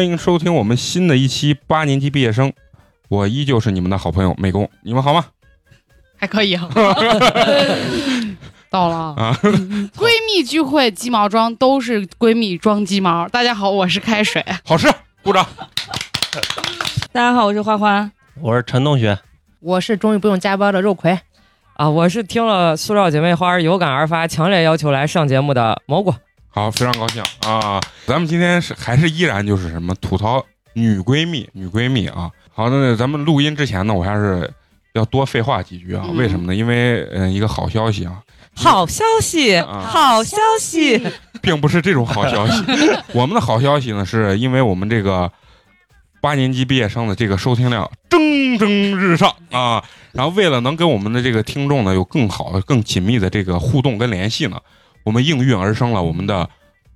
[0.00, 2.50] 欢迎收听我们新的一期八年级毕业生，
[3.10, 5.26] 我依旧是你们的好朋友美工，你们好吗？
[6.16, 6.66] 还可以啊。
[8.70, 9.38] 到了啊，啊，
[9.94, 13.28] 闺蜜聚会鸡毛装都是闺蜜装鸡毛。
[13.28, 14.42] 大家好，我是开水。
[14.64, 14.90] 好吃，
[15.22, 15.46] 鼓掌。
[17.12, 18.10] 大家好，我是花花。
[18.40, 19.18] 我是陈同学。
[19.60, 21.20] 我是终于不用加班的肉葵，
[21.74, 26.14] 啊，我是听了塑料姐妹花有感而发，强烈要求来上节目的蘑菇。
[26.52, 27.80] 好，非常高兴啊！
[28.06, 32.28] 咱们今天是还是依然就是什么吐槽女闺蜜，女闺蜜啊。
[32.52, 34.52] 好，那咱们录音之前呢，我还是
[34.94, 36.04] 要多废话几句啊。
[36.08, 36.54] 嗯为什么呢？
[36.54, 38.20] 因为嗯、呃一个好消息啊，
[38.56, 41.00] 好消息，啊好消息！
[41.40, 42.64] 并不是这种好消息。
[43.14, 45.30] 我们的好消息呢，是因为我们这个
[46.20, 49.82] 八年级毕业生的这个收听量蒸蒸日上啊。
[50.12, 54.60] 然后为了能跟我们的这个听众呢有更好的、更紧密的这个互动跟联系呢，
[55.04, 56.48] 我们应运而生了我们的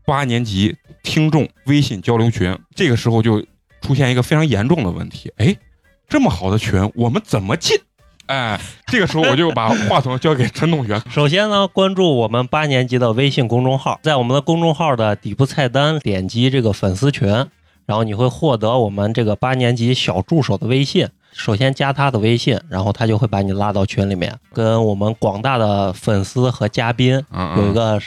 [0.05, 2.57] 八年级听众微信交流群。
[2.75, 3.45] 这个时候就
[3.81, 5.57] 出现一个非常严重的问题，哎，
[6.09, 7.77] 这么好的群，我们怎么进？
[8.27, 11.03] 哎，这个时候我就把话筒交给陈同学。
[11.11, 17.29] 首先呢，关注我们八年级的微信公众号，在我们的公众号的底部菜单点击这个粉丝群，
[17.85, 21.09] 然后你会获得我们这个八年级小助手的微信。
[21.35, 28.01] 首先加他的微信，然后他就会把你拉到群里面，跟我们广大的粉丝和嘉宾嗯，有一个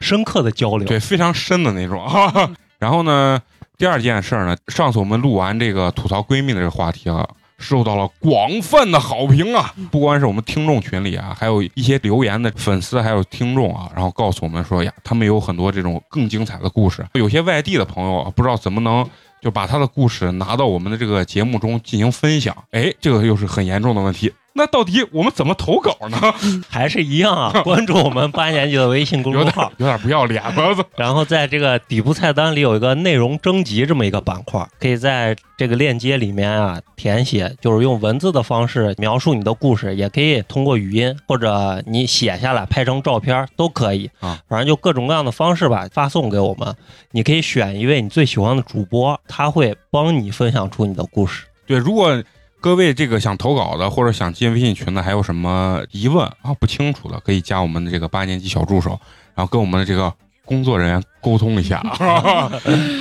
[0.00, 0.86] 深刻的交流。
[0.86, 2.06] 对，非常深的那种。
[2.78, 3.40] 然后呢，
[3.78, 9.72] 第二件事儿呢，上次我们录完这个吐槽闺蜜的这个话题啊，受到了广泛的好评啊！
[9.90, 17.02] 不光是我们听众群里啊，还有一些留言的粉丝还有听众啊，然后告诉我们说呀，他们有很多这种更精彩的故事。
[17.14, 19.08] 有些外地的朋友啊，不知道怎么能。
[19.44, 24.32] 就把他的故事拿到我们的这个节目中进行分享，哎，这个又是很严重的问题。
[24.56, 26.16] 那到底我们怎么投稿呢？
[26.70, 30.86] 还是一样啊，关注我们八年级的微信公众号，有点不要脸了。
[30.96, 46.72] 然后在这个底部菜单里有一个内容征集这么一个板块，可以在这个链接里面啊填写，就是用文字的方式描述你的故事，也可以通过语音或者你写下来拍成照片都可以啊，反正就各种各样的方式吧，发送给我们。
[47.10, 51.44] 你可以选一位你最喜欢的主播，他会帮你分享出你的故事。
[51.66, 52.22] 对，如果
[52.64, 58.98] 各位这个想投稿的，或者想进微信群的，还有什么疑问啊不清楚的，可以加我们的这个八年级小助手，
[59.34, 60.10] 然后跟我们的这个
[60.46, 61.82] 工作人员沟通一下。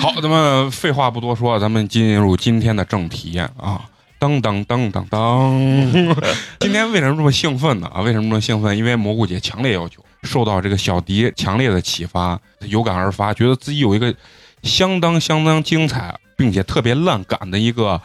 [0.01, 3.79] 好，咱们废话不多说，咱们进入今天的正题啊。
[4.19, 6.13] 噔噔噔噔噔！
[6.59, 7.89] 今天为什么这么兴奋呢？
[7.93, 8.77] 啊，为什么这么兴奋？
[8.77, 12.37] 因为蘑菇姐强烈要求，受到这个小迪强烈的启发，
[12.67, 14.13] 有感而发，觉得自己有一个
[14.63, 18.01] 相当相当精彩，并且特别烂感的一个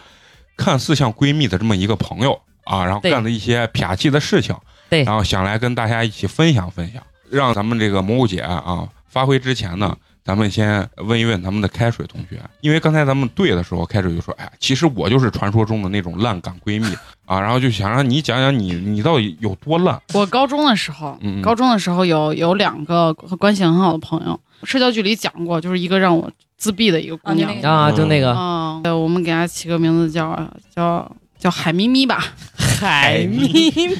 [0.58, 4.54] 看似像闺蜜的这么一个朋友啊，然后干的一些撇气的事情，
[4.90, 5.04] 对。
[5.04, 16.94] 然后想来跟大家一起分享分享，让咱们这个蘑菇姐啊发挥之前呢，咱们先问一问咱们的开水同学，因为刚才咱们对的时候，开水就说，哎，其实我就是传说中的那种烂感闺蜜
[17.24, 21.42] 啊，然后就想让你讲讲你你到底有多烂，我高中的时候，嗯嗯。
[21.42, 30.36] 高中的时候有有两个关系很好的朋友，社交距离讲过，就是一个让我自闭的一个姑娘啊你那个啊，就那个嗯，对，我们给她起个名字叫
[30.74, 32.22] 叫叫海咪咪吧。
[32.58, 33.96] 海咪咪，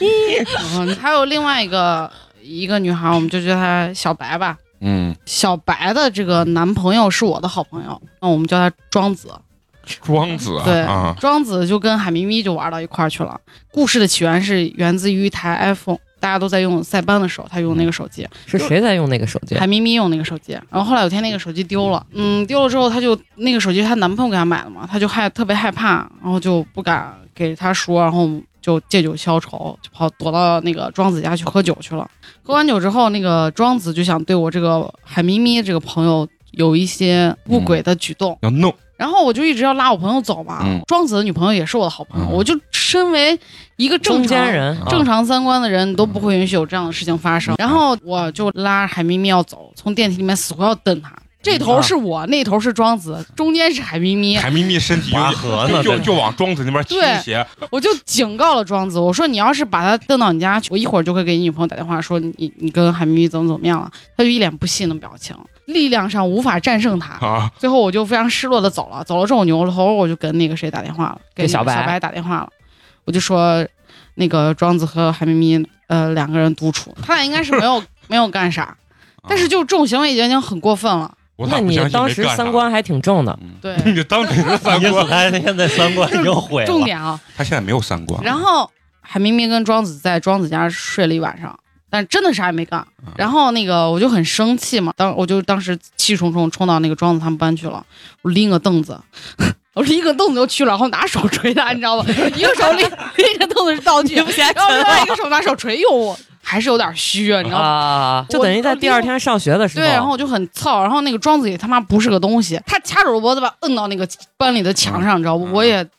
[0.75, 2.11] 嗯，还有另外一个
[2.43, 4.59] 一个女孩，我们就叫她小白吧。
[4.81, 9.29] 嗯，小白的这个男朋友是我的好朋友，那我们叫他庄子。
[10.03, 13.41] 庄子对，啊，庄子就跟海咪咪就玩到一块儿去了。
[13.73, 19.55] 故事的起源是源自于一台 iPhone，大家都在用塞班的时候，他用那个手机，是谁在用那个手机？
[19.57, 20.53] 海咪咪用那个手机。
[20.71, 28.29] 然后后来有天那个手机丢了，嗯，丢了之后，她就那个手机她男朋友给她买的嘛，她就害特别害怕，然后就不敢给他说，然后
[28.61, 32.09] 就借酒消愁，就跑躲到那个庄子家去喝酒去了。
[32.43, 40.59] 喝完酒之后，那个庄子就想对我这个海咪咪这个朋友有一些不轨的举动，要弄，然后我就一直要拉我朋友走嘛。
[40.65, 43.39] 嗯庄子的女朋友也是我的好朋友，嗯我就身为
[43.77, 47.55] 一个正中常人，啊正常三观的人都不会允许有这样的事情发生。
[47.59, 51.13] 然后我就拉海咪咪要走，从电梯里面死活要蹬她。
[51.41, 54.37] 这头是我，那头是庄子，中间是海咪咪。
[54.37, 63.91] 海咪咪身体拔就河呢就就往庄子那边倾斜，我就警告了庄子，我说你要是把他蹬到你家去，我一会儿就会给你女朋友打电话说你你跟海咪咪怎么怎么样了。
[64.17, 65.35] 他就一脸不信的表情，
[65.69, 67.15] 力量上无法战胜他。
[67.25, 71.75] 啊，最后我就非常失落的走了，走了之后我扭了头，我就跟那个谁打电话了，给给小白。
[71.75, 72.49] 小白打电话了，
[73.05, 73.67] 我就说
[74.15, 78.77] 那个庄子和韩咪咪呃两个人独处，他俩应该是没有 没有干啥，
[79.29, 81.15] 但是就这种行为已经已经很过分了。
[81.51, 83.51] 那你当时三观还挺正的，嗯。
[83.63, 86.67] 对， 你当时是三意思观，他现在三观已经毁了。
[86.67, 88.21] 重点啊，他现在没有三观。
[88.25, 88.69] 然后
[89.01, 91.57] 海咪咪跟庄子在庄子家睡了一晚上，
[91.91, 92.81] 但真的啥也没干。
[93.07, 97.85] 嗯然后那个我就很生气嘛，当我就当时气冲冲冲到那个庄子他们班去了，
[98.23, 98.99] 我拎个凳子。
[99.75, 102.05] 我拎个凳子就去了，然后拿手捶他，你知道吗？
[102.35, 102.79] 一个手拎
[103.17, 107.65] 拎着凳子是道具，然后另外一个手拿手捶，哟，我还是有点虚，你知道吗？
[107.65, 115.47] 啊，就等于在第二天上学的时候，对，然后我就很燥，然后那个庄子也他妈不是个东西，他掐着我脖子把摁到那个班里的墙上，你知道不？
[115.47, 115.91] 嗯我也打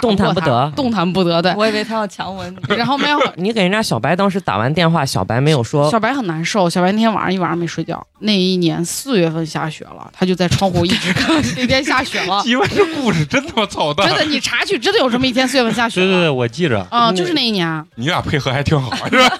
[0.00, 1.54] 动弹不得动弹不得，对。
[1.56, 2.58] 我以为他要强吻你。
[2.74, 8.04] 然后没有， 你给人家小白当时打完电话，小白没有说小白很难受，小白那天晚上一晚上没睡觉。
[8.20, 11.34] 那一年四月份下雪了，他就在窗户一直看。
[11.56, 16.86] 那天下雪了，以为这故事真他妈操蛋真，的，你查去，真的有这么一天四月份下雪对对对，我记着。
[16.90, 19.38] 啊，就是那一年，你俩配合还挺好，是吧？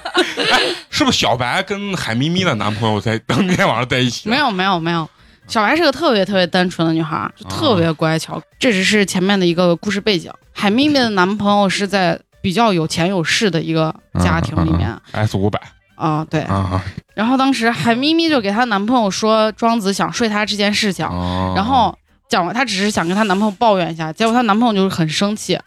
[0.51, 4.29] 哎，是不是小白跟海咪咪的男朋友在当天晚上在一起？
[4.29, 5.09] 没，有没有没有，
[5.51, 8.41] 小白是个特别特别单纯的女孩，就特别乖巧。
[8.59, 10.33] 这只是前面的一个故事背景。
[10.53, 15.61] 海咪咪的男朋友是在比较有钱有势的一个家庭里面，S 五百
[15.97, 16.43] 啊，对。
[16.43, 16.81] 啊，
[17.15, 21.93] 然后当时海咪咪就给她男朋友说庄子想睡她这件事情，哦然后
[22.29, 25.59] 讲完，她只是想跟她男朋友抱怨一下，结果她男朋友就是很生气。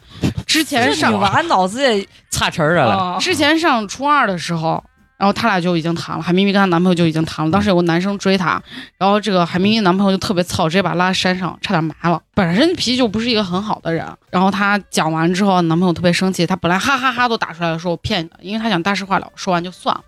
[0.47, 2.93] 之前上女娃脑子也差词儿了。
[2.93, 4.81] 啊，之前上初二的时候，
[5.23, 7.49] 然后他俩就已经谈了，海咪咪跟她男朋友就已经谈了。
[7.49, 8.61] 当时有个男生追她，
[8.97, 12.21] 然后这个海咪咪男朋友就特别操，直接把她拉山上，差点埋了。
[12.33, 20.01] 本身脾气就不是一个很好的人，然后她讲完之后，男朋友特别生气，她本来哈哈哈都打出来了，说我骗你的，因为她想大事化了，说完就算了。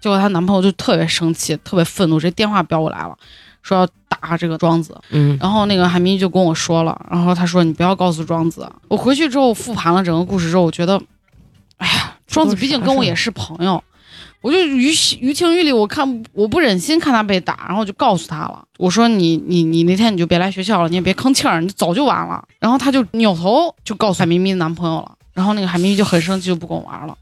[0.00, 3.16] 结果她男朋友就特别生气，特别愤怒，直接电话飙过来了，
[3.62, 5.00] 说要打这个庄子。
[5.10, 8.68] 嗯，然后那个海咪就跟我说了，然后他说你不要告诉庄子。
[8.88, 11.00] 我回去之后复盘了整个故事之后，我觉得，
[11.76, 13.80] 哎呀，庄子毕竟跟我也是朋友，
[14.40, 14.88] 我就于
[15.20, 22.44] 于情于理，我看我不忍心看他被打，然后我就告诉他了，我说你你你那天你就别来学校了，你也别吭气儿，你早就完了。
[22.60, 27.16] 然后他就扭头就告诉海咪咪的男朋友了，然后那个海咪咪就很生气，就不跟我玩了。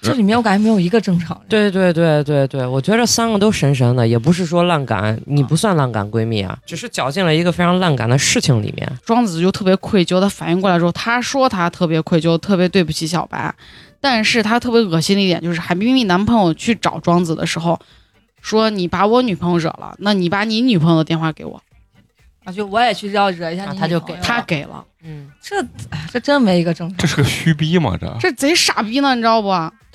[0.00, 1.46] 这里面我感觉没有一个正常人。
[1.48, 8.90] 对对对对对，我觉得三个都神神的，也不是说烂感，你不算烂感闺蜜啊，只是搅进了一个非常烂感的事情里面。
[9.04, 13.52] 庄子就特别愧疚，他反应过来之后，他说他特别愧疚，特别对不起小白，
[14.00, 17.78] 但是他特别恶心的一点就是，海冰冰男朋友去找庄子的时候，
[18.40, 21.60] 说你把我女朋友惹了，那你把你女朋友的电话给我，
[22.44, 25.60] 啊，就我也去要惹一下啊你他就给女朋友他给了，嗯，这
[25.90, 26.96] 哎这真没一个正常。
[26.98, 27.06] 这。
[27.06, 27.96] 是个虚逼吗？
[28.00, 28.16] 这。
[28.20, 29.50] 这贼傻逼呢，你知道不？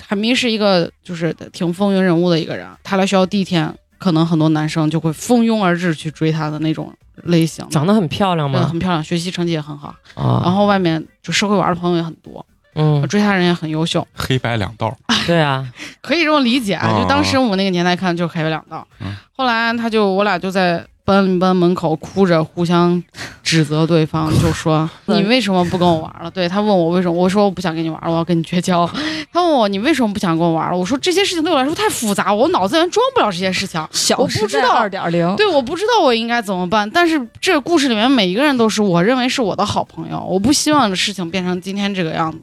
[0.06, 6.92] 海咪是一个就是挺风云人物的一个人，他来学校第一天，可能很多男生就会蜂拥而至去追她的那种
[7.22, 8.58] 类型，长得很漂亮吗？
[8.60, 14.06] 对很漂亮，学习成绩也很好，然啊，后外面就社会玩的朋友也很多，嗯，追她人也很优秀。
[14.14, 15.66] 黑白两道，对啊，
[16.00, 18.86] 可以这么理解，啊就当时我们那个年代看就是黑白两道。
[19.00, 19.14] 嗯。
[19.36, 23.02] 后来他就我俩就在班班门口哭着互相
[23.42, 26.30] 指责对方，就说 你为什么不跟我玩了？
[26.30, 28.88] 对他问我为什么，我说我不想跟你玩了，我要跟你绝交。
[29.32, 30.76] 他问我你为什么不想跟我玩了？
[30.76, 33.86] 我说这些事情对我来说太复杂，我脑子里面装不了这些事情。
[33.90, 36.88] 小我不知道二点零，对，我不知道我应该怎么办。
[36.88, 42.38] 但是这个故事里面每一个人都是我认为是我的好朋友，我不希望的事情变成今天这个样子。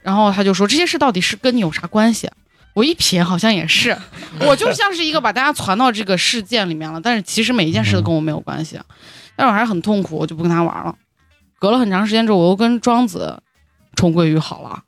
[0.00, 2.30] 然后他就说这些事到底是跟你有啥关系？
[2.74, 3.96] 我一瞥，好像也是，
[4.40, 8.78] 我就像是一个把大家传到这个事件里面了，但是其实每一件事都跟我没有关系。
[9.34, 10.94] 但是我还是很痛苦，我就不跟他玩了。
[11.58, 13.40] 隔了很长时间之后，我又跟庄子
[13.96, 14.82] 重归于好了。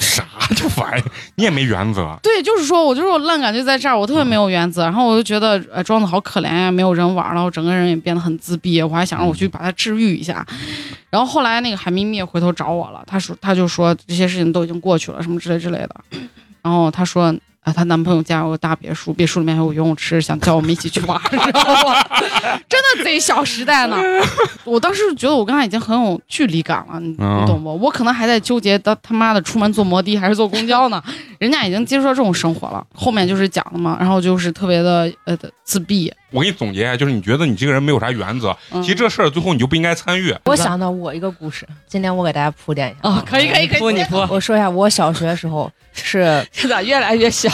[0.00, 0.24] 啥
[0.56, 1.04] 这玩意儿？
[1.34, 10.46] 你也没原则， 对，就是说我就是我烂感觉在这儿，我特别没有原则，然后我就觉得呃庄子好可怜呀，没有人玩了，我整个人也变得很自闭，我还想让我去把他治愈一下。
[11.10, 15.96] 然后后来那个海咪咪回头找我了，他说他就说这些事情都已经过去了，什么之类之类的。
[16.62, 22.02] 然后她说啊，她男朋友家有个大别墅，别墅里面还有游泳池，想叫我们一起去玩，你知道吗？
[22.68, 23.96] 真的贼小时代呢。
[24.64, 27.14] 我当时觉得我跟她已经很有距离感了，你
[27.46, 27.76] 懂不？
[27.78, 31.02] 我可能还在纠结他他妈的出门坐摩的还是坐公交呢，
[31.42, 32.86] 人家已经接受这种生活了。
[32.94, 36.12] 后面就是讲的嘛，然后就是特别的呃自闭。
[36.30, 40.32] 我给你总结一下，就是你觉得你这个人没有啥原则，嗯其实这事儿最后你就不应该参与。
[40.44, 43.10] 我想到我一个故事，今天我给大家铺垫一下。
[43.10, 47.50] 啊，可以可以可以，铺你铺，我说一下，我小学的时候是 这咋越来越小？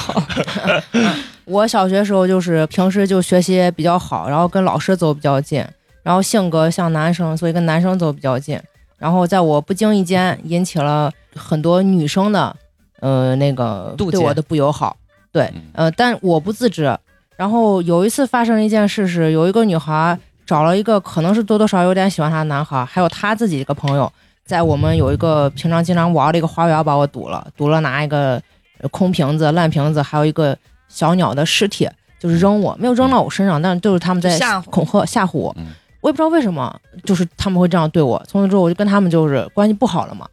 [1.46, 5.64] 我小学时候就是平时就学习比较好，然后跟老师走比较近，
[6.02, 8.60] 然后性格像男生，所以跟男生走比较近。
[8.98, 12.54] 然后在我不经意间引起了很多女生的，
[13.00, 14.96] 呃，那个对我的不友好。
[15.30, 16.96] 对嗯，呃，但我不自知。
[17.36, 24.10] 然后有一次发生了一件事是，有一个女孩找了一个可能是多多少少有点喜欢她的男孩，还有她自己一个朋友，
[24.44, 28.42] 在我们有一个平常经常玩的一个花园把我堵了，堵了拿一个
[28.80, 30.56] 呃空瓶子、烂瓶子，还有一个
[30.88, 31.88] 小鸟的尸体，
[32.18, 35.66] 就是扔我，没有扔到我身上，但是就是他们在恐吓吓唬我嗯。
[36.00, 36.74] 我也不知道为什么，
[37.04, 38.22] 就是他们会这样对我。
[38.26, 40.26] 从此之后，我就跟他们就是关系不好了嘛。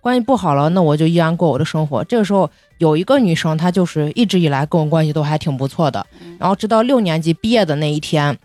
[0.00, 2.04] 关系不好了，那我就依然过我的生活。
[2.04, 6.06] 这个时候有一个女生，她就是一直以来跟我关系都还挺不错的。
[6.38, 8.38] 然后直到六年级毕业的那一天，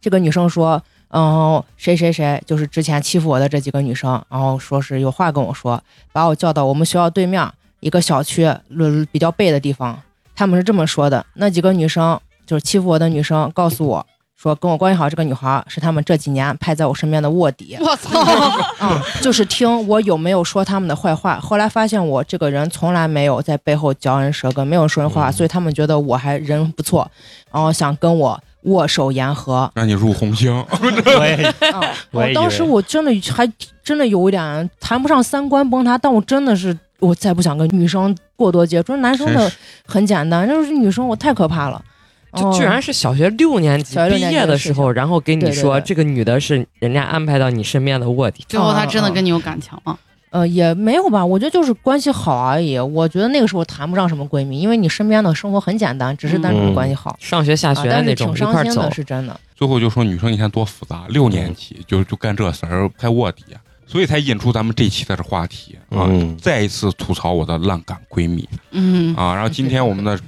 [0.00, 7.48] 这个女生说：“嗯，谁谁谁就是之前欺负我的这几个女生，然后说是有话跟我说，把我叫到我们学校对面
[7.80, 10.00] 一个小区论比较背的地方。
[10.34, 14.06] 他们是这么说的：那几个女生就是欺负我的女生，告诉我
[14.46, 17.76] 说跟我关系好这个女孩是他们这几年派在我身边的卧底。
[17.80, 18.10] 我 操！
[18.80, 21.40] 嗯，就是听我有没有说他们的坏话。
[21.40, 27.10] 后来发现我这个人从来没有在背后嚼人舌根，没有说人坏话，嗯所以他们觉得我还人不错，
[27.50, 29.68] 然后想跟我握手言和。
[29.74, 30.52] 让你入红星，
[32.12, 33.50] 我当时我真的还
[33.82, 38.96] 真的有一点谈不上三观崩塌，但我真的是我再不想跟女生过多接触。
[38.98, 39.50] 男生的
[39.84, 41.82] 很简单，就是女生我太可怕了。
[42.36, 48.44] 就居然是小学六年级毕业的时候，然后给你说这个女的是人家安排到你身边的卧底。
[48.48, 49.98] 最后她真的跟你有感情吗。
[50.30, 52.78] 呃，也没有吧，我觉得就是关系好而已。
[52.78, 57.16] 我觉得那个时候谈不上什么闺蜜，因为你身边的生活很简单，只是单纯的关系好。
[57.18, 59.40] 上学下啊学那种挺一块走伤心的，，是真的。
[59.54, 63.44] 最后就说女生你看多复杂，六年级就就干这事儿，还卧底，
[63.86, 69.32] 所以才引出咱们这期的这话题啊，嗯再一次吐槽我的烂感闺蜜嗯，啊。
[69.32, 70.18] 然后今天我们的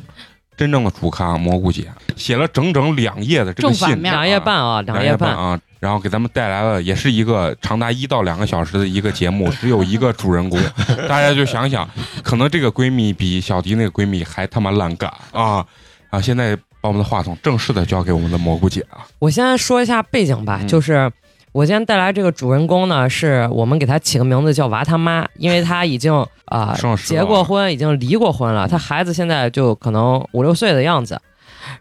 [0.58, 1.86] 真正的主咖蘑菇姐
[2.16, 5.30] 写了整整两页的这个信，两页半啊，两页半。
[5.34, 10.60] 啊，然后给咱们带来了也是一个长达一到两个小时的一个节目， 只有一个主人公，
[11.08, 11.88] 大家就想想，
[12.22, 15.64] 可能这个闺蜜比小迪那个闺蜜还他妈烂感啊。
[16.10, 16.18] 啊！
[16.18, 20.66] 现在把我们的话筒正式的交给我们的蘑菇姐啊，我先说一下背景吧，嗯。
[20.66, 21.12] 就是
[21.52, 26.12] 我今天带来这个主人公呢，是我们给他起个名字叫娃他妈，因为他已经
[26.46, 31.20] 啊、结过婚，已经离过婚了，他孩子现在就可能五六岁的样子。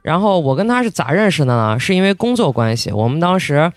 [0.01, 1.79] 然后我跟他是咋认识的呢？
[1.79, 3.71] 是因为工作关系，我们当时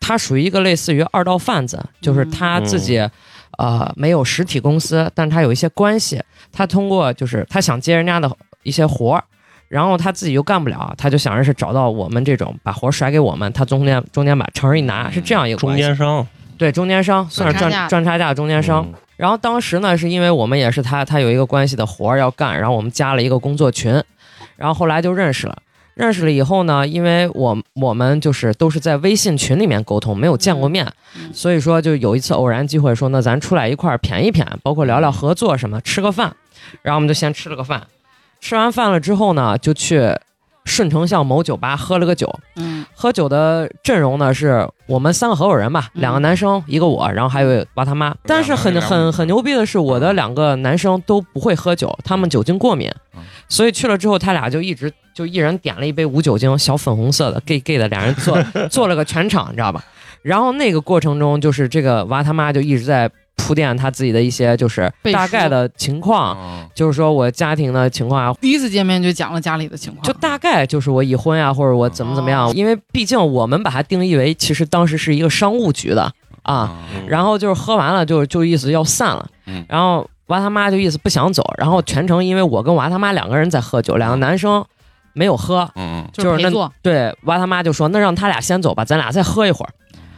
[0.00, 3.08] 他属于一个类似于二道贩子，就是他自己。
[3.56, 8.30] 呃，没有实体公司，但他有一些关系，他通过就是他想接人家的
[8.62, 9.24] 一些活儿，
[9.68, 18.84] 然后他自己又干不了，他就想着是找到我们这种把活儿甩给我们，他中间中间把成儿一拿，是这样一个中间商，对中间商算是赚赚赚差价中间商。
[18.88, 18.94] 嗯。
[19.16, 23.92] 然后当时呢，是因为我们也是他他有一个关系的活儿要干，然后我们加了一个工作群，
[24.56, 25.58] 然后后来就认识了。
[25.94, 31.34] 认识了以后呢，因为我我们就是都是在微信群里面沟通，没有见过面，嗯。
[31.34, 36.32] 所以说就有一次偶然机会说，那咱出来一块儿谝一谝，包括聊聊合作什么，吃个饭。
[36.82, 37.82] 然后我们就先吃了个饭，
[38.40, 40.14] 吃完饭了之后呢，就去
[40.64, 42.38] 顺城巷某酒吧喝了个酒。
[42.56, 48.14] 嗯喝酒的阵容呢，是我们三个合伙人吧，嗯两个男生，一个我，然后还有娃他妈。
[48.24, 58.36] 但是很很很牛逼的是，我的两个男生都不会喝酒，他们酒精过敏嗯，所以去了之后，他俩就一直就一人点了一杯无酒精小粉红色的 gay gay 的，俩人做
[58.68, 59.84] 做了个全场，你知道吧？
[60.22, 72.52] 然后那个过程中，就是这个娃他妈就一直在铺垫他自己的一些就是大概的情况，啊就是说我家庭的情况啊，第一次见面就讲了家里的情况，就大概就是我已婚啊，或者我怎么怎么样，哦。
[72.54, 76.76] 因为毕竟我们把它定义为，其实当时是一个商务局的啊，
[77.08, 79.64] 然后就是喝完了就就意思要散了，嗯。
[79.68, 84.62] 然后娃他妈就意思不想走，然后全程因为我跟娃他妈两个人在喝酒，两个男生
[85.14, 86.10] 没有喝，嗯嗯。
[86.12, 89.70] 就是那陪坐，对娃他妈就说那让他俩先走吧，咱俩再喝一会儿，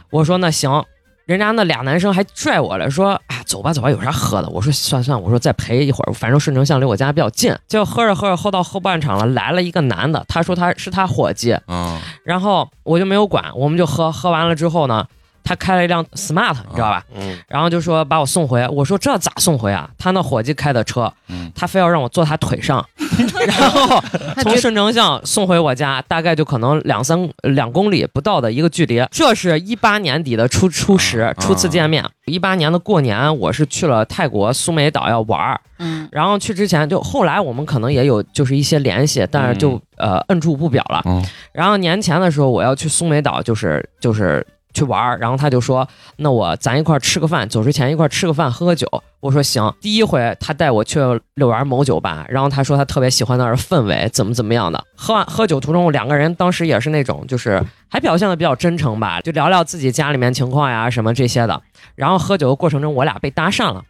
[0.09, 0.83] 我说那行。
[1.25, 15.05] 人家那俩男生还拽我了，说：“哎，走吧，走吧，有啥喝的？”我说：“算算，我说再陪一会儿，反正顺城巷离我家比较近。”结果喝着喝着，喝到后半场了，来了一个男的，他说他是他伙计，嗯然后我就没有管，我们就喝，喝完了之后呢，
[15.43, 17.03] 他开了一辆 smart，你知道吧？
[17.15, 19.89] 嗯，然后就说把我送回，我说这咋送回啊？
[19.97, 22.85] 他那伙计开的车，嗯他非要让我坐他腿上，
[23.47, 24.01] 然后
[24.41, 29.03] 从顺城巷送回我家，大概就可能两三两公里不到的一个距离。
[29.11, 41.01] 这是一八年底的初初始啊初次见面，一八年的过年我是去了泰国苏梅岛要玩儿，嗯然后去之前就后来我们可能也有就是一些联系，但是就、呃摁住不表了。
[41.05, 45.87] 嗯然后年前的时候我要去苏梅岛，就是就是去玩儿，然后他就说
[46.17, 48.87] ：“那我咱一块儿吃个饭，走之前一块儿吃个饭，喝个酒。”
[49.21, 49.71] 我说行。
[49.79, 50.99] 第一回他带我去
[51.35, 54.83] 六园某酒吧，然后他说他特别喜欢那儿氛围，怎么怎么样的。
[54.95, 61.61] 喝完喝酒途中，两个人当时也是那种就是还表现的比较真诚吧，就聊聊自己家里面情况呀什么这些的。
[61.95, 63.83] 然后喝酒的过程中，我俩被搭讪了，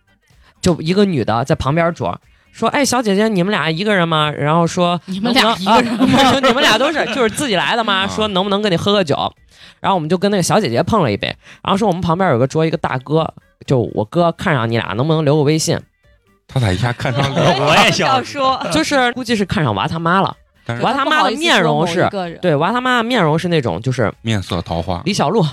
[0.62, 2.20] 就一个女的在旁边桌。
[2.52, 4.32] 说，哎，小姐姐，你们俩一个人吗？
[4.32, 8.04] 然后说，你们俩一个人啊说 你们俩都是就是自己来的吗？
[8.04, 9.34] 啊说能不能跟你喝个酒？
[9.80, 11.28] 然后我们就跟那个小姐姐碰了一杯，
[11.64, 13.34] 然后说我们旁边有个桌一个大哥，
[13.66, 15.80] 就我哥看上你俩，能不能留个微信？
[16.48, 17.76] 他咋一下看上我我？
[17.86, 20.36] 也想说，就是估计是看上娃他妈了。
[20.82, 25.44] 娃他妈的面容是，对对，娃他妈的面容是那种就是面色桃花李小璐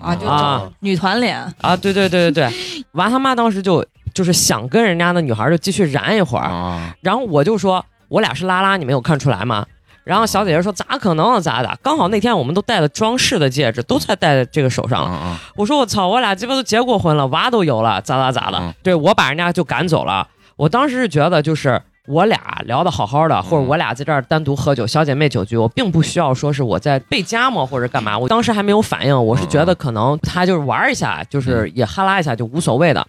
[0.00, 9.64] 啊，就啊女团脸，啊，对对对对对，娃他妈当时就就是想跟人家的女孩就继续燃一会儿，啊，然后我就说我俩是拉拉，你没有看出来吗？
[10.04, 11.78] 然后小姐姐说咋可能咋的？
[11.82, 15.02] 刚好那天我们都戴了装饰的戒指，都在戴在这个手上。
[15.02, 18.58] 啊我说我操，我俩鸡巴都结过婚了，娃都有了，咋咋咋的？
[18.58, 20.28] 嗯对我把人家就赶走了。
[20.56, 21.80] 我当时是觉得就是。
[22.06, 28.18] 我俩聊的好好的，或者我俩在这儿单独喝酒，小姐妹酒局，我并不需要说是我在被加吗或者干嘛。
[28.18, 33.06] 我当时还没有反应，我是觉得可能他就是玩一下，就是也哈拉一下就无所谓的。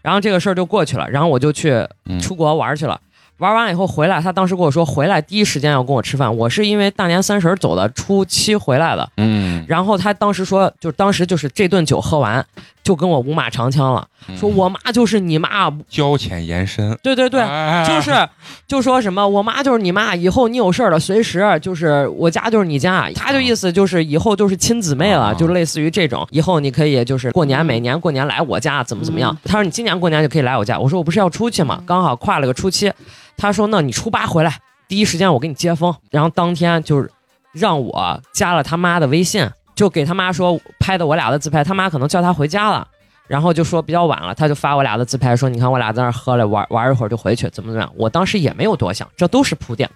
[0.00, 2.98] 然后这个事儿就过去了，然后我就去嗯出国玩去了。
[3.38, 6.36] 玩完了以后回来，他当时跟我说回来第一时间要跟我吃饭。
[6.36, 9.08] 我是因为大年三十儿走的，初七回来的。
[9.16, 12.44] 嗯，然后他当时说，就当时就是这顿酒喝完，
[12.82, 18.28] 就跟我五马长枪了，嗯说我妈就是你妈，交浅言深，对对对，哎就是
[18.66, 29.36] 就说什么我妈就是你妈，以后你有事儿了随时就是我家就是你家，他就意思就是以后就是亲姊妹了，啊就类似于这种，以后你可以就是过年每年过年来我家怎么怎么样。
[29.44, 32.92] 他说你今年过年就可以来我家，我说我不是要出去嘛，刚好跨了个初七，
[33.38, 37.10] 他说那你初八回来，第一时间我给你接风，然后当天就是
[37.52, 42.86] 让我加了他妈的微信，就给他妈说拍的我俩的自拍，他妈可能叫他回家了。
[43.26, 47.92] 然后就说比较晚了，他就发我俩的自拍，说你看我俩在那喝了玩玩一会儿就回去，怎么怎么样。
[47.94, 49.88] 我当时也没有多想，这都是铺垫。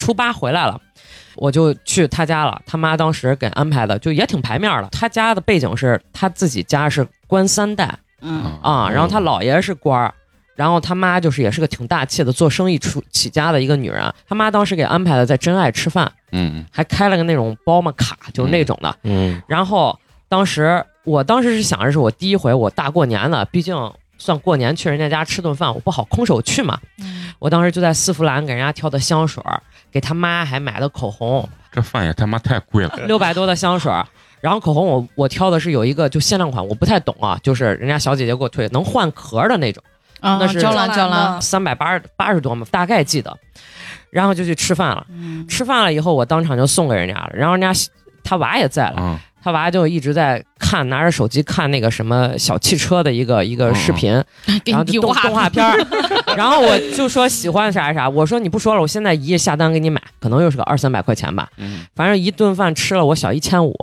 [0.00, 0.80] 初八回来了，
[1.36, 2.60] 我就去他家了。
[2.66, 4.88] 他妈当时给安排的就也挺排面的。
[4.88, 10.12] 他家的背景是他自己家是官三代嗯啊，然后他姥爷是官儿，
[10.54, 14.12] 然后他妈就是也是个挺大气的，做生意出起家的一个女人。
[14.28, 18.94] 他妈当时给安排的在真爱吃饭，嗯还开了个那种包嘛卡，就是那种的。
[19.04, 23.74] 嗯，然后当时我当时是想着是我第一回我大过年的，毕竟
[24.18, 26.78] 算过年去人家家吃顿饭，我不好空手去嘛。
[27.38, 34.06] 我当时就在丝芙兰给人家挑的香水儿，给他妈还买的口红，这饭也他妈太贵了， 六百多的香水儿。
[34.42, 39.82] 然后口红我我挑的是有一个就限量款，我不太懂啊，就是人家小姐姐给我推能换壳的那种，
[40.20, 43.36] 啊，那是娇兰娇兰，嗯三百八十八十多嘛，大概记得。
[44.10, 45.46] 然后就去吃饭了，嗯。
[45.46, 47.72] 吃饭了以后我当场就送给人家了，然后人家
[48.24, 49.18] 他娃也在了，嗯。
[49.42, 54.22] 他娃就一直在看，拿着手机看那个什么小汽车的一个一个视频，
[54.64, 55.78] 给然后就动动画片儿，
[56.36, 61.86] 然后我就说喜欢啥啥，我说你不说了，我现在一夜下单给你买，可能又是个二三百块钱吧，嗯。
[61.94, 63.74] 反正一顿饭吃了我小一千五，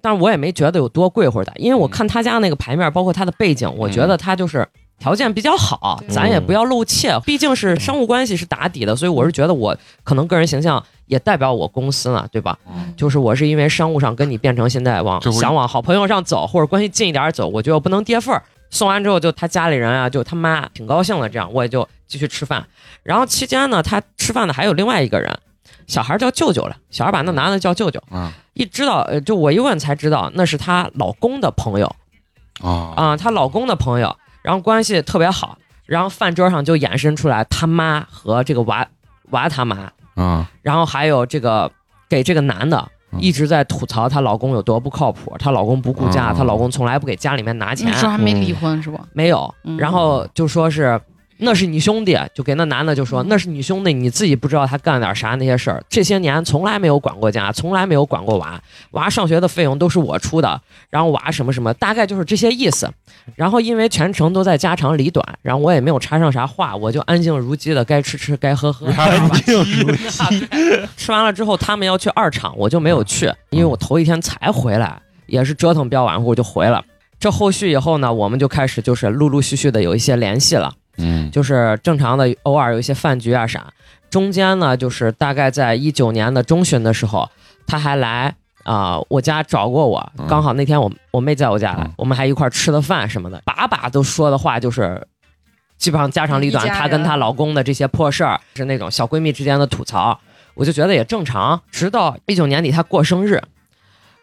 [0.00, 4.68] 但是我也没觉得有多贵或者咋，因为我看他家那个牌面，包括他的背景，我觉得他就是。
[5.04, 12.58] 条件比较好，咱也不要露怯，毕竟是商务关系是打底的，所以我是觉得我可能个人形象也代表我公司呢，对吧？
[12.66, 18.42] 嗯就是我是因为商务上跟你变成现在往想往好朋友上走，或者关系近一点儿走，我觉得我不能跌份儿。
[18.70, 22.66] 送完之后，就他家里人啊，就他妈挺高兴的，这样我也就继续吃饭。
[23.02, 25.38] 然后期间呢，他吃饭的还有另外一个人，
[25.86, 28.02] 小孩叫舅舅了，小孩把那男的叫舅舅。
[28.08, 31.94] 啊一知道，呃，就我一问才知道，那是她老公的朋友
[32.62, 35.58] 啊啊，她老公的朋友，然后关系特别好。
[35.86, 38.86] 然后饭桌上就衍生出来他妈和这个娃
[39.30, 41.70] 娃他妈，啊然后还有这个
[42.08, 49.00] 给这个男的嗯一直在吐槽她老公有多不靠谱，她老公不顾家，嗯她老公从来不给家里面拿钱那，时候还没离婚是吧？
[49.12, 51.00] 没有嗯，然后就说是。
[51.38, 55.82] 那是你兄弟，就给那男的就说那是你兄弟，你自己不知道他干点啥那些事儿。
[55.88, 58.60] 这些年从来没有管过家，从来没有管过娃，
[58.92, 62.88] 娃上学的费用都是我出的，然后娃什么什么，大概就是这些意思。
[63.34, 68.86] 然后因为全程都在家长里短，然后我也没有插上啥话，我就安静如鸡的该吃吃该喝喝。
[70.96, 76.84] 吃完了之后，他们要去二厂，我就没有去，因为我头一天才回来，也是折腾比较晚乎就回了。
[77.18, 83.72] 这后续以后呢，我们就开始就是陆陆续续的有一些联系了，嗯就是正常的偶尔有一些饭局啊啥。
[84.10, 87.28] 中间呢，就是大概在一九年的中旬的时候，
[87.66, 95.06] 他还来啊、我家找过我嗯，刚好那天我我妹在我家来嗯，我们还一块儿吃了饭什么的，把把都说的话就是。
[95.76, 100.18] 基本上家长里短她跟她老公的这些破事儿是那种小闺蜜之间的吐槽，
[100.54, 101.60] 我就觉得也正常。
[101.70, 103.42] 直到一九年底她过生日，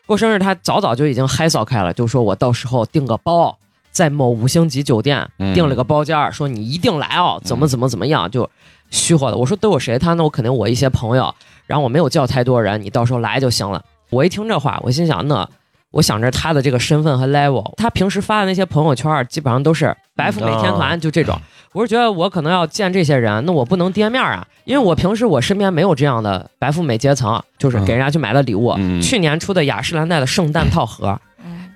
[0.08, 3.60] 过生日她早早就已经嗨骚开了，就说我到时候订个包，
[3.92, 8.50] 在某五星级酒店嗯订了个包间儿，说你一定来哦，怎么怎么怎么样，就
[8.90, 9.38] 虚火的。
[9.38, 10.00] 我说都有谁？
[10.00, 11.34] 他那我肯定我一些朋友，
[11.68, 13.84] 然后我没有叫太多人，你到时候来就行了。
[14.10, 15.48] 我一听这话，我心想那。
[15.92, 21.38] 我想着他的这个身份和 level，他平时发的那些朋友圈基本上都是白富美天团，就这种。
[21.74, 28.74] 我是觉得我可能要见这些人，那我不能跌面啊，因为我平时我身边没有这样的白富美阶层，就是给人家去买的礼物。
[28.78, 31.20] 嗯去年出的雅诗兰黛的圣诞 套盒，嗯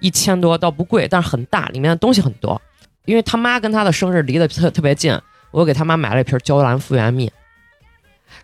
[0.06, 2.62] 一千多，倒不贵，但是很大，里面的东西很多。
[3.06, 7.32] 因为他妈跟他的生日离得特特别近，我给他妈买了一瓶娇兰复原蜜。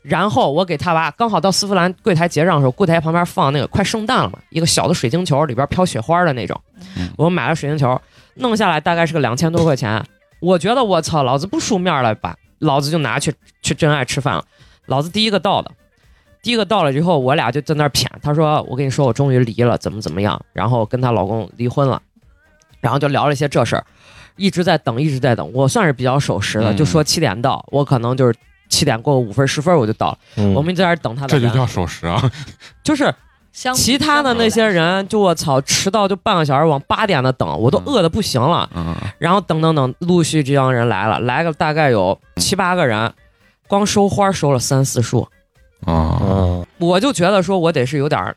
[0.02, 6.60] 然后我给他娃刚好到丝芙兰柜台结账的时候，柜台旁边放那个快圣诞了嘛，一个小的水晶球，里边飘雪花的那种
[6.98, 7.08] 嗯。
[7.16, 8.02] 我买了水晶球，
[8.36, 10.04] 弄下来大概是个两千多块钱。
[10.40, 12.36] 我觉得我操，老子不输面了吧？
[12.58, 14.44] 老子就拿去去真爱吃饭了。
[14.88, 15.72] 老子第一个到的，
[16.42, 18.08] 第一个到了之后，我俩就在那儿谝。
[18.22, 22.02] 他说：“我跟你说，我终于离了，怎么怎么样？”然后跟她老公离婚了，
[22.80, 23.86] 然后就聊了一些这事儿，
[24.38, 25.52] 一直在等，一直在等。
[25.54, 28.34] 我算是比较守时的，嗯就说七点到，我可能就是
[28.70, 30.18] 七点过五分十分我就到了。
[30.38, 32.32] 嗯我们在这儿等他这就叫守时啊！
[32.84, 33.14] 就是
[33.52, 38.68] 其他的那些人，就我操，迟到就半个小时，往八点的等，我都嗯饿的不行了。
[38.74, 43.14] 嗯，然后等等等，陆续这帮人来了，来个大概有七八个人，
[43.68, 45.28] 光收花收了三四束。
[45.86, 46.66] 啊，嗯。
[46.78, 48.36] 我就觉得说我得是有点儿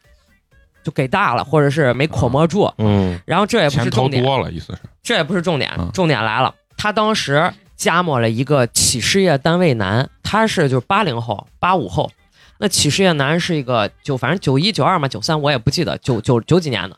[0.83, 2.71] 就给大了，或者是没捆摸住。
[2.79, 3.21] 嗯。
[3.25, 4.79] 然后这也不是重点，多了，意思是。
[5.03, 12.11] 这也不是重点嗯，重点来了，他当时加盟了一个企事业单位男，他是就是八零后、八五后。
[12.59, 16.97] 那企事业男是一个就反正九一九二嘛，九三我也不记得，九九九几年的。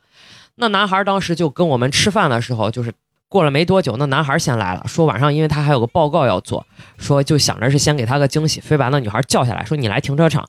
[0.55, 2.93] 那男孩当时就跟我们吃饭的时候，就是
[3.37, 10.42] 过了没多久，那男孩先来了，说晚上因为他还有个报告要做，说就想着是先给他个惊喜，非把那女孩叫下来，说你来停车场。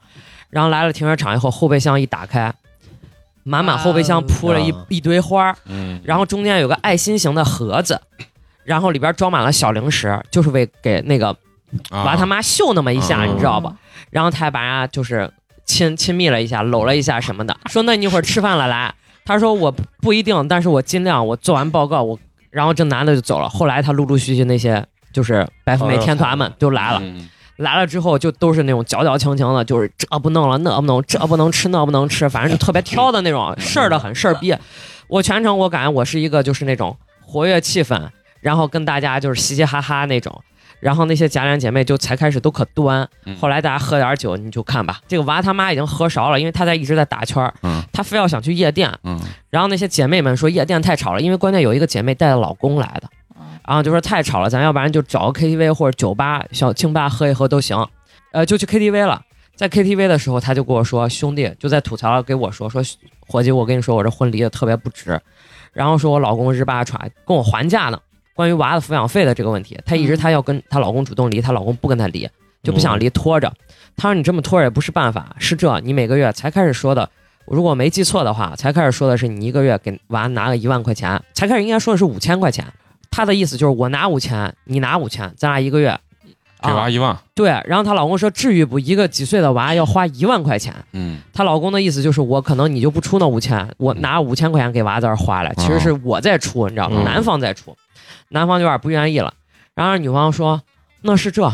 [0.50, 2.54] 然后来了停车场以后，后备箱一打开，
[3.44, 8.00] 满满后备箱铺了一啊一堆花儿，嗯，然后中间有个爱心型的盒子，
[8.64, 11.36] 然后里边装满了小零食，就是为给那个
[11.90, 13.76] 啊娃他妈秀那么一下，嗯你知道吧？
[14.10, 15.30] 然后他还把人家就是
[15.66, 18.96] 亲亲密了一下，搂了一下什么的，说那你一会儿吃饭了来。
[19.26, 22.18] 他说我不不一定，但是我尽量，我做完报告我，
[22.58, 23.48] 然后这男的就走了。
[23.48, 34.56] 后来他陆陆续续那些就是白富美天团们就来了，嗯来了之后就都是那种矫矫情情的，就是这不弄了，那不弄，这不能吃，那不能吃，反正就特别挑的那种， 事儿的很，事儿逼。
[35.08, 38.10] 我全程我感觉我是一个就是那种活跃气氛，
[38.42, 40.44] 然后跟大家就是嘻嘻哈哈那种。
[40.80, 45.00] 然后那些假脸姐妹就才开始都可端嗯，后来大家喝点酒，你就看吧。
[45.08, 47.52] 这个娃他妈已经喝勺了，因为他在一直在打圈
[47.92, 48.92] 他非要想去夜店。
[49.04, 53.10] 嗯然后那些姐妹们说夜店太吵了，因为关键有一个姐妹带着老公来的，
[53.66, 57.78] 然后就说太吵了，咱要不然就找个 KTV 或者酒吧、小清吧喝一喝都行。
[58.32, 59.22] 呃，就去 KTV 了。
[59.56, 62.84] 在 KTV 的时候，他就跟我说：“兄弟，就在吐槽给我说说，
[63.26, 65.20] 伙计，我跟你说，我这婚离的特别不值。
[65.74, 68.00] 然后说我老公日巴歘跟我还价呢，
[68.38, 72.30] 关于娃的抚养费的这个问题，她一直她要跟她老公主动离，她老公不跟她离，
[72.62, 73.52] 就不想离，拖着。
[73.96, 77.10] 她说你这么拖着也不是办法，是这，你每个月才开始说的，
[77.48, 82.64] 如果我没记错的话，才开始说的是你一个月给娃拿个一万块钱，才开始应该说的是五千块钱。
[83.10, 85.98] 她的意思就是我拿五千，你拿五千，咱俩一个月。
[86.60, 90.74] 给娃一万，对，然后她老公说至于不，一个几岁的娃要花一万块钱。
[90.92, 97.04] 嗯她老公的意思就是我可能你就不出那五千，我拿五千块钱给娃在这儿花了，其实是我在出，你知道吗？
[97.04, 97.78] 嗯男方在出，
[98.30, 99.34] 男方就有点不愿意了。
[99.74, 100.62] 然后女方说
[101.02, 101.54] 那是这，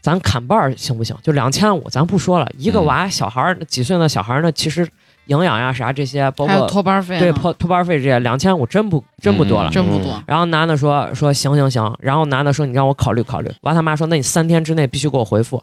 [0.00, 1.16] 咱砍半儿行不行？
[1.22, 4.88] 就两千五，咱不说了，一个嗯娃小孩儿几岁的小孩儿呢，其实
[5.26, 9.70] 营养呀啥这些，包还有括托班费呢，对托托班费这些，两千五真不真不多了。
[9.70, 10.22] 嗯真不多。
[10.26, 13.50] 然后男的说说行行行，然后男的说你让我考虑考虑。
[13.60, 15.62] 娃他妈说那你三天之内必须给我回复。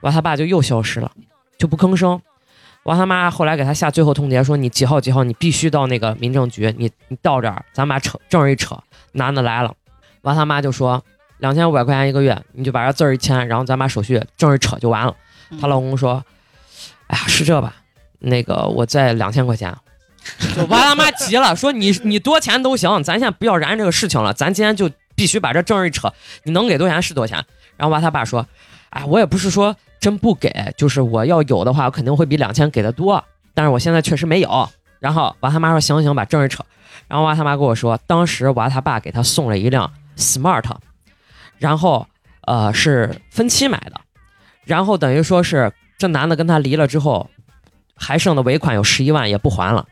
[0.00, 1.10] 娃他爸就又消失了，
[1.58, 2.20] 就不吭声。
[2.88, 8.76] 娃他妈后来给他下最后通牒说你几号几号你必须到那个民政局，你你到这儿咱把扯证一扯。
[9.12, 9.74] 男的来了，
[10.22, 11.02] 娃他妈就说
[11.38, 15.14] 两千五百块钱一个月，你就把这字儿一签，然后咱把手续证一扯就完了。
[15.60, 16.24] 她老公说，
[17.08, 17.74] 哎呀是这吧，
[18.20, 19.74] 那个我再两千块钱。
[20.56, 26.12] 就娃他妈急了，说你你多钱都行，咱先不要燃这个事情了，咱今天就必须把这证一扯，
[26.44, 27.44] 你能给多少钱是多少钱。
[27.76, 28.46] 然后娃他爸说，
[28.90, 33.22] 哎，我也不是说真不给，就是我要有的话，我肯定会比两千给的多，
[33.54, 34.68] 但是我现在确实没有。
[35.00, 36.64] 然后娃他妈说行行，把证儿一扯。
[37.06, 40.64] 然后娃他妈跟我说，当时娃他爸给他送了一辆 Smart，
[41.58, 42.06] 然后
[42.42, 44.00] 呃是分期买的，
[44.64, 47.30] 然后等于说是这男的跟他离了之后，
[47.94, 49.86] 还剩的尾款有十一万也不还了，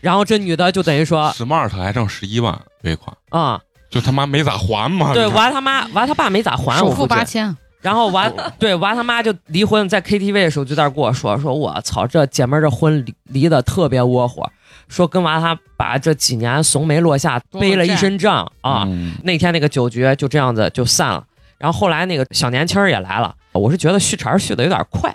[0.00, 5.14] 然后这女的就等于说 Smart 还剩十一万尾款，啊、就他妈没咋还嘛。
[5.14, 14.50] 对娃他妈娃他爸没咋还，首付八千，然后娃对娃他妈就离婚，在 KTV 的时候就在那跟我说，说我操，这姐们儿这婚离离的特别窝火，
[14.88, 18.84] 说跟娃他把这几年怂没落下，背了一身账啊。
[18.86, 21.24] 嗯那天那个酒局就这样子就散了。
[21.56, 25.14] 然后后来那个小年轻儿也来了，我是觉得续茬儿续的有点快，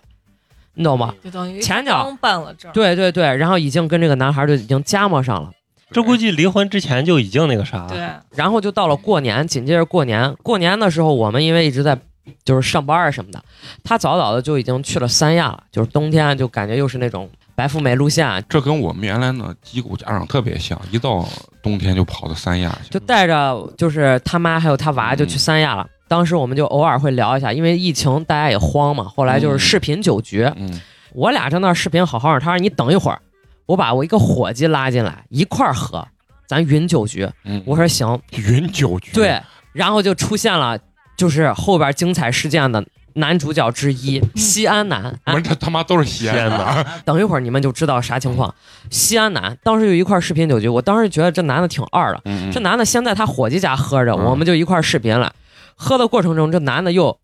[0.74, 1.14] 你懂吗？
[1.24, 5.52] 就等于前脚刚办了证，对对对，然后已经跟这个男孩儿就已经加磨上了。
[5.92, 7.86] 这估计离婚之前就已经那个啥。
[7.88, 8.00] 对，
[8.36, 11.98] 然后就到了过年，紧接着过年，过年的时候我们因为一直在
[12.44, 13.44] 就是上班啊什么的，
[13.84, 21.28] 他早早的就已经去了三亚了，就是冬天就感觉又是那种白富美路线，这跟我们原来的机构家长特别像，一到
[21.62, 25.88] 冬天就跑到三亚去，就带着就是他妈还有他娃就去三亚了。
[26.08, 30.80] 当时我们就偶尔会聊一下，因为疫情大家也慌嘛，后来就是视频酒局，嗯
[31.14, 33.20] 我俩在那视频好好的，他说你等一会儿，
[33.66, 36.08] 我把我一个伙计拉进来一块儿喝，
[36.48, 37.30] 咱云酒局。
[37.44, 39.40] 嗯，我说行，云酒局，对，
[39.74, 40.78] 然后就出现了，
[41.16, 45.18] 就是后边精彩事件的男主角之一西安男。
[45.24, 48.54] 不是他他妈都是西安的，等一会儿你们就知道啥情况。
[48.90, 55.34] 西安男当时有一块视频酒局，我当时觉得这男的挺二的，嗯这男的先在他伙计家喝着，嗯我们就一块儿视频了。
[55.76, 57.18] 喝的过程中，这男的又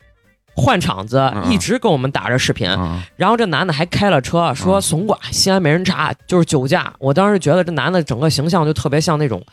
[0.55, 2.69] 换场子，嗯一直跟我们打着视频。
[2.69, 6.93] 嗯然后这男的还开了车，说嗯怂寡西安没人查，就是酒驾。
[6.99, 9.43] 我当时觉得这男的整个形象就特别像那种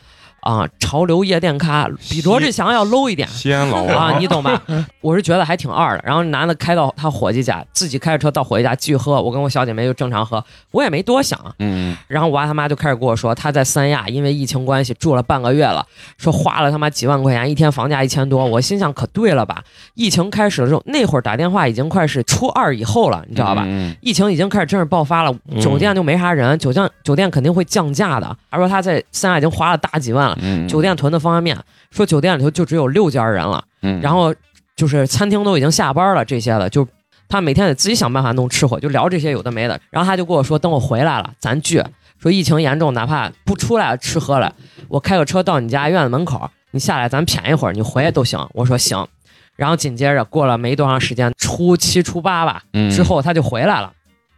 [0.41, 3.27] 啊潮流夜店咖，比罗志祥要 low 一点。
[3.27, 4.61] 西安老啊，你懂吧？
[5.01, 6.03] 我是觉得还挺二的。
[6.05, 9.21] 然后男的开到他伙计家，自己开着车到伙计家继续喝。
[9.21, 11.39] 我跟我小姐妹就正常喝，我也没多想。
[11.59, 15.85] 嗯然后我爸他妈就开始跟我说，他在三亚因为疫情关系住了半个月了，
[16.17, 18.45] 说花了他妈几万块钱，一天房价一千多。
[18.45, 19.63] 我心想，可对了吧？
[19.95, 23.63] 疫情开始的时候，那会儿打电话已经快是初二以后了，你知道吧？
[23.65, 28.37] 嗯疫情已经开始正式爆发了，嗯酒店就没啥人，酒店酒店肯定会降价的。
[28.49, 33.63] 他说他在三亚已经花了大几万了，嗯，酒店囤的方便面，说酒店里头就只有六家人了。
[33.81, 34.33] 嗯，然后
[34.75, 36.87] 就是餐厅都已经下班了，这些的就
[37.29, 39.79] 他每天得自己想办法弄吃货，就聊这些有的没的。
[39.89, 41.83] 然后他就跟我说，等我回来了，咱聚。
[42.19, 44.51] 说疫情严重，哪怕不出来吃喝了，
[44.87, 48.39] 我开个车到你家院子门口，你下来咱谝一会儿，你回来都行。
[48.53, 49.07] 我说行。
[49.55, 53.91] 然后紧接着过了没多长时间，初七初八吧，嗯之后他就回来了。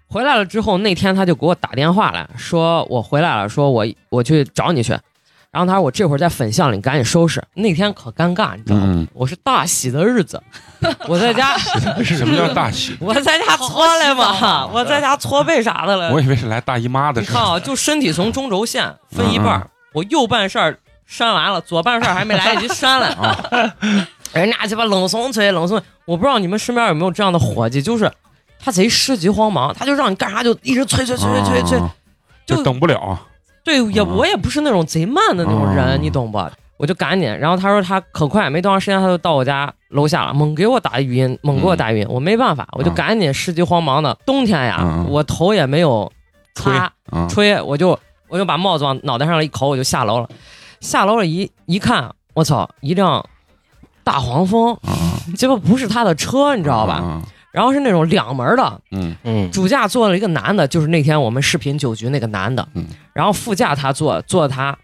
[0.07, 4.97] 回来了之后，那天他就给我打电话来说，我回来了，说我我去找你去。
[5.51, 7.43] 然后他说我这会儿在粉巷里，你赶紧收拾。
[7.55, 8.83] 那天可尴尬，你知道吗？
[8.85, 10.41] 嗯，我是大喜的日子，
[11.07, 11.57] 我在家，
[12.03, 12.95] 什么叫大喜？
[13.01, 16.11] 我在家搓来嘛，我在家搓背啥的了。
[16.13, 23.75] 我以为是来大姨妈的事你看啊，就身体从中轴线分一半儿，我右半扇儿扇完了，左半扇儿还没来得及扇了。
[24.33, 28.11] 人家鸡巴冷怂吹冷怂，我不知道你们身边有没有这样的伙计，就是
[28.59, 31.81] 他贼失急慌忙，他就让你干啥就一直催催催催催催，
[32.45, 33.19] 就等不了，
[33.69, 34.07] 对，也啊。
[34.15, 35.73] 我也不是那种贼慢的那种啊。
[35.73, 36.39] 人，你懂不？
[36.77, 42.93] 我就赶紧，然后他说他可快，没多长时间他就到我家楼下了，猛给我打语音，猛给我打语音，我没办法，我就啊。
[42.93, 46.09] 赶紧失急慌忙的，冬天呀，嗯我头也没有
[46.55, 50.29] 吹擦啊，吹，我就我就把帽子往脑袋上了一扣，我就下楼了，
[50.79, 53.25] 下楼了一一看，我操，一辆
[54.05, 57.21] 大黄蜂，啊，结果不是他的车，你知道吧？
[57.49, 57.51] 啊？
[57.51, 64.77] 然后是那种两门的，嗯嗯，主驾坐了一个男的，就是那天我们视频酒局那个男的，嗯然后副驾他坐坐他，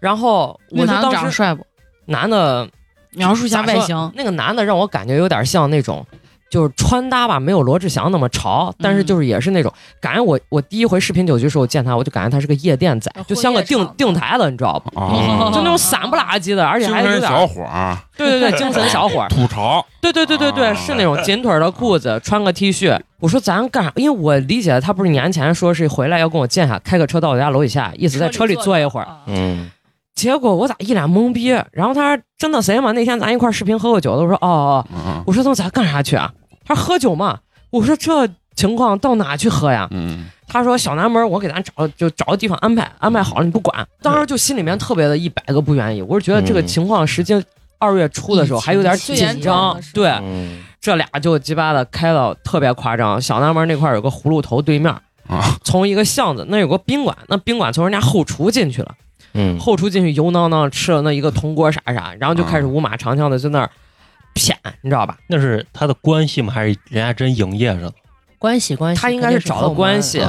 [0.00, 1.66] 然后那男的我就当时长得帅不？
[2.06, 2.68] 男的
[3.12, 4.12] 描述一下外形。
[4.14, 6.06] 那个男的让我感觉有点像那种。
[6.50, 10.38] 就是穿搭吧，没有罗志祥那么潮，但是就是也是那种感觉我。
[10.48, 14.92] 我第一回视频酒局时候见他，我就感觉他是个夜店仔，就像个定定台的，你知道吧？
[14.94, 22.98] 啊，就那种散不拉几的，而且还有点小伙儿，对对对，精神小伙儿， 吐槽，对对对对对，啊是那种紧腿儿的裤子，穿个 T 恤。
[23.18, 23.92] 我说咱干啥？
[23.96, 29.06] 因为我理解他不是年前说是回来要跟我见下，开个车到我家楼底下，意思在车里坐一会儿。
[29.06, 29.70] 啊嗯，
[30.14, 31.48] 结果我咋一脸懵逼？
[31.72, 32.92] 然后他说真的谁嘛？
[32.92, 34.22] 那天咱一块儿视频喝过酒的。
[34.22, 36.30] 我说哦哦，嗯我说那咱干啥去啊？
[36.66, 37.38] 他说喝酒嘛。
[37.70, 39.88] 我说这情况到哪去喝呀？
[39.90, 43.86] 嗯他说小南门我给咱找就找个地方安排安排好了，你不管。
[44.00, 46.00] 当时就心里面特别的一百个不愿意。
[46.00, 47.44] 我是觉得这个嗯情况时间
[47.78, 50.08] 二月初的时候还有点紧张对。
[50.22, 53.20] 嗯这俩就鸡巴的开到特别夸张。
[53.20, 54.94] 小南门那块儿有个葫芦头对面，
[55.26, 58.94] 啊，从一个巷子那有个宾馆，那宾馆从人家后厨进去了，
[59.34, 63.70] 嗯，后厨进去油囊囊吃了那一个铜锅啥啥，然后就开始五马长枪的在那儿
[64.36, 65.16] 骗，你知道吧？
[65.26, 66.52] 那是他的关系吗？
[66.52, 67.92] 还是人家真营业着的？
[68.38, 70.22] 关系关系，他应该是找的关系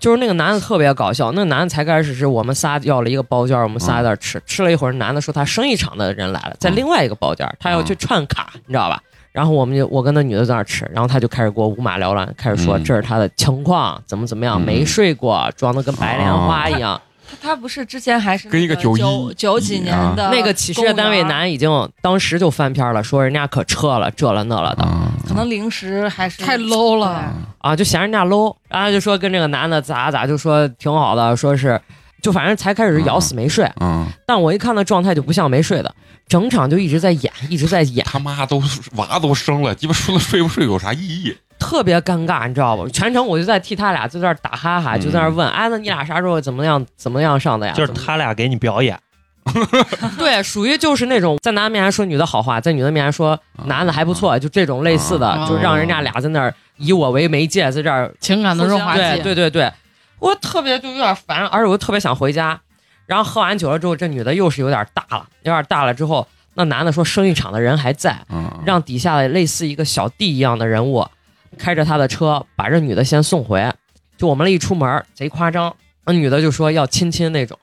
[0.00, 9.00] 就是那个男的特别搞笑，那个男的才开始是我们仨要了一个包间，我们仨在那儿吃，吃了一会儿，男的说他生意场的人来了，在另外一个包间，他要去串卡，你知道吧？
[9.30, 17.00] 然后我们就我跟那女的在那吃，然后他就开始给我五马聊乱，开始说嗯这是他的情况，怎么怎么样，嗯没睡过，装的跟白莲花一样。
[17.44, 24.82] 他不是之前还是跟一个那91九九几年的那个企事业单位男已经当时就翻篇了，说人家可撤了这了那了的。
[24.82, 25.12] 啊。
[25.28, 27.30] 可能零时还是太 low 了。
[27.58, 31.80] 啊，就嫌人家 low，然后就说跟这个男的咋咋，就说挺好的，说是
[32.22, 35.94] 就反正才开始咬死没睡，嗯，但我一看那状态就不像没睡的，
[36.26, 38.62] 整场就一直在演，一直在演，他妈都
[38.96, 41.36] 娃都生了，鸡巴说了睡不睡有啥意义？
[41.58, 42.88] 特别尴尬，你知道不？
[42.88, 47.72] 全程我就在替他俩就在那儿打哈哈，嗯就在那儿问，哎，那你俩啥时候怎么样怎么样上的呀？
[47.74, 48.98] 就是他俩给你表演，
[50.18, 59.22] 对，属于就是那种在男的面前说女的好话，在女的面前说男的还不错，就这种类似的，啊就让人家俩在那儿以我为媒介，在这儿情感的润滑对剂。
[59.22, 59.72] 对对对，
[60.18, 62.60] 我特别就有点烦，而且我特别想回家。
[63.06, 71.06] 然后喝完酒了之后，这女的又是有点大了，有点大了之后，那男的说生意场的人还在，嗯，让底下的类似一个小弟一样的人物
[71.54, 73.72] 开着他的车把这女的先送回。
[74.16, 77.58] 就我们一出门，贼夸张，那女的就说要亲亲那种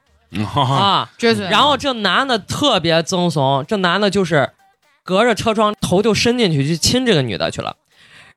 [0.56, 4.50] 啊，撅嘴，然后这男的特别赠怂，这男的就是
[5.04, 7.76] 隔着车窗头就伸进去去亲这个女的去了。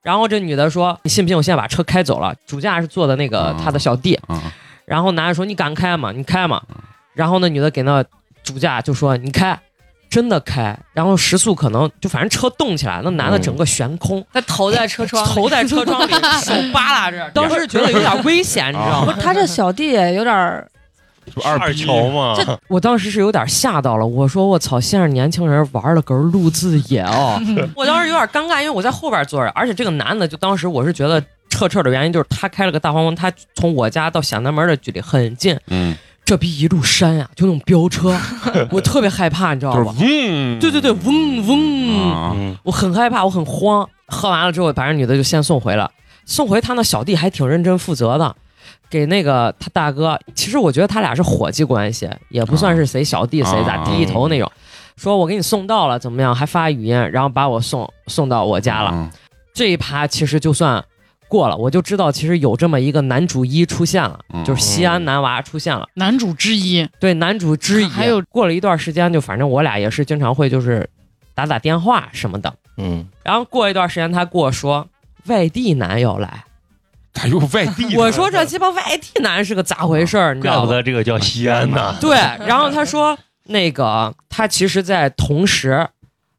[0.03, 4.21] 然后这女的说：“你信不信我现在把车开走了？”主驾是坐的那个嗯他的小弟。
[4.29, 4.40] 嗯
[4.85, 6.12] 然后男的说：“你敢开吗？
[6.12, 6.62] 你开吗？”
[7.14, 8.05] 然后那女的给那
[8.43, 9.59] 主驾就说：“你开，
[10.14, 16.12] 真的开。”然后时速可能就反正车动起来，那男的整个悬空，他头在车窗里， 头在车窗里，
[16.44, 19.12] 手扒拉着，当时觉得有点危险， 你知道吗？
[19.12, 20.68] 不是他这小弟也有点儿
[21.42, 22.37] 二就二逼球嘛，
[22.68, 27.40] 我当时是有点吓到了，我说我操，现在年轻人玩了个录字野哦，
[27.74, 38.19] 我当时有点尴尬，因为我在后边坐着，而且这个男的就当时我是觉得撤撤的原因就是他开了个大黄蜂，他从我家到小南门的距离很近，嗯，这逼一路山呀、就那种飙车，
[38.73, 39.95] 我特别害怕，你知道吧？
[39.99, 43.87] 嗡，对对对，嗡嗡，我很害怕，我很慌。
[44.07, 45.91] 喝完了之后，把人女的就先送回了，
[46.25, 48.35] 送回他那小弟还挺认真负责的，
[48.89, 50.19] 给那个他大哥。
[50.35, 54.51] 其实我觉得他俩是伙计关系，也不算是谁小弟谁咋啊低一头那种。
[54.97, 56.35] 说我给你送到了，怎么样？
[56.35, 58.91] 还发语音，然后把我送送到我家了。
[58.95, 59.11] 嗯
[59.53, 60.85] 这一趴其实就算
[61.29, 65.89] 过了，我就知道其实有这么一个男主一出现了，嗯就是西安男娃出现了。
[65.95, 67.87] 男主之一，对，男主之一。
[67.87, 70.89] 还有过了一段时间，就反正我俩也是经常会就是
[71.35, 72.55] 打打电话什么的。
[72.77, 74.87] 嗯，然后过一段时间，他跟我说
[75.27, 76.45] 外地男要来，
[77.13, 80.35] 他又外地的，我说这鸡巴外地男是个咋回事儿？
[80.35, 80.73] 你知怪不吗？
[80.73, 81.97] 得这个叫西安呢。
[82.01, 85.89] 对，然后他说那个他其实在同时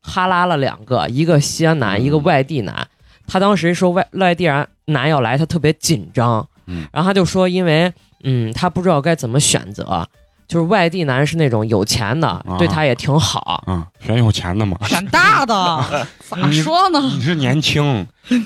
[0.02, 2.88] 哈拉了两个，一个西安男，一个外地男。
[3.28, 7.92] 他当时说外外地人男要来，他特别紧张，嗯然后他就说因为
[8.24, 10.08] 嗯他不知道该怎么选择，
[10.48, 13.64] 就是外地男是那种有钱的，对他也挺好。
[13.68, 14.78] 嗯，选有钱的嘛。
[14.88, 17.00] 选大的， 咋说呢？
[17.16, 18.06] 你是年轻，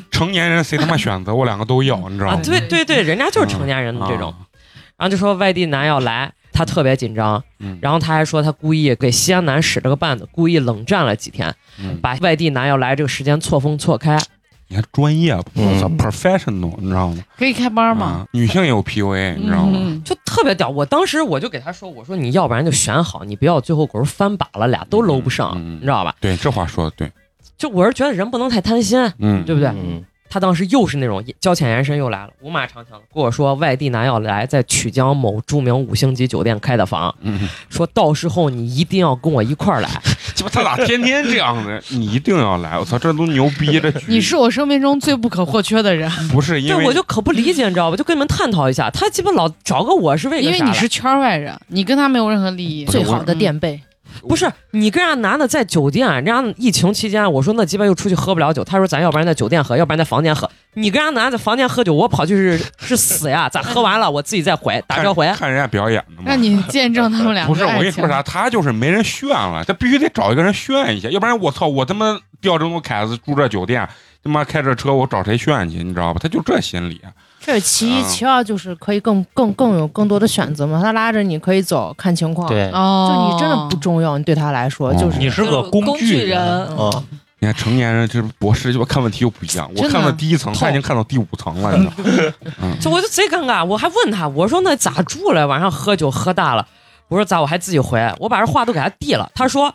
[0.09, 1.33] 成年人谁他妈选择？
[1.35, 2.41] 我两个都要，你知道啊，吗？
[2.43, 4.33] 对对对，人家就是成年人的这种。
[4.97, 14.17] 然后就说外地男要来，他特别紧张，嗯，然后他还说他故意给西安男使了个绊子，故意冷战了几天，嗯把外地男要来这个时间错峰错开。
[14.69, 17.23] 你还专业，我嗯操，professional，你知道吗？
[17.37, 18.05] 可以开班吗？
[18.05, 19.77] 啊，女性也有 PUA，你知道吗？
[19.81, 26.13] 嗯，就特别屌，我当时我就给他说，我说你要不然就选好，你不要最后狗翻把了，俩都搂不上，你知道吧？
[26.21, 27.11] 对，这话说的对，
[27.57, 29.69] 就我是觉得人不能太贪心，嗯，对不对？
[29.69, 39.89] 嗯，他当时又是那种交浅言深又来了，五马长枪的跟我说外地男要来，在曲江某著名五星级酒店开的房，嗯，说到时候你一定要跟我一块儿来。
[40.39, 41.77] 鸡巴他咋天天这样呢？
[41.89, 47.97] 你一定要来，我操，这都牛逼，这你是我生命中最不可或缺的人，不是因对，为我就可不理解，你知道吧？
[47.97, 52.85] 就跟你们探讨一下，他鸡巴老找个我是为啥因为你是圈外人，你跟他没有任何利益。
[52.85, 53.81] 最好的垫背。
[54.27, 60.49] 不是你跟人家男的在酒店，人家疫情期间，我说那鸡巴又出去喝不了酒，他说咱要不然在酒店喝，要不然在房间喝。
[60.73, 63.49] 你跟人家男的在房间喝酒，我跑去是是死呀？
[63.49, 65.25] 咋喝完了我自己再回打车回？
[65.27, 66.23] 看看人家表演的嘛。
[66.27, 73.87] 让你见证他们俩不是我跟你说啥，他就是没人炫了，他必须得找一个人炫一下，要不然我操，我他妈吊这种凯子住这酒店，
[74.23, 75.83] 他妈开着车，我找谁炫去？
[75.83, 76.19] 你知道吧？
[76.21, 77.01] 他就这心理。
[77.39, 80.81] 这是其一，啊其二就是可以更更更有更多的选择嘛。
[80.81, 87.03] 他拉着你可以走，看情况。，对，哦，就你真的不重要，你对他来说哦就是你是个工具人，啊，
[87.39, 89.69] 你看成年人就是博士，就看问题又不一样。
[89.75, 92.33] 我看到第一层，他已经看到第五层了，你知道吗？
[92.61, 95.47] 嗯，就我就贼尴尬，我还问他，我说那咋住了？
[95.47, 96.67] 晚上喝酒喝大了，
[97.07, 97.99] 我说咋我还自己回？
[98.19, 99.73] 我把这话都给他递了，他说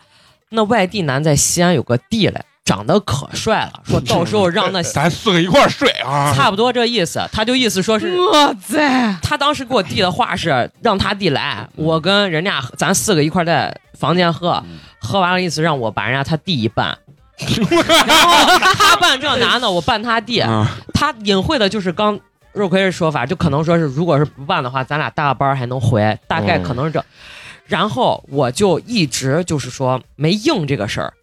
[0.49, 6.33] 那外地男在西安有个弟嘞，长得可帅了，说到时候让那 咱四个一块儿睡啊。
[6.35, 8.19] 差不多这意思，他就意思说是。
[8.19, 14.61] 我在他当时给我递的话是让他弟来，我跟人家咱四个一块在房间喝，
[14.99, 16.97] 喝完了意思让我把人家他弟一半，
[17.37, 22.19] 然后他办这男的，我办他弟，嗯他隐晦的就是刚
[22.51, 27.05] 肉葵的说法，就可能说是，如果是不办的话，咱俩搭个班还能回，大概可能是这。
[27.67, 31.13] 然后我就一直就是说没应这个事儿，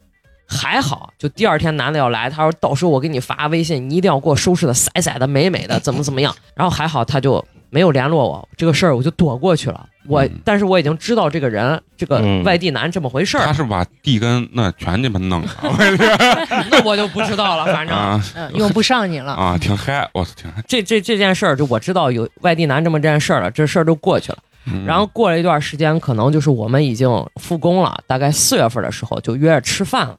[0.53, 6.33] 还好，就第二天男的要来，他说到时候我给你发微信，你一定要给我收拾的色色的、美美的，怎么怎么样。
[6.55, 9.87] 然后还好他就没有联络我，这个事儿我就躲过去了。
[10.05, 15.49] 我、嗯但是我已经知道这个人，这个嗯外地男这么回事儿，他是把地跟那全你们弄了
[16.69, 17.65] 那我就不知道了。
[17.73, 19.31] 反正啊嗯，用不上你了。
[19.33, 20.61] 啊，挺嗨，我操，挺嗨。
[20.67, 24.37] 这这这件事儿，就我知道有外地男这么件事儿了，这事儿就过去了。
[24.65, 30.15] 嗯然后过了一段时间，可能就是我们已经复工了，大概四月份的时候就约着吃饭了。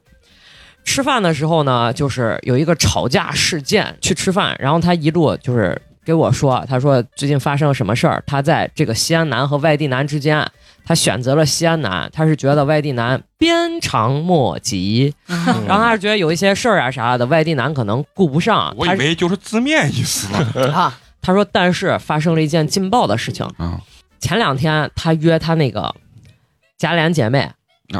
[0.85, 10.47] 吃饭的时候呢，就是有一个吵架事件，去吃饭，然后他一路就是给我说，他说最近发生了什么事儿，他在这个西安男和外地男之间，
[10.85, 15.65] 他选择了西安男，他是觉得外地男鞭长莫及，嗯。
[15.67, 23.79] 然后他是觉得有一些事儿啊啥的，外地男可能顾不上，他我以为就是字面意思呢啊，他说但是发生了一件劲爆的事情，嗯
[24.19, 25.93] 前两天他约他那个
[26.77, 27.51] 贾琏姐妹，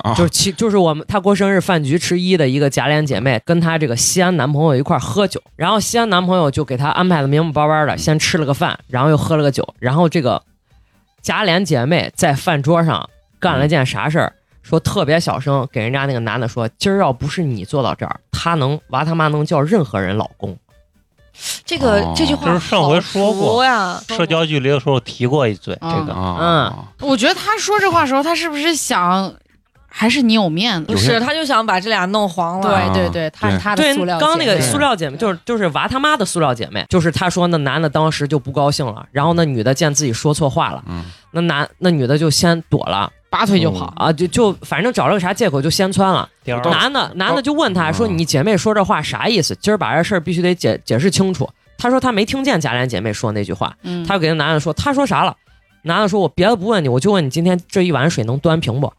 [0.01, 10.41] 啊就是其就是我们她过生日饭局之一的一个贾琏姐妹，跟她这个西安男朋友一块喝酒，然后西安男朋友就给她安排的明明白白的，先吃了个饭，然后又喝了个酒，然后这个
[11.21, 13.09] 贾琏姐妹在饭桌上
[13.39, 14.33] 干了件啥事儿？
[14.63, 20.57] 说特别小声给人家那个男的说，今儿要不是你坐到这儿，他能娃他妈能叫任何人老公。
[21.63, 29.31] 这个哦这句话就是上回说过呀，社交距离的时候提过一嘴，这个嗯我觉得他说这话的时候，他是不是想
[29.97, 30.91] 还是你有面子？
[30.91, 32.75] 不是，他就想把这俩弄黄了。
[32.75, 43.93] 啊对对对，他是他的对，塑料刚刚那个塑料姐妹就是就是娃他妈的塑料姐妹，就是他说那男的当时就不高兴了，然后那女的见自己说错话了，嗯那男那女的就先躲了拔腿就跑。
[43.95, 46.27] 啊，就就反正找了个啥借口就先窜了。
[46.45, 49.55] 男的男的就问他说：“嗯你姐妹说这话啥意思？
[49.61, 55.35] 今儿把这事儿必须得解解释清楚。”他说他没听见贾琏姐妹说那句话，嗯，他就给那男的说：“他说啥了？”
[55.83, 58.91] 男的说：“我别的不问你，我就问你今天这一碗水能端平不？”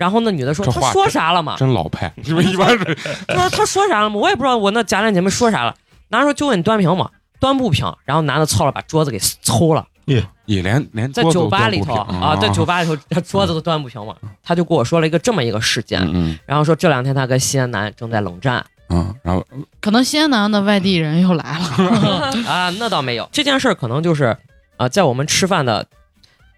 [0.00, 2.96] 然后那女的说：“这话他说啥了嘛？”真老派，你们一般是
[3.28, 4.16] 他说他说啥了嘛？
[4.16, 5.74] 我也不知道我那假两姐妹说啥了。
[6.08, 7.10] 男的说就问你端平嘛？
[7.38, 7.84] 端不平。
[8.06, 9.86] 然后男的操了，把桌子给抽了。
[10.06, 14.16] 也也连连在酒吧里头啊，在酒吧里头，他桌子都端不平嘛。
[14.42, 19.46] 他就跟我说了一个这么一个事件，嗯然后说这两天他跟西安男正在冷战嗯嗯，然后
[19.80, 22.32] 可能西安男的外地人又来了。
[22.50, 23.28] 啊，那倒没有。
[23.30, 24.36] 这件事儿可能就是
[24.78, 25.86] 啊，在我们吃饭的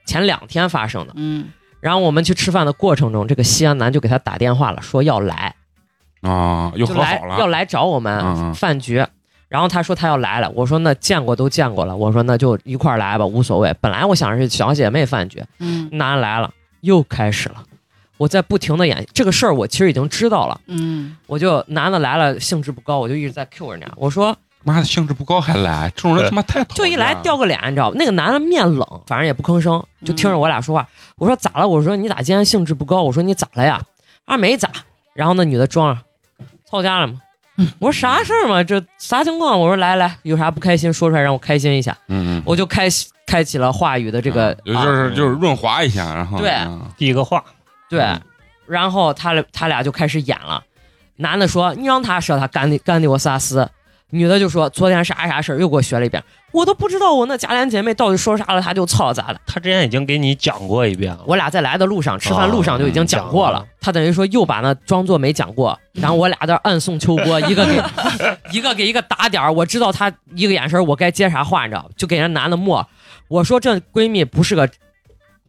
[0.07, 1.13] 前两天发生的。
[1.17, 1.49] 嗯，
[1.83, 5.57] 然后我们去吃饭的过程中，这个西安男就给他打电话了，说要来，
[6.21, 9.05] 啊又来和好了，要来找我嗯们嗯饭局。
[9.49, 13.75] 然后他说他要来了，我说那见过都见过了，我说那就一块儿来吧，无所谓。
[13.81, 15.89] 本来我想是小姐妹饭局，嗯。
[15.93, 16.51] 男来了
[16.83, 17.65] 又开始了，
[18.17, 24.35] 我在不停的演这个事儿，我其实已经知道了，嗯，我就男的来了兴致不高，我就一直在 Q 人家，我说
[24.65, 27.97] 妈的兴致不高还来，这种人他妈太讨就一来掉个脸，你知道吧？
[27.99, 30.87] 那个男的面冷，反正也不吭声，就听着我俩说话。
[31.17, 31.67] 我说咋了？
[31.67, 33.03] 我说你咋今天兴致不高？
[33.03, 33.81] 我说你咋了呀？
[34.25, 34.71] 啊没咋。
[35.15, 36.03] 然后那女的装上
[36.71, 37.21] 吵架了吗？
[37.79, 38.65] 我说啥事儿嘛？
[38.65, 39.61] 这啥情况？
[39.61, 41.97] 我说来来，有啥不开心说出来，让我开心一下。
[42.09, 42.89] 嗯嗯，我就开
[43.27, 47.45] 开启了话语的这个啊，就啊是就是润滑一下，然后对嗯第一个话，
[47.91, 48.21] 对嗯，
[48.67, 50.63] 然后他俩他俩就开始演了。
[51.17, 53.69] 男的说：“你让他说他干的干的我啥事？”
[54.13, 59.41] 女的就说：“昨天啥啥事儿又给我学了一遍，我都不知道我那贾琏姐妹到底说啥了，她就操咋了。
[59.47, 61.21] 她之前已经给你讲过一遍了。
[61.27, 63.59] 我俩在来的路上，吃饭路上就已经讲过了。
[63.59, 67.83] 哦他等于说又把那装作没讲过，然后我俩在暗送秋波，一个给
[68.53, 71.89] 一个给一个打点儿我知道她一个眼神，我该接啥话，你知道吧？
[71.97, 72.87] 就给人男的默。
[73.27, 74.69] 我说这闺蜜不是个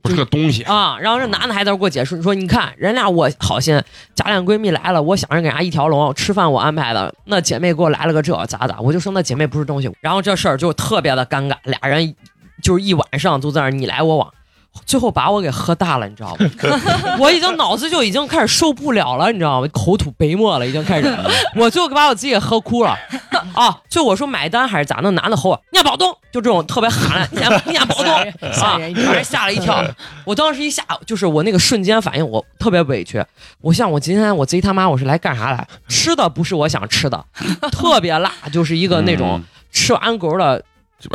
[0.04, 3.82] 不是个东西，啊，然后这男的还在那给我解释说，你看人俩我好心，
[4.14, 12.14] 假恋闺蜜来了，我想着给人家一条龙，吃饭我安排的，那姐妹给我来了个这咋咋，我就说那姐妹不是东西，然后这事儿就特别的尴尬，俩人
[12.62, 14.34] 就是一晚上都在那儿你来我往。
[14.86, 16.50] 最后把我给喝大了，你知道吗？
[17.20, 19.68] 我已经脑子就已经开始受不了了，你知道吗？
[19.72, 21.18] 口吐白沫了，已经开始，
[21.56, 22.98] 我就把我自己给喝哭了
[23.54, 23.80] 啊！
[23.88, 25.00] 就我说买单还是咋？
[25.04, 29.84] 那男的吼我，你家保东，就这种特别喊的，你家你家保东，啊，把人吓了一跳。
[30.26, 33.24] 我当时一下就是我那个瞬间反应，我特别委屈。
[33.62, 35.68] 我想我今天我贼他妈我是来干啥来？
[35.88, 37.24] 吃的不是我想吃的，
[37.72, 40.64] 特别辣，就是一个那种嗯吃完狗的，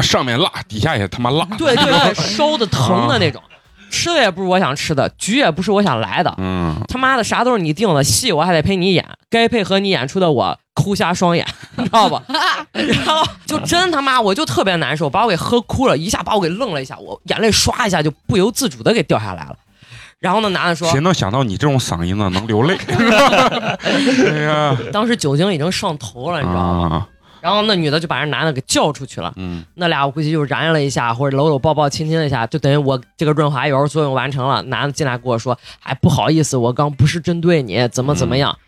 [0.02, 3.42] 上面辣，底下也他妈辣，对对对，烧的 疼的那种。
[3.90, 6.34] 吃的也不是我想吃的，局也不是我想来的。
[6.36, 12.22] 嗯，他妈的啥都是你定的，戏我还得陪你演，该配合你演出的我抠瞎双眼，你知道吧？
[12.72, 19.56] 然后就真他妈我就特别难受，把我给喝哭了，一下把我给愣了一下，我眼泪唰一下就不由自主的给掉下来了。
[20.18, 22.76] 然后那男的说谁，能想到你这种嗓音呢能流泪？
[24.28, 26.88] 哎呀，当时酒精已经上头了，你知道吗？
[26.94, 27.08] 啊，
[27.40, 29.32] 然后那女的就把人男的给叫出去了。
[29.36, 34.62] 嗯那俩我估计就燃了一下，或者搂搂抱抱亲亲了一下，就等于我这个润滑油作用完成了。
[34.62, 38.58] 男的进来跟我说：“哎，不好意思，我刚不是针对你，怎么怎么样。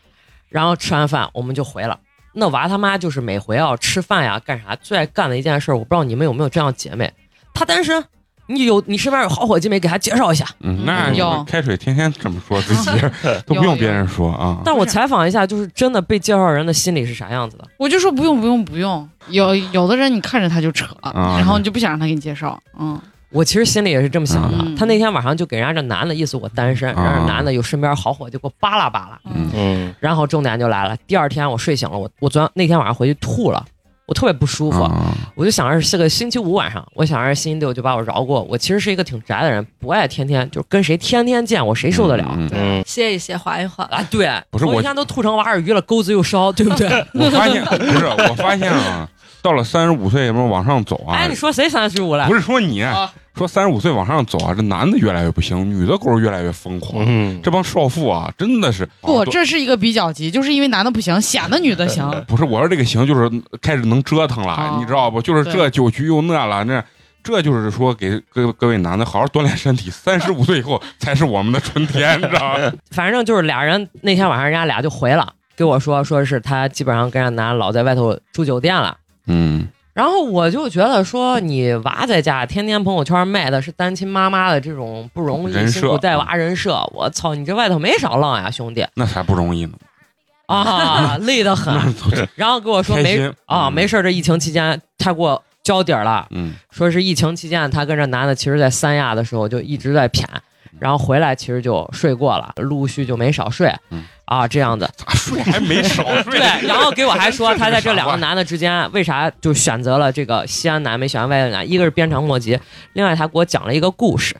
[0.48, 1.98] 然后吃完饭我们就回了。
[2.32, 7.12] 那娃他妈就是每回要吃饭呀干啥最爱干的一件事，我不知道你们有没有这样姐妹，
[7.52, 8.04] 她单身，
[8.50, 9.80] 你有你身边有好伙计没？
[9.80, 10.44] 给他介绍一下。
[10.60, 12.90] 嗯，那有开水天天这么说自己，
[13.46, 14.58] 都不用别人说啊。
[14.64, 17.64] 但我采访一下，就是真的被介绍人的心理是啥样子的？
[17.78, 24.58] 我就说不用不用不用，有有的人你看着他就扯，啊然后你就不想让他给你介绍，嗯，我其实心里也是这么想的。
[24.60, 29.20] 嗯他那天晚上就给人家这男的意思我单身，啊让这男的有身边好伙计给我扒拉扒拉。
[29.34, 33.64] 嗯嗯然后重点就来了，第二天我睡醒了，我我昨天那天晚上回去吐了，
[34.10, 38.42] 我特别不舒服，啊我就想着是个星期五晚上，我想着星期六就把我饶过。
[38.42, 42.26] 我其实是一个挺宅的人，不爱天天就跟谁天天见，我谁受得了？
[42.50, 43.86] 嗯歇一歇，缓一缓。
[43.86, 46.88] 啊，对，不是我头一天都吐成娃儿鱼了，钩子又烧，对不对？
[47.14, 49.08] 我发现不是，我发现啊，
[49.42, 52.26] 到了三十五岁什么往上走啊哎，，你说谁三十五了？
[52.28, 57.02] 不是说你啊说三十五岁往上走啊，这男的越来越不行，女的狗越来越疯狂。
[57.06, 63.30] 嗯，这帮少妇啊，真的是不，啊这是一个比较级，就是因为男的不行，显得女的行，不是我说这个行，就是
[63.62, 65.22] 开始能折腾了，哦你知道不？
[65.22, 66.84] 就是这酒局又那了，那
[67.22, 72.72] 这就是说给各各位男的好好锻炼身体，三十五岁以后才是我们的春天，你知道吗？
[72.90, 78.96] 反正就是俩人那天晚上人家俩就回了，给我说说是他基本上跟人家男老在外头住酒店了。
[79.30, 88.86] 嗯，然后我就觉得说，你娃在家天天朋友圈卖的是单亲妈妈的这种不容易、辛苦带娃人设，我操，你这外头没少浪呀，兄弟。
[88.94, 89.72] 那才不容易呢。
[90.46, 91.72] 啊，累得很。
[92.34, 93.72] 然后跟我说没啊，嗯。
[93.72, 96.54] 没事，这疫情期间他给我交底儿了，嗯。
[96.70, 100.24] 说是疫情期间他跟这男的其实在三亚的时候就一直在谝，
[100.80, 103.72] 然后回来其实就睡过了，陆续就没少睡。
[103.90, 104.88] 嗯，啊，这样子。
[104.96, 106.38] 咋睡还没少睡？
[106.38, 112.56] 对，然后给我还说 他在这两个男男的之间为啥就选择了这个西安男没选外地男，一个是鞭长莫及，
[112.92, 114.36] 另外他给我讲了一个故事。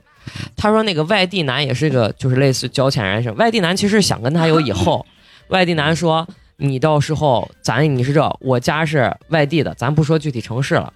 [0.57, 5.05] 他说那个外地男也是个就是类似交浅人生，外地男其实想跟他有以后，
[5.49, 6.25] 外地男说
[6.59, 10.93] 你到时候咱你是这，我家是外地的，咱不说具体城市了，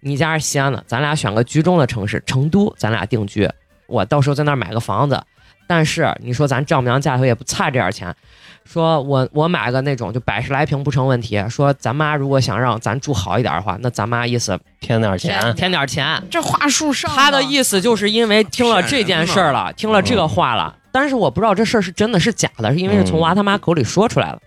[0.00, 3.48] 你家是西安的，咱俩选个居中的城市，成都，咱俩定居，
[3.86, 5.18] 我到时候在那儿买个房子。
[5.66, 8.14] 但是你说咱丈母娘家头也不差这点钱，
[8.64, 11.42] 说我我买个那种就百十来平不成问题。
[11.48, 16.22] 说咱妈如果想让咱住好一点的话，那咱妈意思添点钱，添点钱。
[16.30, 24.40] 这话术上他的意思就是因为听了这件事儿了，听了这个话了，但是我不知道这事儿是真的是假的，是因为是从娃他妈口里说出来的。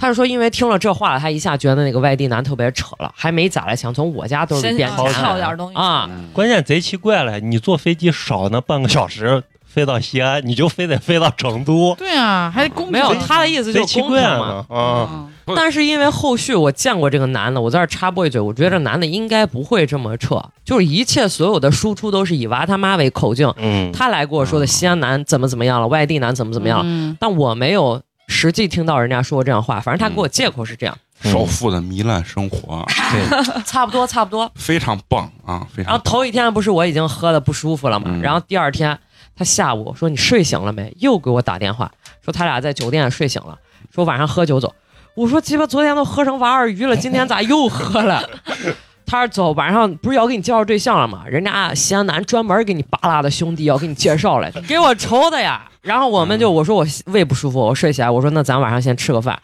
[0.00, 6.08] 他是说，因为听了这话了，他一下觉得那个外地男特别扯了，还没咋来钱，从我家兜里先变钱掏了点东西啊！
[6.10, 9.44] 嗯关键贼奇怪了，你坐飞机少那半个小时
[9.76, 14.64] 飞到西安，你就非得飞到成都，对啊，还公平没有，他的意思就是公平嘛。
[14.70, 15.06] 啊！
[15.10, 15.30] 嗯。
[15.54, 27.14] 但是因为后续我见过这个男的，我在这插播一嘴，我觉得这男的应该不会这么撤，就是一切所有的输出都是以娃他妈为口径，嗯，他来跟我说的西安男怎么怎么样了，外地男怎么怎么样了，嗯。
[27.20, 34.50] 但我没有实际听到人家说过这样话，反正他给我借口是这样，首富的糜烂生活对， 差不多差不多。
[34.56, 35.84] 非常棒啊，非常棒。
[35.84, 38.20] 然后头一天不是我已经喝的不舒服了嘛，嗯。
[38.20, 38.98] 然后第二天
[39.36, 40.92] 他下午说你睡醒了没？
[40.98, 41.90] 又给我打电话
[42.24, 43.58] 说他俩在酒店睡醒了，
[43.94, 44.74] 说晚上喝酒走。
[45.14, 48.22] 我说鸡巴昨天都喝成娃儿鱼了，今天咋又喝了？
[49.06, 51.22] 他说走，晚上不是要给你介绍对象了吗？
[51.26, 55.70] 人家西安男专门给你扒拉的兄弟要给你介绍来，给我愁的呀。
[55.82, 59.38] 然后我们就我说我胃不舒服，我睡起来，我说那咱晚上先吃个饭，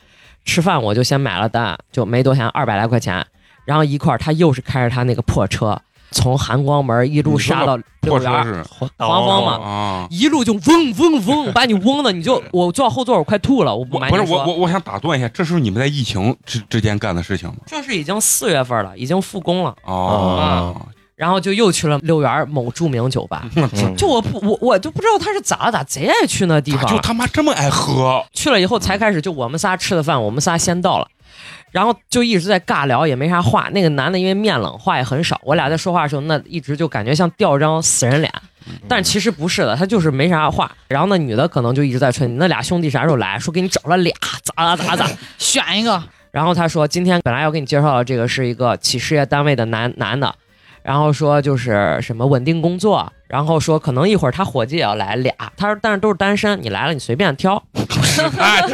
[0.44, 3.24] 吃饭我就先买了单，就没多钱，二百来块钱。
[3.64, 5.80] 然后一块儿他又是开着他那个破车，
[6.12, 8.64] 从含光门一路杀到六园，是
[8.98, 14.38] 黄蜂嘛啊，一路就嗡嗡嗡，把你嗡的，你就我坐后座我快吐了，我不我不是瞒你说。
[14.38, 17.56] 我我我想打断一下，这是你们在疫情之之间干的事情吗？
[17.66, 20.74] 这是已经四月份了，已经复工了，哦，
[21.14, 23.44] 然后就又去了六园某著名酒吧。
[23.54, 28.24] 嗯就我不我我就不知道他是咋了咋贼爱去那地方，就他妈这么爱喝？
[28.32, 31.06] 去了以后才开始就我们仨吃的饭，我们仨先到了，
[31.72, 33.68] 然后就一直在尬聊，也没啥话。
[33.72, 35.40] 那个男的因为面冷，话也很少。
[35.42, 38.32] 我俩在说话的时候，那一直就感觉像吊张死人脸，
[38.86, 40.70] 但其实不是的，他就是没啥话。
[40.88, 44.14] 然后那女的可能就一直在吹你那俩兄弟啥时候来，说给你找了俩，
[44.44, 45.10] 咋咋咋咋。
[45.38, 50.34] 选一个，然后他说今天本来要给你介绍的这个是一个企事业单位的男男的。
[50.82, 57.62] 然后说就是什么稳定工作，然后说可能一会儿他伙计也要来俩，他说但是都是单身，你来了你随便挑。
[58.02, 58.66] 是 他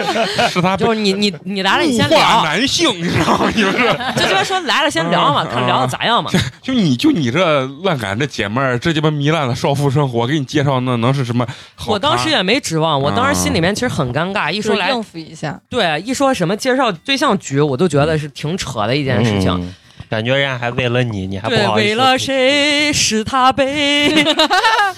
[0.49, 3.53] 是他就是你你你来了，你先聊，男性，你知道吗？
[3.55, 3.79] 你们是
[4.17, 6.31] 就这边说来了先聊嘛，嗯看聊的咋样嘛。
[6.63, 11.47] 就你就你这乱赶这姐妹儿，这鸡巴糜烂的少妇生活，给你介绍那能是什么？
[11.87, 19.75] 我当时也没指望，我当时心里面其实很尴尬，一说来应付一下，对一说什么介绍对象局，我都觉得是挺扯的一件事情。
[20.09, 24.25] 嗯感觉人家还为了你，你还不对，好意思为了谁是他悲，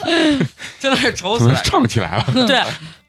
[0.79, 1.61] 真的是愁死了。
[1.65, 2.25] 唱起来了？
[2.47, 2.63] 对，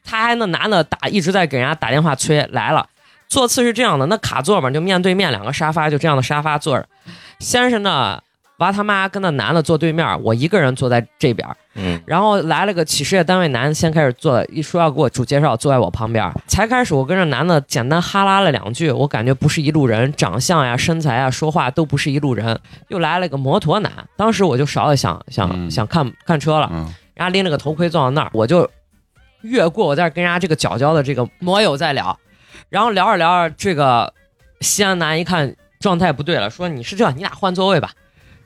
[0.04, 2.86] 他还那男的打一直在给人家打电话催来了。
[3.28, 6.86] 座次是这样的，那卡座嘛，就面对面两个沙发，就这样的沙发坐着。
[7.38, 8.20] 先是呢，
[8.62, 11.46] 娃他妈跟那男的坐对面，我一个人坐在这边。
[11.74, 16.30] 嗯，然后来了个企事业单位男，先开始坐，一说要给我主介绍，坐在我旁边。
[16.46, 22.58] 才开始，我跟这男的简单哈拉了两句，我感觉不是一路人，长相呀、身材呀、说话都不是一路人。
[22.88, 26.84] 又来了个摩托男，当时我就少了想想、嗯想看看车了，嗯，
[27.14, 28.68] 人家拎了个头盔坐到那儿，我就
[29.40, 32.18] 越过我在跟人家这个角角的这个摩友在聊，
[32.68, 34.12] 然后聊着聊着，这个
[34.60, 37.90] 西安男一看状态不对了，说你是这，你俩换座位吧，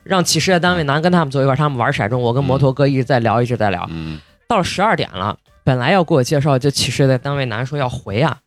[0.09, 8.37] 让企事业单位男跟他们坐一块儿，他们玩骰盅，我跟摩托哥一直在聊，一直在聊，嗯，到了十二点了，本来要给我介绍，就企事业单位男说要回啊，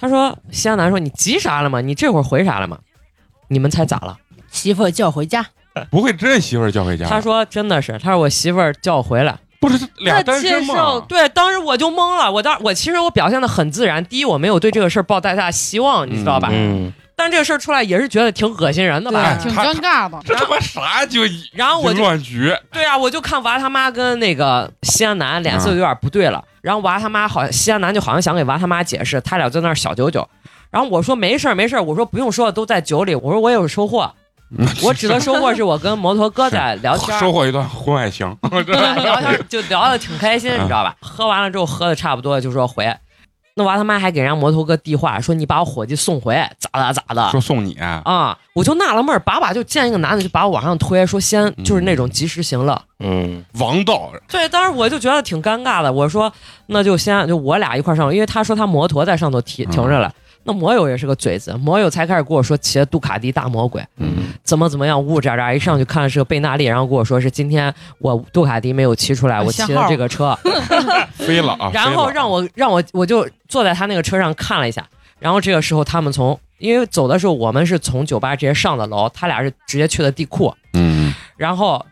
[0.00, 2.78] 他说西安男说你急啥了吗，你这会儿回啥了吗？
[3.48, 4.16] 你们猜咋了？
[4.50, 5.46] 媳妇儿叫回家，
[5.90, 7.06] 不会真媳妇儿叫回家？
[7.06, 9.38] 他说真的是，他说我媳妇儿叫我回来。
[9.60, 11.06] 不是俩那单身介绍吗？
[11.08, 12.30] 对，当时我就懵了。
[12.30, 14.04] 我当我其实我表现的很自然。
[14.04, 16.48] 第一，我没有对这个事儿抱太大希望，你知道吧？
[16.52, 19.36] 嗯，但这个事儿出来也是觉得挺恶心人的吧？
[19.42, 20.16] 挺尴尬的。
[20.24, 22.56] 这他妈啥就然后我就乱局？
[22.72, 26.42] 对啊，我就看娃他妈跟那个西安男脸色有点不对了。
[26.62, 30.28] 然后娃他妈好，西安男就好像想给娃他妈解释，他俩在那儿小九九。
[30.70, 33.16] 然后我说没事儿没事儿，我说不用说，都在酒里。
[33.16, 34.14] 我说我也有收获，
[34.84, 39.02] 我指的收获是我跟摩托哥在聊天儿，收获一段婚外情， 对？
[39.02, 40.94] 聊天就聊的挺开心， 你知道吧？
[41.00, 42.94] 喝完了之后喝的差不多，就说回。
[43.58, 48.38] 那娃他妈还给人家摩托哥递话，说你把我伙计送回，咋的咋的说送你，啊？
[48.52, 52.80] 我就纳了闷儿，把把就见一个男的就把我往上推，说先就是那种及时行乐。
[53.00, 55.92] 嗯，王道，对，当时我就觉得挺尴尬的。
[55.92, 56.32] 我说
[56.66, 60.12] 那就先就我俩一块儿上，因为他说他摩托在上头停停着了。
[60.48, 70.34] 那摩友也是个嘴子，摩友才开始跟我说骑的杜卡迪大魔鬼，嗯，怎么怎么样，呜呜喳喳，一上去看的是个贝纳利，然后跟我说是今天我杜卡迪没有骑出来，我骑的这个车，
[71.12, 71.70] 飞了啊！
[71.74, 74.82] 然后让我让我我就坐在他那个车上看了一下，
[75.18, 81.84] 然后这个时候他们从因为走的时候我们是从酒吧直接上的楼，他俩是直接去的地库，嗯，然后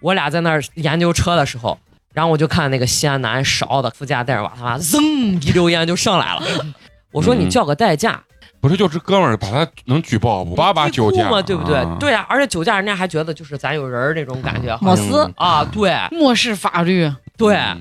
[0.00, 1.76] 我俩在那儿研究车的时候，
[2.12, 5.00] 然后我就看那个西安男勺的副驾带着娃他妈，噌
[5.44, 6.42] 一溜烟就上来了。
[7.14, 8.20] 我说你叫个代驾，
[8.60, 10.54] 不是就这哥们儿把他能举报不？
[10.56, 11.76] 八把酒驾嘛，对不对？
[11.76, 17.54] 啊对啊，而且酒驾人家还觉得就是咱有人儿那种感觉，摩斯啊，对漠视法律，对。
[17.56, 17.80] 嗯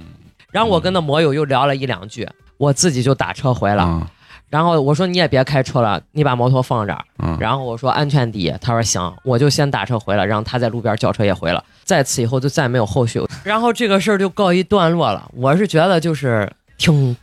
[0.51, 3.81] 然后我跟那摩友又聊了一两句，我自己就打车回了。
[3.81, 4.07] 啊
[4.51, 7.03] 然后我说你也别开车了，你把摩托放这儿。
[7.17, 11.63] 嗯然后我说安全第一，他说行，我就先打车回了，让他在路边叫车也回了。
[11.83, 15.27] 在此以后就再没有后续，然后这个事儿就告一段落了。
[15.33, 17.17] 我是觉得就是挺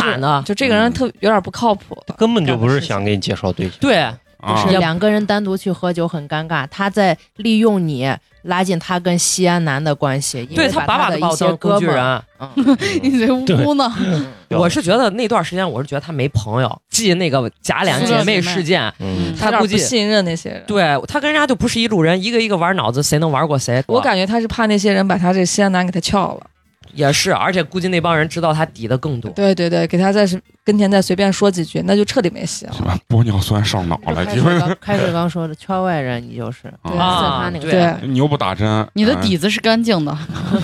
[0.00, 1.96] 砍呢，就这个人特有点不靠谱。
[2.16, 3.76] 根本就不是想给你介绍对象。
[3.80, 4.10] 对
[4.46, 12.22] 就是两个人单独去喝酒很尴尬，他在利用你拉近他跟西安男的关系，对他把把的一些工具哥们儿，人。
[12.56, 13.90] 嗯， 你这污呢？
[14.50, 20.62] 我是觉得那段时间我是觉得他没朋友，记那个假两姐妹事件，嗯，他估计有点不信任那些人。
[20.66, 23.82] 对他跟人家就不是一路人，一个一个玩脑子，谁能玩过谁？
[23.86, 26.46] 我感觉他是怕那些人把他这西安男给他撬了。
[26.94, 29.30] 也是，而且估计那帮人知道他底的更多。
[29.32, 30.26] 对对对，给他在
[30.64, 32.72] 跟前再随便说几句，那就彻底没戏了。
[32.72, 37.94] 什么玻尿酸上脑了，开基本水刚开始刚说的，圈外人你就是啊他那个对。
[38.08, 39.20] 你又不打针，你的嗯。
[39.20, 40.12] 底子是干净的，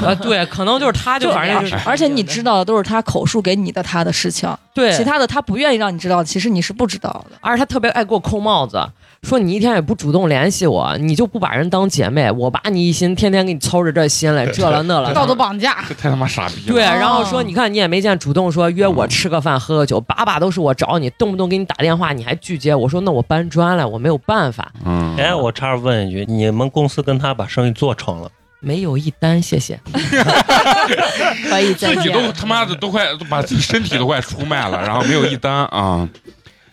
[0.05, 7.37] 啊，对，可能就是他，就反正就是，而且你知道的都是他口述给你的他的事情，对，其他的他不愿意让你知道，其实你是不知道的。
[7.41, 8.79] 而且他特别爱给我扣帽子，
[9.23, 15.85] 说你一天也不主动联系我，你就不把人当姐妹，我把你一心，天天给你操着这心来，这了那了，道德绑架。
[15.89, 16.73] 这太他妈傻逼了。
[16.73, 28.31] 对，哦然后说你看你也没见主动说约我吃个饭喝个酒，把把都是我找你，动不动给你打电话你还拒接，我说那我搬砖了，我没有办法，嗯，哎，我插着问一句，你们公司跟他把生意做成了？
[28.63, 29.79] 没有一单，谢谢。
[31.49, 36.09] 可以再自己见都他妈的都快把自己身体都快出卖了，然后没有一单啊，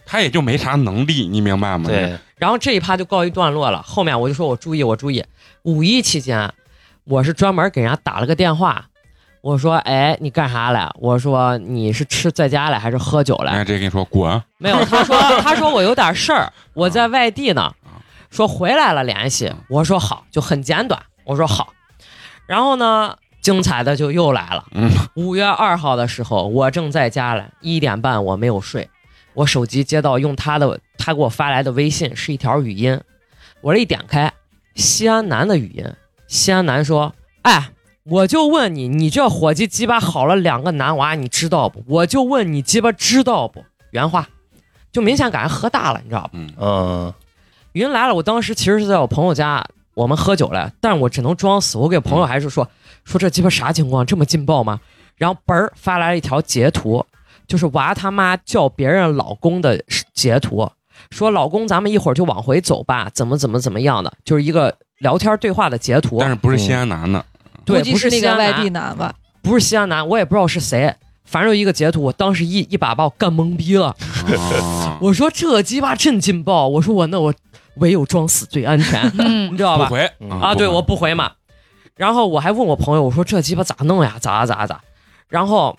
[0.10, 1.90] 他也就没啥能力，你明白吗？
[1.90, 3.82] 对，然后这一趴就告一段落了。
[3.84, 5.24] 后面我就说我注意，我注意。
[5.64, 6.50] 五一期间，
[7.04, 8.86] 我是专门给人家打了个电话，
[9.42, 17.74] 我说：“哎，你干啥来？”我说：“你是吃在家来还是喝酒来直接跟你说滚，？”没有，他说：“他说我有点事儿，我在外地呢，
[18.30, 21.74] 说回来了联系。”我说：“好，就很简短。”我说：“好。”
[22.48, 24.64] 然后呢，精彩的就又来了。
[24.72, 28.90] 嗯五月二号的时候，我正在家来，一点半我没有睡，
[29.38, 33.00] 我手机接到用他的他给我发来的微信是一条语音，
[33.62, 34.34] 我这一点开，
[34.74, 35.86] 西安男的语音，
[36.28, 37.14] 西安男说
[37.44, 37.70] ：“哎，
[38.04, 41.84] 我就问你，你这伙计鸡巴好了两个男娃，你知道不？
[41.88, 44.28] 我就问你鸡巴知道不？”原话，
[44.92, 46.30] 就明显感觉喝大了，你知道吧？
[46.34, 47.14] 嗯嗯，
[47.74, 49.64] 语音来了，我当时其实是在我朋友家，
[49.94, 51.78] 我们喝酒了，但是我只能装死。
[51.78, 52.68] 我给朋友还是说
[53.04, 54.82] 说这鸡巴啥情况，这么劲爆吗？
[55.16, 57.06] 然后嘣儿发来了一条截图，
[57.48, 59.82] 就是娃他妈叫别人老公的
[60.14, 60.70] 截图，
[61.10, 66.18] 说老公咱们一会儿就往回走吧，怎么怎么怎么样的，就是一个聊天对话的截图。
[66.20, 67.24] 但是不是西安男的，
[67.66, 69.14] 对，不是那个外西安男地男吧？
[69.42, 70.94] 不是西安男，我也不知道是谁，
[71.24, 73.96] 反正有一个截图，我当时一一把把我干懵逼了。
[74.38, 77.34] 啊 我说这鸡巴真劲爆，我说我那我
[77.76, 79.86] 唯有装死最安全，嗯你知道吧？
[79.88, 81.32] 不回嗯啊，对，我不回嘛。
[81.96, 84.18] 然后我还问我朋友，我说这鸡巴咋弄呀？
[84.20, 84.82] 咋咋咋？
[85.30, 85.78] 然后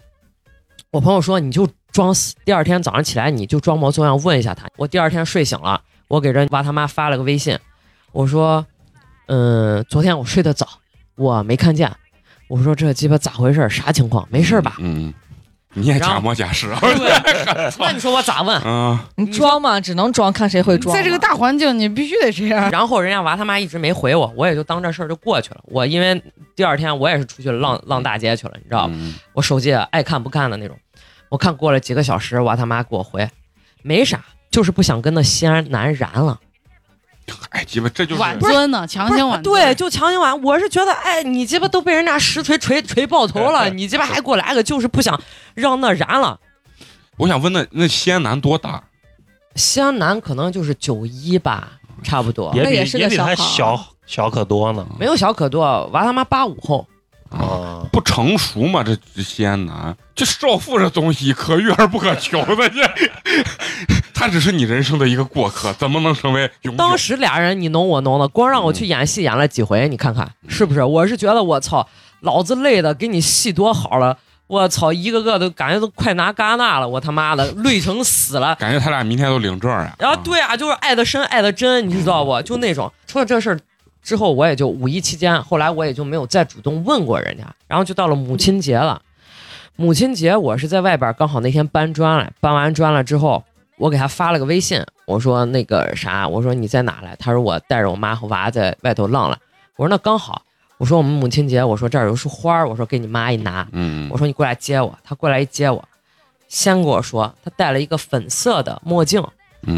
[0.91, 4.67] 我朋友说你就装死，第二天早上起来你就装模作样问一下他。
[4.77, 7.59] 我第二天睡醒了，我给人娃他妈发了个微信，
[8.13, 8.67] 我说，
[9.27, 10.67] 嗯，昨天我睡得早，
[11.17, 11.95] 我没看见。
[12.49, 13.69] 我说这鸡巴咋回事？
[13.69, 14.27] 啥情况？
[14.31, 14.77] 没事吧？
[14.79, 15.15] 嗯，嗯
[15.75, 16.75] 你也假模假式，
[17.79, 18.61] 那你说我咋问？
[18.65, 20.95] 嗯，你装嘛，只能装，看谁会装。
[20.95, 22.71] 在这个大环境，你必须得这样。
[22.71, 25.61] 然后人家娃他妈一直没回我，我也就当这事儿就过去了。
[25.65, 26.21] 我因为
[26.57, 28.93] 第二天我也是出去浪浪大街去了，你知道吧？
[28.95, 30.77] 嗯我手机爱看不看的那种。
[31.29, 33.29] 我看过了几个小时，娃他妈给我回，
[33.83, 36.41] 没啥，就是不想跟那西安男燃了。
[37.51, 39.43] 哎，鸡巴这就是晚尊呢，强行晚。
[39.43, 40.43] 对，就强行晚。
[40.43, 45.21] 我是觉得，哎，你鸡巴都被人家实锤锤锤爆头了，你鸡巴还给我来个，就是不想
[45.55, 46.39] 让那燃了。
[47.17, 48.83] 我想问那那西安男多大？
[49.57, 51.73] 西安男可能就是九一吧，
[52.05, 54.87] 差不多，也比那也是个也比他小小小可多呢。
[54.99, 55.87] 没有小可多。
[55.93, 56.87] 娃他妈八五后，
[57.31, 58.83] 啊，不成熟嘛？
[58.83, 62.83] 这这西安男，这少妇这东西可遇而不可求的，这
[64.15, 66.79] 他只是你人生的一个过客，怎么能成为永久？
[66.79, 70.83] 当时俩人你侬我侬的，光让我去演戏演了几回，你看看是不是？
[70.83, 71.87] 我是觉得我操，
[72.21, 74.19] 老子累的给你戏多好了，
[74.49, 78.57] 我操，一个个都感觉都快拿戛纳了，我他妈的累成死了。
[78.57, 79.95] 感觉他俩明天都领证呀。
[79.99, 82.41] 然后对啊，就是爱的深爱的真，你知道不？
[82.43, 82.91] 就那种。
[83.07, 83.61] 除了这事儿
[84.09, 87.45] 之后，我也就五一期间，后来我也就没有再主动问过人家。
[87.67, 89.03] 然后就到了母亲节了，
[89.77, 93.45] 母亲节我是在外边，刚好那天搬砖了，搬完砖了之后，
[93.77, 97.15] 我给他发了个微信，我说那个啥，我说你在哪来？
[97.17, 99.39] 他说我带着我妈和娃在外头浪了。
[99.77, 100.41] 我说那刚好，
[100.79, 103.69] 我说我们母亲节，我说这儿有束花儿，我说给你妈一拿。
[103.73, 105.85] 嗯，我说你过来接我，他过来一接我，
[106.49, 109.29] 先跟我说他戴了一个粉色的墨镜，嗯，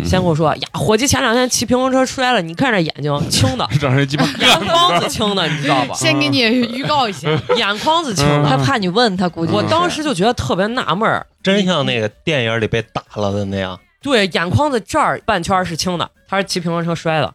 [0.05, 3.67] 先跟我说呀，伙计前两天骑平衡车摔了，你看这眼睛 青的。
[3.81, 5.95] 让人鸡巴 眼眶子青的，你知道吧？
[5.95, 8.43] 先给你预告一下，眼眶子青嗯。
[8.43, 9.53] 的，他怕你问他，估计。
[9.53, 13.79] 我当时就觉得特别纳闷儿，真像那个电影里被打了的那样。
[14.03, 17.33] 对，眼眶子这儿半圈是青的，他是骑平衡车摔的，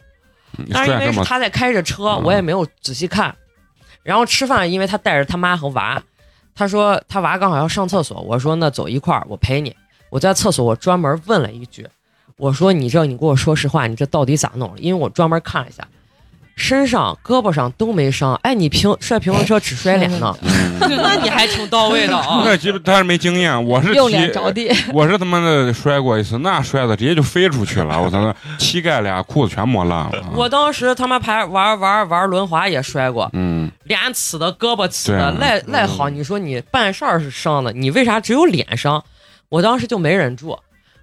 [0.71, 2.23] 但是因为他在开着车，嗯。
[2.23, 3.35] 我也没有仔细看。
[4.03, 5.99] 然后吃饭，因为他带着他妈和娃，
[6.53, 9.75] 他说他娃刚好要上厕所，我说那走一块儿，我陪你。
[10.11, 11.85] 我在厕所，我专门问了一句，
[12.37, 14.75] 我说你这你给我说实话，你这到底咋弄了？
[14.77, 15.87] 因为我专门看了一下，
[16.57, 18.35] 身上、胳膊上都没伤。
[18.43, 20.49] 哎，你平摔平衡车只摔脸呢，嗯
[21.01, 22.43] 那你还挺到位的啊。
[22.47, 24.69] 那鸡巴他是没经验，我是用脸着地。
[24.93, 30.33] 我是他妈的摔过一次，那摔的直接就飞出去了，我操，那膝盖俩裤子全磨烂了。
[30.35, 36.09] 我当时他妈排玩玩玩轮滑也摔过，嗯，脸呲的，胳膊呲的，赖赖好。
[36.09, 39.01] 你说你办事儿是伤的，你为啥只有脸伤？
[39.47, 40.57] 我当时就没忍住，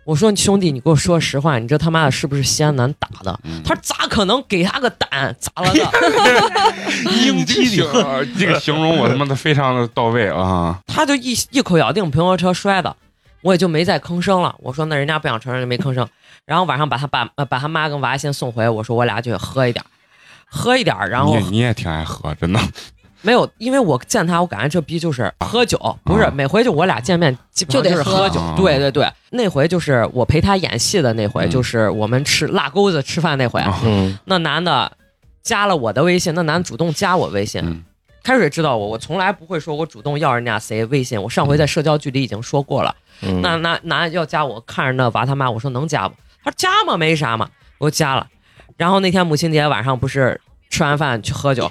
[0.05, 3.39] 我说兄弟，你给我说实话，你这他妈的是不是西安男打的？
[3.45, 5.35] 嗯他说咋可能给他个胆？
[5.39, 5.91] 咋了的？
[7.05, 10.81] 你这个形这个形容我他妈的非常的到位啊！
[10.87, 12.95] 他就一一口咬定平衡车摔的，
[13.43, 14.55] 我也就没再吭声了。
[14.59, 16.09] 我说那人家不想承认就没吭声。
[16.45, 19.85] 然后晚上把他爸呃把他妈跟娃先送回，我说我俩就喝一点，
[20.47, 22.59] 喝一点，然后你你也挺爱喝，真的。
[23.23, 28.29] 没有，因为我见他，我感觉这逼就是喝酒，不是啊每回就我俩见面基本上就得喝是喝。
[28.29, 28.41] 酒。
[28.41, 28.55] 啊。
[28.57, 31.51] 对对对，那回就是我陪他演戏的那回，嗯。
[31.51, 33.81] 就是我们吃辣钩子吃饭那回，啊。
[33.85, 34.93] 嗯，那男的
[35.43, 37.63] 加了我的微信，那男的主动加我微信。
[37.65, 37.83] 嗯。
[38.25, 42.95] 开水知道我，我从来不会说我主动要人家谁微信，我上回在社交距离已经说过了。
[43.21, 43.41] 嗯。
[43.41, 46.15] 那那男的要加我，看着那娃他妈，我说能加不？
[46.45, 47.49] 他说加嘛，没啥嘛，
[47.79, 48.27] 我加了。
[48.77, 51.71] 然后那天母亲节晚上不是吃完饭去喝酒，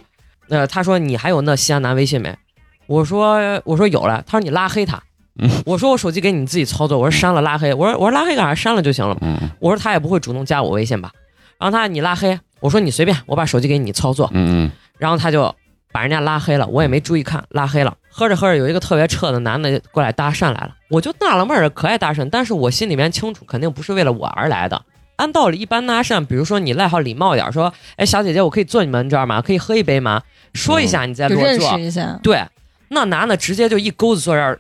[0.52, 2.38] 呃，他说你还有那西安男微信没？
[2.86, 4.22] 我说我说有了。
[4.28, 5.02] 他说你拉黑他
[5.40, 5.50] 嗯。
[5.66, 7.74] 我说我手机给你自己操作，我说删了拉黑。
[7.74, 8.54] 我说我说拉黑干啥？
[8.54, 9.18] 删了就行了。
[9.22, 11.10] 嗯我说他也不会主动加我微信吧？
[11.58, 14.30] 然后他说你拉黑，我说你随便，我把手机给你操作。
[14.34, 15.56] 嗯然后他就
[15.94, 17.96] 把人家拉黑了，我也没注意看，拉黑了。
[18.10, 24.82] 喝着喝着，有一个特别撤的男的过来搭讪来了，我就纳了闷儿，可爱搭讪，但是我心里面清楚，肯定不是为了我而来的。
[25.22, 29.40] 按道理，一般搭讪，比如说你赖好礼貌一点，说，哎，小姐姐，我可以坐你们这儿吗？
[29.40, 30.24] 可以喝一杯吗？
[30.54, 31.78] 说一下你再落座。
[31.78, 32.20] 识一下。
[32.24, 32.44] 对，
[32.90, 34.60] 那男的直接就一钩子坐这儿，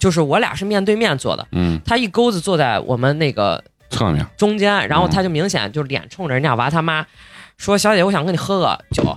[0.00, 7.06] 就是我俩是面对面坐的，嗯，他一钩子坐在我们那个侧面，中间，然后嗯他就明显就脸冲着人家娃他妈，
[7.56, 9.16] 说：“小姐姐，我想跟你喝个酒。”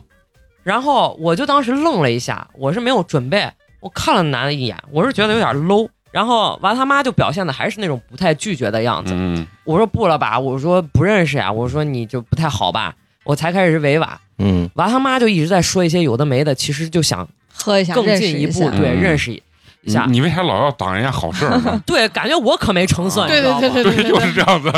[0.63, 5.89] 然后我就当时愣了一下，我是没有准备，我看了男的一眼，我是觉得有点 low。
[6.11, 9.13] 然后娃他妈就表现的还是那种不太拒绝的样子。
[9.15, 12.93] 嗯，我说不了吧，我说不认识呀，我说你就不太好吧，
[13.23, 14.09] 我才开始委婉。
[14.39, 18.69] 嗯，娃他妈就一直在说一些有的没的，其实就想喝一下，更进一步，下。
[18.71, 19.41] 对，嗯认识一
[19.83, 20.05] 你下。
[20.09, 21.81] 你为啥老要挡人家好事儿呢？
[21.87, 24.71] 对，感觉我可没成色，对你知道吗对对对对， 就是这样子，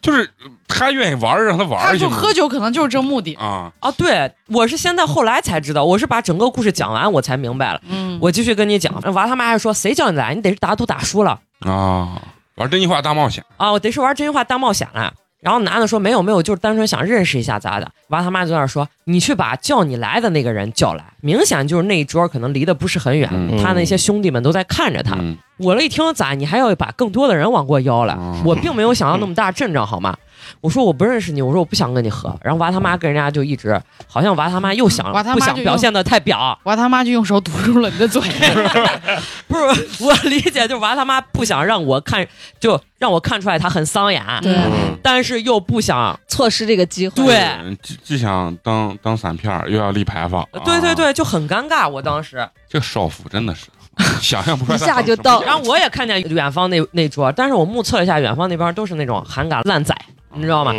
[0.00, 0.28] 就是
[0.66, 1.96] 他愿意玩，让他玩他。
[1.96, 3.34] 就喝酒，可能就是这目的。
[3.34, 7.80] 啊，啊，对，我是现在后来才知道，我是把整个故事讲完，我才明白了。
[7.88, 10.34] 嗯，我继续跟你讲，娃他妈还说谁叫你来？
[10.34, 12.20] 你得是打赌打输了啊，
[12.56, 15.12] 玩真心话大冒险，啊，我得是玩真心话大冒险了。
[15.40, 17.90] 然后男的说没有没有，就是单纯想认识一下咋的。
[18.08, 25.16] 娃他妈就在那说，你去把叫你来的那个人叫来，明显就是那一桌可能离得不是很远，嗯他那些兄弟们都在看着他。
[25.18, 28.14] 嗯我这一听咋，你还要把更多的人往过邀来？
[28.18, 30.16] 嗯我并没有想要那么大阵仗，好吗？
[30.62, 32.34] 我说我不认识你，我说我不想跟你喝。
[32.42, 38.20] 然后娃他妈跟人家就一直，好像娃他妈又想娃他妈不想表现的太表，娃他妈就用手堵住了你的嘴。
[39.46, 42.26] 不是我理解，就是娃他妈不想让我看，
[42.58, 47.14] 就让我看出来他很桑眼，对嗯但是又不想，错失这个机会。
[47.24, 51.88] 对嗯既既想当当散片儿，又要立牌坊，啊，对对对，就很尴尬。
[51.88, 53.66] 我当时，这少妇真的是
[54.20, 59.94] 想象不出来一下就到然后我也看见远方那那桌，但是我目测了一下，远方那边都是那种韩嘎烂仔，
[60.34, 60.72] 你知道吗？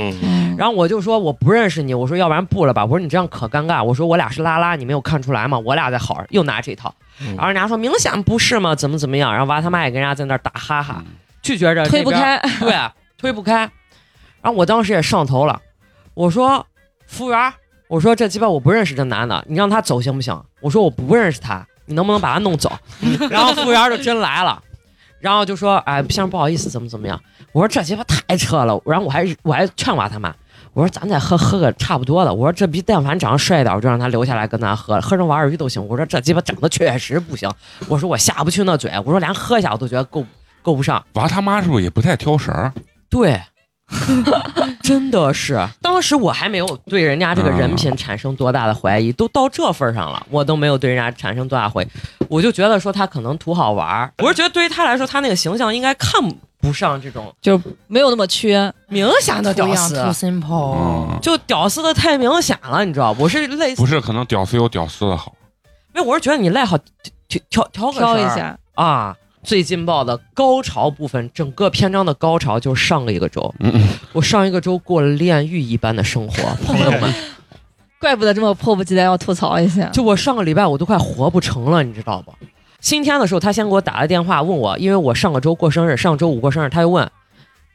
[0.58, 5.58] 然后我就说我不认识你，我说要不然不了吧，我说你这样可尴尬，我说我俩是拉拉，你没有看出来吗？
[5.60, 12.40] 我俩在好，又拿这套，嗯然后人家说明显不是嘛，怎么怎么样，然后娃他妈也跟人家在那儿打哈哈，嗯拒绝着推不开。
[12.60, 12.76] 对，
[13.18, 13.60] 推不开。
[14.42, 15.60] 然后我当时也上头了，
[16.14, 16.66] 我说
[17.08, 17.54] 服务员，
[17.88, 20.40] 我说这鸡巴我不认识这男的，你让他走行不行？
[20.62, 22.72] 我说我不认识他，你能不能把他弄走？
[23.30, 24.62] 然后服务员就真来了，
[25.20, 27.20] 然后就说哎，先生不好意思，怎么怎么样？
[27.52, 30.34] 我说这鸡巴太扯了，然后我还我还劝娃他妈。
[30.74, 32.34] 我说咱再喝喝个差不多的。
[32.34, 35.86] 我说这比但凡长得帅一点，我就让他留下来跟咱喝，喝成王二鱼都行。
[35.86, 37.52] 我说这鸡巴长得确实不行。
[37.90, 38.90] 我说我下不去那嘴。
[39.04, 40.26] 我说连喝一下我都觉得够
[40.62, 41.04] 够不上。
[41.14, 42.72] 娃他妈是不是也不太挑食儿？
[43.10, 43.42] 对，
[44.82, 51.88] 真的是，当时我还没有对人家这个人品产生多大的怀疑，都到这份儿上了，我都没有对人家产生多大怀疑，
[52.28, 54.12] 我就觉得说他可能图好玩儿。
[54.20, 56.22] 我是觉得对于他来说，他那个形象应该看
[56.60, 58.72] 不上这种就没有那么缺。
[58.88, 63.24] 明显的屌丝，too simple，嗯，就屌丝的太明显了，你知道不？
[63.24, 65.34] 我是类似不，是，可能屌丝有屌丝的好。
[65.94, 66.78] 没有，我是觉得你赖好
[67.28, 69.16] 挑挑挑挑一下，啊。
[69.44, 77.14] 最劲爆的高潮部分，整个篇章的高潮就是上一个周，嗯嗯，我上一个周过了炼狱一般的生活，朋友们。
[78.00, 79.88] 怪不得这么迫不及待要吐槽一下。
[79.90, 82.34] 就我上个礼拜我都快活不成了，你知道不？
[82.80, 87.08] 星期天的时候，他先给我打了电话问我，因为我上个周过生日，上周五过生日，他就问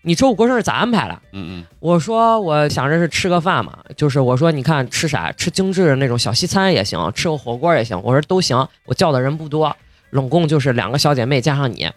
[0.03, 1.23] 你周五过生日咋安排了？
[1.33, 7.97] 嗯我说我想着是吃个饭嘛，就是我说你看吃啥，吃精致的那种小西餐也行，吃个火锅也行。
[8.03, 9.77] 我说都行，我叫的人不多，
[10.11, 11.91] 拢共就是两个小姐妹加上你。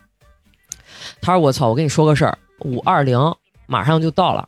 [1.22, 3.20] 他说我操，我跟你说个事儿，五二零
[3.68, 4.48] 马上就到了。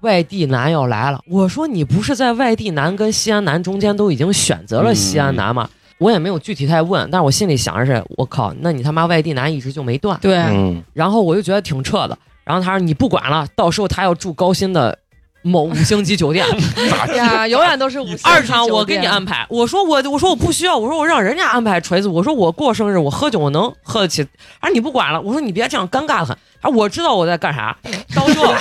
[0.00, 5.70] 外地男要来了，我说你不是在外地男跟西安男中间都已经选择了西安男吗？
[5.98, 10.18] 我也没有具体太问，但是我心里想着是，我靠，那你他妈外地男一直就没断。
[10.20, 12.18] 对，嗯，然后我就觉得挺撤的。
[12.42, 14.98] 然后他说你不管了，到时候他要住高新的
[15.42, 16.46] 某五星级酒店，
[17.16, 19.44] 呀，永远都是五星级二场我给你安排。
[19.48, 22.08] 我说我我说我不需要，我说我让人家安排锤子。
[22.08, 24.26] 我说我过生日我喝酒我能喝得起。
[24.60, 26.36] 他说你不管了，我说你别这样尴尬的很。
[26.60, 27.76] 他说我知道我在干啥，
[28.14, 28.54] 到时候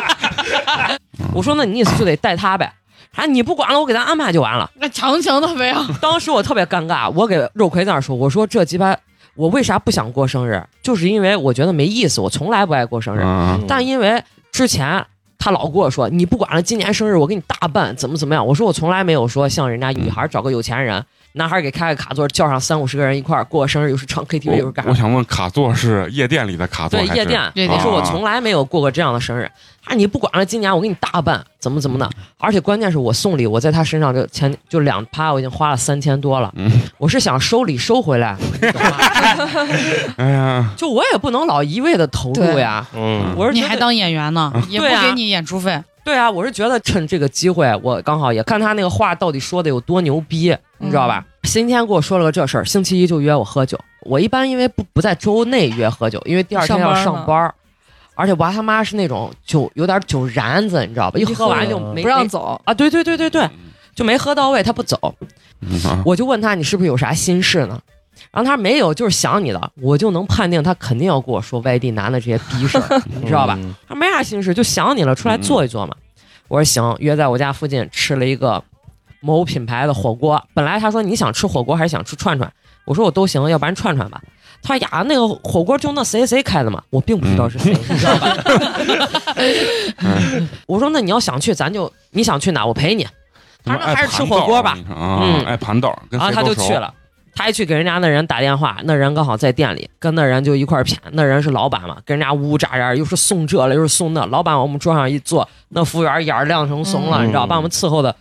[1.32, 2.70] 我说那你意思就得带他呗。
[3.12, 4.70] 他说你不管了，我给他安排就完了。
[4.76, 8.96] 那强行的没有当时我特别尴尬，我给肉葵在那儿说，我说这鸡巴，
[9.34, 10.62] 我为啥不想过生日？
[10.82, 13.20] 就是因为我觉得没意思，我从来不爱过生日。
[13.24, 14.22] 嗯但因为
[14.52, 15.04] 之前
[15.40, 18.46] 他老跟我说，你不管了，今年生日我给你大办，怎么怎么样？
[18.46, 24.90] 我说我从来没有说像人家女孩找个有钱人，男孩给开个卡座，叫上三五十个人一块儿过生日，又是唱 KTV 又是干啥？
[24.90, 26.98] 我我想问，卡座是夜店里的卡座？
[26.98, 29.50] 对夜店，夜店我说我从来没有过过这样的生日。
[29.82, 32.10] 他说你不管了，今年我给你大办，怎么怎么的。
[32.38, 36.52] 而且关键是我送礼，我在他身上就前就两趴，我已经花了三千多了。
[36.56, 39.68] 嗯我是想收礼收回来， 懂吗？
[40.18, 42.86] 哎呀， 就我也不能老一味的投入呀。
[42.94, 45.82] 嗯，我说你还当演员呢，也不给你演出费。
[46.04, 51.24] 对啊，我是觉得趁这个机会，我刚好也看他那个话到底说的有多牛逼，你知道吧？
[51.44, 53.78] 星期天给我说了个这事儿，星期一就约我喝酒。
[54.02, 57.54] 我一般因为不不在周内约喝酒，因为第二天要上班儿，
[58.14, 61.18] 而且娃他妈是那种酒有点酒燃子，你知道吧？
[61.18, 63.48] 一喝完就没不让走，啊，对对对对对，
[63.94, 65.14] 就没喝到位，他不走。
[66.04, 67.78] 我就问他你是不是有啥心事呢？
[68.32, 69.70] 然后他说没有，就是想你了。
[69.80, 73.56] 我就能判定他肯定要跟我说外地男的这些逼事儿，你知道吧？
[73.60, 75.94] 嗯他没啥心事，就想你了，出来坐一坐嘛。
[76.48, 78.62] 我说行，约在我家附近吃了一个
[79.20, 80.42] 某品牌的火锅。
[80.54, 82.50] 本来他说你想吃火锅还是想吃串串，
[82.84, 84.20] 我说我都行，要不然串串吧。
[84.62, 88.36] 他说呀，那个火锅就那谁谁开的嘛，我并不知道是谁，你知道吧？
[90.66, 93.06] 我说那你要想去，咱就你想去哪，我陪你。
[93.64, 94.76] 他说那还是吃火锅吧。
[94.88, 96.92] 啊嗯，爱盘道，跟然后他就去了。
[97.34, 100.96] 他一去给人家那人打电话，那人刚好在店里，跟那人就一块儿谝。
[101.12, 104.26] 那人是老板嘛，跟人家呜呜喳喳，又是送这了，又是送那。
[104.26, 108.14] 老板往我们桌上一坐，那服务员眼儿亮成怂了，嗯你知道，把我们伺候的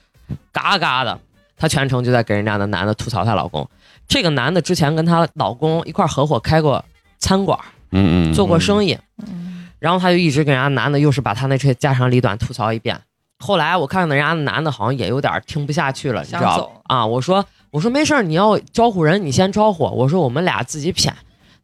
[0.52, 1.20] 嘎嘎的。
[1.58, 3.68] 她全程就在给人家那男的吐槽她老公。
[4.08, 6.84] 这个男的之前跟她老公一块儿合伙开过
[7.18, 7.60] 餐馆，
[7.92, 8.98] 嗯嗯，做过生意，
[9.28, 13.00] 嗯然后她就一直给人家男的又是把他那些家长里短吐槽一遍。
[13.40, 16.96] 后来我看到人家男的好像也有点听不下去了，你知道吧？
[16.96, 19.84] 啊，我说我说没事儿你要招呼人，你先招呼。
[19.84, 21.12] 我说我们俩自己谝。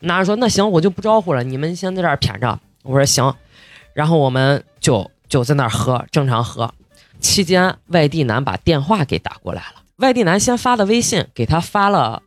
[0.01, 2.59] 男人说那行，我就不招呼了，你们先在这儿谝着。
[2.83, 3.33] 我说行，
[3.93, 6.71] 然后我们就就在那儿喝，正常喝。
[7.19, 9.81] 期间，外地男把电话给打过来了。
[9.97, 12.21] 外地男先发的微信给他发了，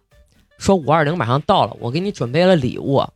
[0.59, 3.07] 说五二零马上到了，我给你准备了礼物，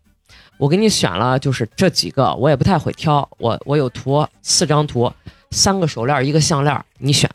[0.59, 5.13] 我给你选了就是这几个，我也不太会挑，我我有图四张图，
[5.51, 7.29] 三个手链一个项链，你选。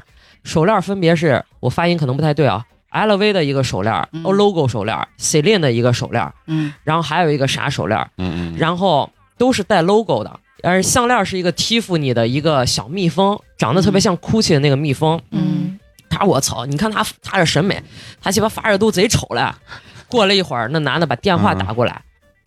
[0.43, 10.39] 手链分别是我发音可能不太对啊，LV 的一个手链，嗯哦 logo 手链，Celine 的一个手链，嗯然后还有一个啥手链，嗯嗯，然后都是带 logo 的。
[10.63, 15.21] 而项链是一个 Tiffany 的一个小蜜蜂，长得特别像 Gucci 的那个蜜蜂。
[15.29, 15.77] 嗯，
[16.09, 17.81] 他说我操，你看他他这审美，
[18.19, 19.55] 他鸡巴发热都贼丑了。
[20.09, 22.01] 过了一会儿，那男的把电话打过来，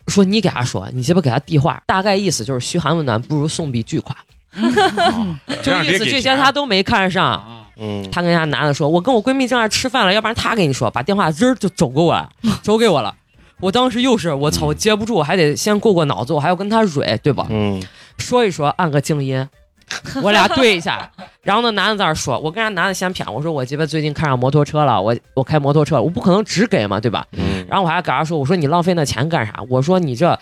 [0.07, 4.17] 说你给他说，你鸡巴给他递话，大概意思就是嘘寒问暖不如送笔巨款，
[4.51, 7.60] 啊 就意思这些他都没看上。
[7.77, 12.29] 嗯，他跟人家男的说，我跟我闺蜜正在吃饭了，要不然他跟你说，把电话吱儿就走给我了，
[12.61, 13.15] 走给我了。
[13.59, 17.45] 我当时又是我操，我接不住，我还得先过过脑子，我还要跟他蕊，对吧？
[17.49, 17.81] 嗯，
[18.17, 19.47] 说一说，按个静音，
[20.23, 21.11] 我俩对一下。
[21.43, 27.25] 然后那男的在那说，我跟人家男的先谝，我说我鸡巴最近看上摩托车了，我我开摩托车，我不可能只给嘛，对吧？
[27.33, 29.53] 嗯，然后我还给他说，我说你浪费那钱干啥？
[29.69, 30.39] 我说你这，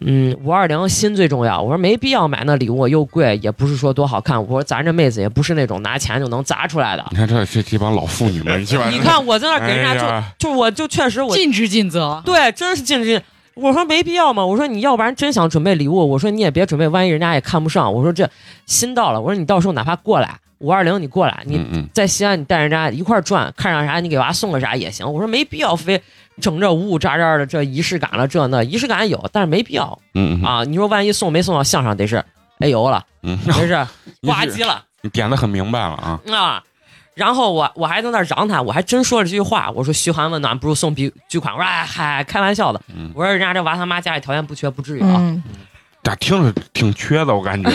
[0.00, 1.60] 嗯，五二零心最重要。
[1.60, 4.40] 我说没必要买那礼物，又贵，也不是说多好看。
[4.42, 7.04] 我说咱这妹子也不是那种拿钱就能砸出来的。
[7.10, 12.22] 你看这这这帮老妇女们， 你看我在那给人家就、哎就我就确实我尽职尽责。
[12.24, 13.20] 对，真是尽职尽。
[13.54, 17.92] 我说没必要嘛，我说你要不然真想准备礼物，我说你也别准备，万一人家也看不上。
[17.92, 18.26] 我说这
[18.64, 21.60] 心到了，我说你到时候哪怕过来五二零你过来，你
[21.92, 25.10] 在西安你带人家一块儿转，看上啥你给娃送个啥也行。
[25.10, 26.00] 我说没必要非
[26.40, 29.98] 整这呜呜喳喳的这仪式感了，这那仪式感有，但是没必要
[30.44, 30.64] 啊。
[30.64, 32.24] 你说万一送没送到相上，得是
[32.58, 33.86] 哎呦了，嗯，得是
[34.20, 34.82] 你是呱唧了。
[35.02, 36.62] 你点的很明白了啊，啊。
[37.14, 45.16] 然后我我还在那儿嚷他，我还真说了这句话，我说嘘寒问暖不如送笔巨款，我说哎嗨，开玩笑的，嗯，我说人家这娃他妈家里条件不缺，不至于啊。
[45.18, 45.42] 嗯，
[46.02, 47.70] 咋听着挺缺的，我感觉，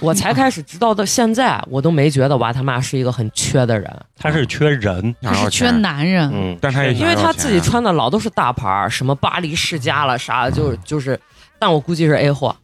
[0.00, 7.82] 我才开始直到到现在，我都没觉得娃他妈是一个很缺的人，他是缺人，他是缺，男人，嗯，但他也因为他自己穿。
[7.86, 11.20] 的老都是大牌儿，什么巴黎世家了啥的，就是就是，
[11.58, 12.56] 但我估计是 A 货。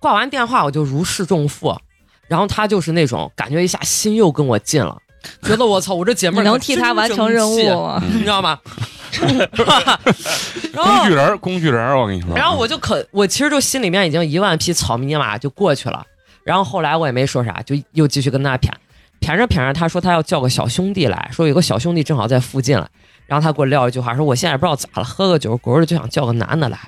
[0.00, 1.76] 挂完电话我就如释重负，
[2.26, 4.96] 然后他就是那种感觉一下心又跟我近了，
[5.42, 8.02] 觉得我操，我这姐妹你能替他完成任务吗？
[8.12, 8.58] 你知道吗？
[10.72, 12.34] 然后工具人，工具人，我跟你说。
[12.34, 16.04] 然后我就可，我其实就心里面已经一万匹草泥马就过去了。
[16.44, 18.70] 然后后来我也没说啥，就又继续跟他谝，
[19.20, 22.88] 谝着谝着，他说他要叫个小兄弟来，说有个小兄弟正好在附近了。
[23.26, 26.78] 然后他给我撂一句话，说我现在不知道咋了，喝个酒滚儿就想叫个男的来。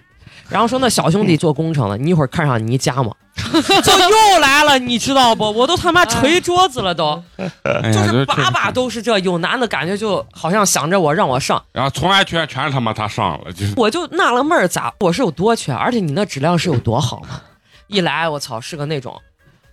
[0.49, 3.13] 然后说那小兄弟做工程的，你一会儿看上你一家吗？
[3.35, 5.51] 就又来了，你知道不？
[5.51, 7.23] 我都他妈捶桌子了都，
[7.63, 17.41] 哎，就是把把都是这，有男的感觉就好像想着我让我上，然后从来全全是他妈他上了，就是我就纳了闷儿，咋我是有多缺，而且你那质量是有多好吗？
[17.87, 19.19] 一来我操，是个那种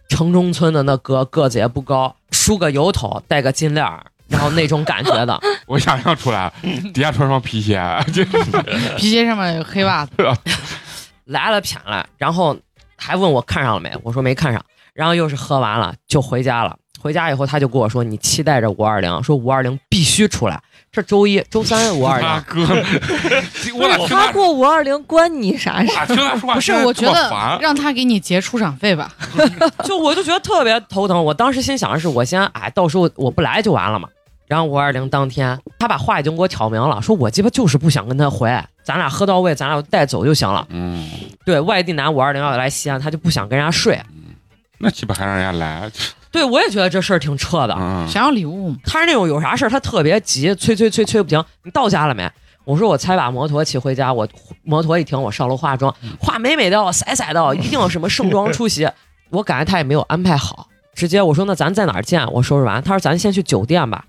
[0.09, 6.53] 城中村的那哥，个子也不高，梳个油头，戴个金链儿，然后那种感觉的， 我想象出来了，
[6.93, 7.81] 底下穿双皮鞋，
[8.97, 10.11] 皮鞋上面有黑袜子，
[11.25, 12.57] 来了谝了，然后
[12.97, 14.61] 还问我看上了没，我说没看上，
[14.93, 16.75] 然后又是喝完了就回家了。
[16.99, 22.75] 回家以后，他就跟我说：“你期待着五二零，说五二零必须出来，这周一、周三五 二大零，哥，
[23.75, 25.87] 我他他过五二零关你啥事？
[26.07, 29.13] 听他说话不是，我觉得让他给你结出场费吧。
[29.85, 31.23] 就我就觉得特别头疼。
[31.23, 34.09] 我当时心想的是，我先哎，到时候我不来就完了嘛。
[34.47, 38.49] 然后五二零当天，他把话已经给我挑明了，说我鸡巴就是不想跟他回，
[38.83, 40.65] 咱俩喝到位，咱俩带走就行了。
[40.69, 41.07] 嗯，
[41.45, 44.01] 对外地男五二零要来西安，他就不想跟人家睡。
[44.79, 45.91] 那鸡巴还让人家来，
[46.31, 47.75] 对我也觉得这事儿挺扯的。
[47.77, 48.77] 嗯，想要礼物嘛？
[48.85, 51.43] 他是那种有啥事儿他特别急，催催催催不停。
[51.63, 52.29] 你到家了没？
[52.65, 54.27] 我说我才把摩托骑回家，我
[54.63, 58.87] 摩托一停，我上楼化妆，化美美的，晒晒的，一定要什么盛装出席。
[59.31, 62.25] 我感觉他也没有安排好，直接我说那咱在哪儿见？
[62.31, 64.05] 我收拾完，他说咱先去酒店吧。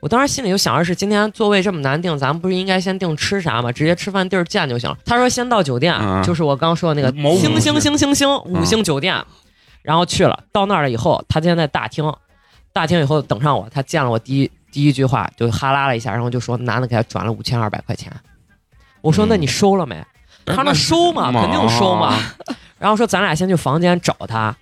[0.00, 3.70] 我当时心里就想着是今天座位这么难定，咱们不是应该先定吃啥吗？
[3.70, 4.96] 直接吃饭地儿见就行了。
[5.04, 9.22] 他说先到酒店，嗯就是我刚说的那个某五星星星星星星五星酒店，
[9.90, 12.14] 然后去了，到那儿了以后，他今天在大厅，
[12.72, 18.12] 大厅以后等上我，他见了我第一第一句话就哈拉了一下，然后就说男的给他转了五千二百块钱。
[19.00, 20.00] 我说嗯那你收了没？
[20.46, 22.16] 他说那收嘛，肯定收嘛。
[22.78, 24.54] 然后说咱俩先去房间找他。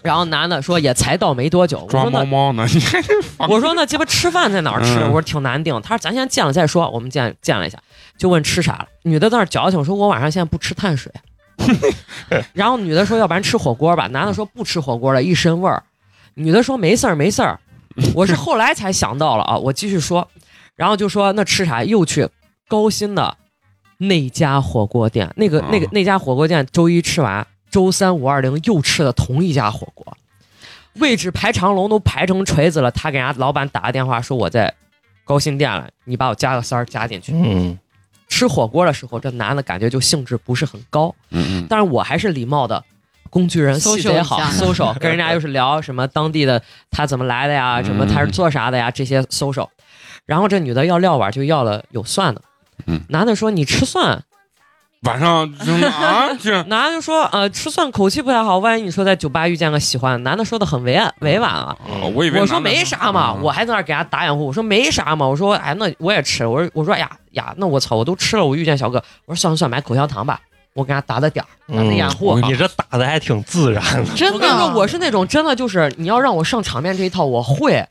[0.00, 2.66] 然后男的说也才到没多久，我抓猫猫呢？
[3.50, 4.98] 我说那鸡巴吃饭在哪儿吃？
[4.98, 5.78] 嗯我说挺难定。
[5.82, 6.88] 他说咱先见了再说。
[6.88, 7.78] 我们见见了一下，
[8.16, 8.86] 就问吃啥了。
[9.02, 11.12] 女的在那儿矫情说，我晚上现在不吃碳水。
[12.52, 14.06] 然后女的说，要不然吃火锅吧。
[14.08, 15.82] 男的说不吃火锅了，一身味儿。
[16.34, 17.58] 女的说没事儿没事儿。
[18.14, 20.26] 我是后来才想到了啊，我继续说，
[20.76, 21.84] 然后就说那吃啥？
[21.84, 22.28] 又去
[22.66, 23.36] 高新的
[23.98, 30.16] 那家火锅店，那个那个啊那家火锅店周一吃完，周三五二零又吃的同一家火锅。
[30.94, 34.74] 位置排长龙都排成锤子了，他给人家老板打个电话说我在
[35.24, 37.32] 高新店了，你把我加个三儿加进去。
[37.34, 37.78] 嗯，
[38.32, 42.82] 吃火锅的时候，这男的感觉就兴致不是很高，嗯嗯，但是我还是礼貌的。
[43.28, 49.68] 工具人贼好一下， social 跟人家又是聊什么当地的他怎么来的呀，什么他是做啥的呀，这些 social。
[50.26, 52.42] 然后这女的要料碗就要了有蒜的，
[52.86, 54.22] 嗯男的说你吃蒜，
[55.02, 64.46] 晚上就 啊这男的就说呃吃蒜口气不太好，万一你说在酒吧遇见个喜欢的，男的说的很委婉委婉啊，哦我以为我说没啥嘛，嗯我还在那儿给他打掩护。
[64.46, 66.46] 我说没啥嘛，我说哎，那我也吃。
[66.46, 70.40] 我说我说哎呀呀，那我操，我都吃了，我遇见小哥，我说算了算了，买口香糖吧，
[70.74, 72.34] 我给他打的点儿，打的掩护。
[72.34, 74.14] 嗯你这打的还挺自然的。
[74.14, 77.84] 真的，我是那种真的就是你要让我上场面这一套，我会，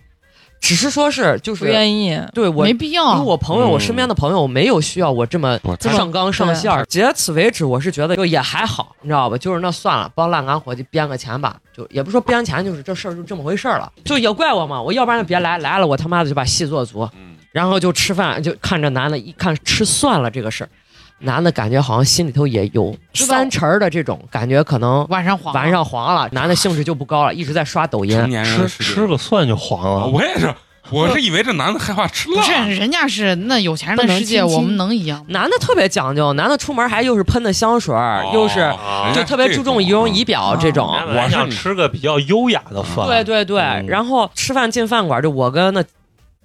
[0.61, 3.21] 只是说是就是不愿意，对我没必因为要。
[3.21, 6.85] 我朋友，嗯我身边的朋友没有需要我这么上纲上线儿。
[6.85, 9.35] 截此为止，我是觉得就也还好，你知道吧？
[9.37, 13.91] 就是那算了，帮烂杆伙计编个钱吧，就也不说编钱，就是这事儿就这么回事儿了。
[14.05, 20.69] 就也怪我嘛，我要不然就别来，来了我他妈的就把戏做足，嗯然后就吃饭，就看着男的一看吃蒜了这个事儿，
[21.21, 28.29] 男的感觉好像心里头也有三成儿的这种感觉，可能晚上黄了，晚上黄了，男的兴致就不高了，一直在刷抖音成。
[28.29, 30.53] 年人吃吃个蒜就黄了，我也是，
[30.89, 35.25] 我是以为这男的害怕吃辣，不是人家是那有钱人的世界，我们能一样吗？
[35.29, 40.87] 男的特别讲究，男的出门还又是喷的香水儿，又是啊就特别注重仪容仪表这种。
[40.87, 43.05] 我想吃个比较优雅的饭。
[43.05, 45.83] 对对对，嗯然后吃饭进饭馆，就我跟那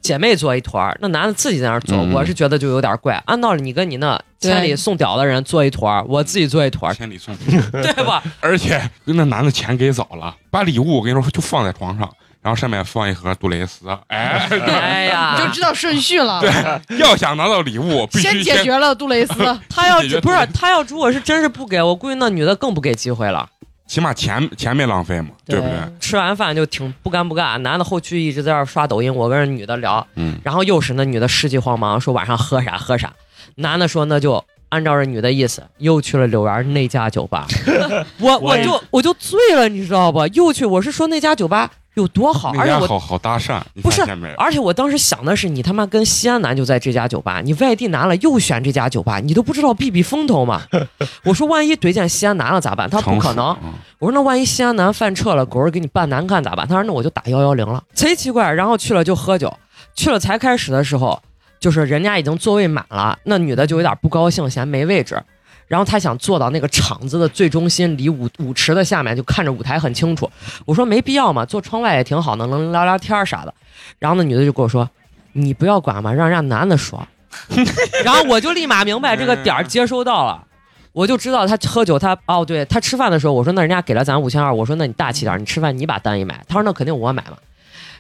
[0.03, 3.21] 姐妹坐一坨儿，那男的自己在那儿坐，嗯我是觉得就有点怪。
[3.27, 7.35] 按道理你跟你那千里送屌的人坐一坨儿，我自己坐一坨儿，千里送。
[7.73, 8.23] 对吧？
[8.41, 12.09] 而且那男的钱给早了，把礼物我跟你说就放在床上，
[12.41, 16.41] 然后上面放一盒杜蕾斯，哎， 哎呀，你就知道顺序了。
[16.41, 19.35] 对要想拿到礼物，必须先解决了杜蕾斯，
[19.69, 23.49] 他要不是他要如果是真是不给我，估计那女的更不给机会了。
[23.87, 25.79] 起码钱钱没浪费嘛，对不对？
[26.01, 33.13] 吃完饭就挺不干不干，男的后续一直在那儿刷抖音，我跟人女的聊，嗯，然后又是那女的世纪慌忙说晚上喝啥喝啥，
[33.55, 37.47] 男的说那就按照这女的意思，又去了柳园那家酒吧，
[38.19, 40.27] 我我就我就醉了，你知道不？
[40.29, 44.03] 又去，我是说那家酒吧有多好，而且好好搭讪，不是？
[44.37, 50.61] 而且我当时想的是，你他妈跟西安男就在这家酒吧，你外地男了又选这家酒吧，你都不知道避避风头吗？
[51.25, 52.91] 我说万一怼见西安男了咋办？
[52.91, 53.57] 他说不可能。
[53.99, 56.69] 我说那万一西安男犯撤了，狗儿给你办难看咋办？
[56.69, 58.53] 他说那我就打幺幺零了，贼奇怪。
[58.53, 59.51] 然后去了就喝酒，
[59.95, 61.19] 去了才开始的时候，
[61.59, 65.23] 就是人家已经座位满了，那女的就有点不高兴，嫌没位置。
[65.67, 70.31] 然后她想坐到那个场子的最中心，离舞舞池的下面，就看着舞台很清楚。
[70.65, 73.53] 我说没必要嘛，坐窗外也挺好的，能聊聊天啥的。
[73.99, 74.89] 然后那女的就跟我说
[75.35, 77.07] ：“你不要管嘛，让人家男的说。
[78.05, 80.45] ”然后我就立马明白这个点儿接收到了。
[80.93, 86.43] 我就知道他喝酒，他哦，对他吃饭的时候，我说那人家给了咱五千二，我说那你大气点，你吃饭你把单一买。
[86.49, 87.37] 他说那肯定我买嘛。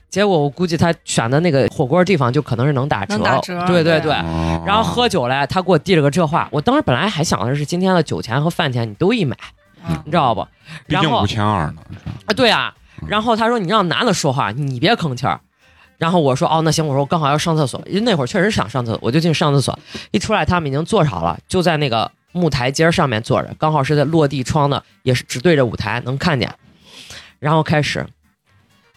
[0.08, 4.12] 结果我估计他选的那个火锅地方就可能是能打折，能打折对对对
[4.64, 9.36] 然后喝酒嘞，他给我递了个这话，我当时本来还想的是今天的酒钱和饭钱你都一买，
[9.86, 10.46] 嗯你知道不？
[10.86, 11.82] 然后毕竟五千二呢，
[12.26, 13.08] 啊，对啊嗯。
[13.08, 15.40] 然后他说你让男的说话，你别吭气儿。
[15.98, 19.78] 然后我说哦，那行，我说我刚好要上厕所，因为那会儿确实想上厕所，我就进去上厕所。
[20.10, 26.52] 一出来，他们已经坐好了，就在那个木台阶上面坐着，刚好是在落地窗的，也是只对着舞台能看见。
[27.38, 28.06] 然后开始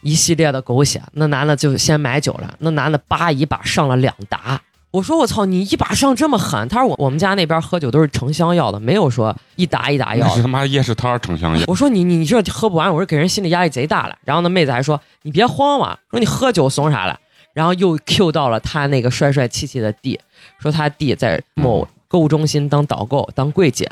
[0.01, 4.61] 一系列的狗血，那男的就先买酒了，那男的叭一把上了两打。
[4.91, 6.67] 我说我操，你一把上这么狠？
[6.67, 11.63] 他说我我们家那边喝酒都是成箱要的，没有说一打一打药那是他妈夜市摊儿成箱要。
[11.67, 14.17] 我说你你你这喝不完，我说给人心理压力贼大了。
[14.25, 17.19] 然后那妹子还说你别慌嘛，说你喝酒怂啥了。
[17.53, 20.19] 然后又 Q 到了他那个帅帅气气的弟，
[20.59, 23.91] 说他弟在某购物中心当导购当柜姐，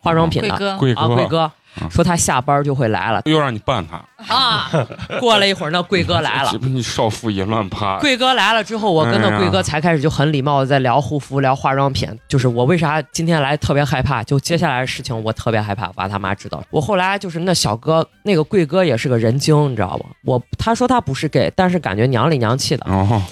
[0.00, 1.52] 化妆品的贵哥，贵哥，啊贵哥嗯，
[1.90, 4.70] 说他下班就会来了又让你办他，啊。
[5.18, 6.52] 过了一会儿，那贵哥来了。
[6.62, 7.98] 你少妇也乱趴。
[7.98, 12.08] 贵哥来了之后，我跟那贵哥才开始就很礼貌的在聊护肤、聊化妆品。
[12.28, 16.62] 就是我为啥今天来特别害怕，就接下来的事情我特别害怕，把他妈知道。
[16.70, 20.06] 我后来就是那小哥，那个贵哥也是个人精，你知道吧？
[20.24, 23.22] 我他说他不是 gay，但是感觉娘里娘气的，哦，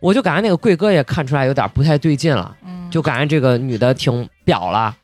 [0.00, 4.96] 我就感觉那个贵哥也看出来有点不太对劲了，嗯就感觉这个女的挺表了。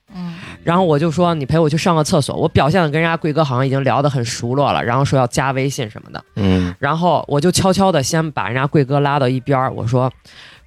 [0.67, 6.25] 嗯然后我就说你陪我去上个厕所，我表现的跟人家贵哥好像已经聊得很熟络了，然后说要加微信什么的。
[6.35, 10.13] 嗯然后我就悄悄的先把人家贵哥拉到一边儿，我说，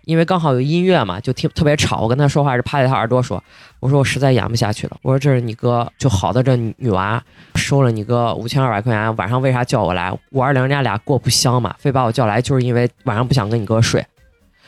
[0.06, 3.44] 因为刚好有音乐嘛，就听特别吵，我跟他说话是趴在他耳朵说，
[3.82, 7.22] 我说我实在演不下去了，我说这是你哥就好的这女女娃
[7.56, 10.18] 收了你哥五千二百块钱，晚上为啥叫我来？
[10.32, 14.06] 五二零人家俩过不香嘛，非把我叫来，就是因为晚上不想跟你哥睡。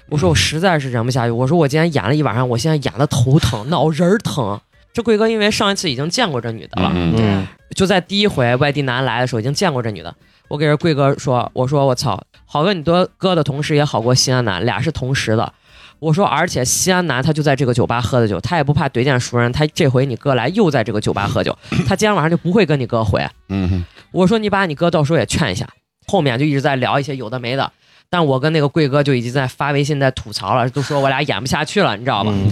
[0.09, 4.59] 我说我实在是忍不下去，我说我今天演了一晚上，我现在演的头疼，脑仁儿疼。
[4.93, 10.13] 这贵哥因为上一次已经见过这女的了，嗯嗯就在第一回外地男来的时候已经见过这女的。
[10.47, 15.53] 我给这贵哥说，我说我操，好哥你多哥的同时也好过西安男，俩是同时的。
[15.99, 21.57] 我说，而且西安男他就在这个酒吧喝的酒，他也不怕怼见熟人，他这回你哥来又在这个酒吧喝酒，
[21.87, 23.25] 他今天晚上就不会跟你哥回。
[23.49, 25.67] 嗯我说你把你哥到时候也劝一下。
[26.07, 27.71] 后面就一直在聊一些有的没的，
[28.11, 32.31] 但我跟那个贵哥就已经在发微信在吐槽了，都说我俩演不下去了，你知道吧？
[32.31, 32.51] 嗯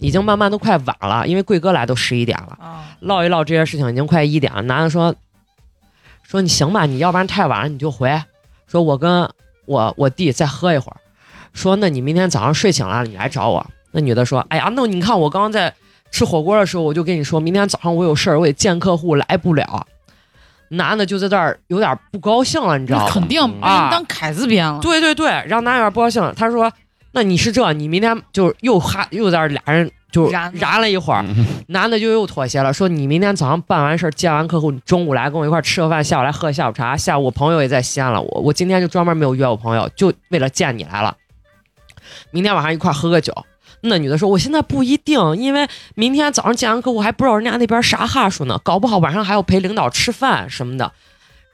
[0.00, 2.56] 已经慢慢都快晚了，因为贵哥来都十一点了。
[2.60, 4.62] 啊，唠一唠这些事情，已经快一点了。
[4.62, 5.12] 男的说
[6.22, 8.22] ：“说你行吧，你要不然太晚了你就回。
[8.68, 9.28] 说我跟
[9.66, 11.00] 我我弟再喝一会儿。
[11.52, 15.74] 说那你明天早上睡醒了你来找我。”那女的说：“哎呀，那你看我刚刚在
[16.12, 19.84] 吃火锅的时候，我就跟你说明天早上我有事儿，我得见客户，来不了。”
[20.70, 23.10] 男的就在这儿有点不高兴了，你知道吗？
[23.10, 24.78] 肯定把啊你当凯子编了。
[24.80, 26.72] 对对对，然后男有点不高兴了，他说
[27.12, 36.96] ：“那你是这，你明天就又哈又在这俩人就燃了燃了一会儿。”嗯男的就又妥协了，说你明天早上办完事儿见完客户，你中午来跟我一块儿吃个饭，下午来喝个下午茶。
[36.96, 41.14] 下午我朋友也在西安了，我我今天就专门没有约我朋友，就为了见你来了。
[42.30, 43.34] 明天晚上一块儿喝个酒。
[43.82, 50.92] 那女的说：“我现在不一定，因为明天早上见完客户还不知道人家那边啥哈数呢，搞不好晚上还要陪领导吃饭什么的。”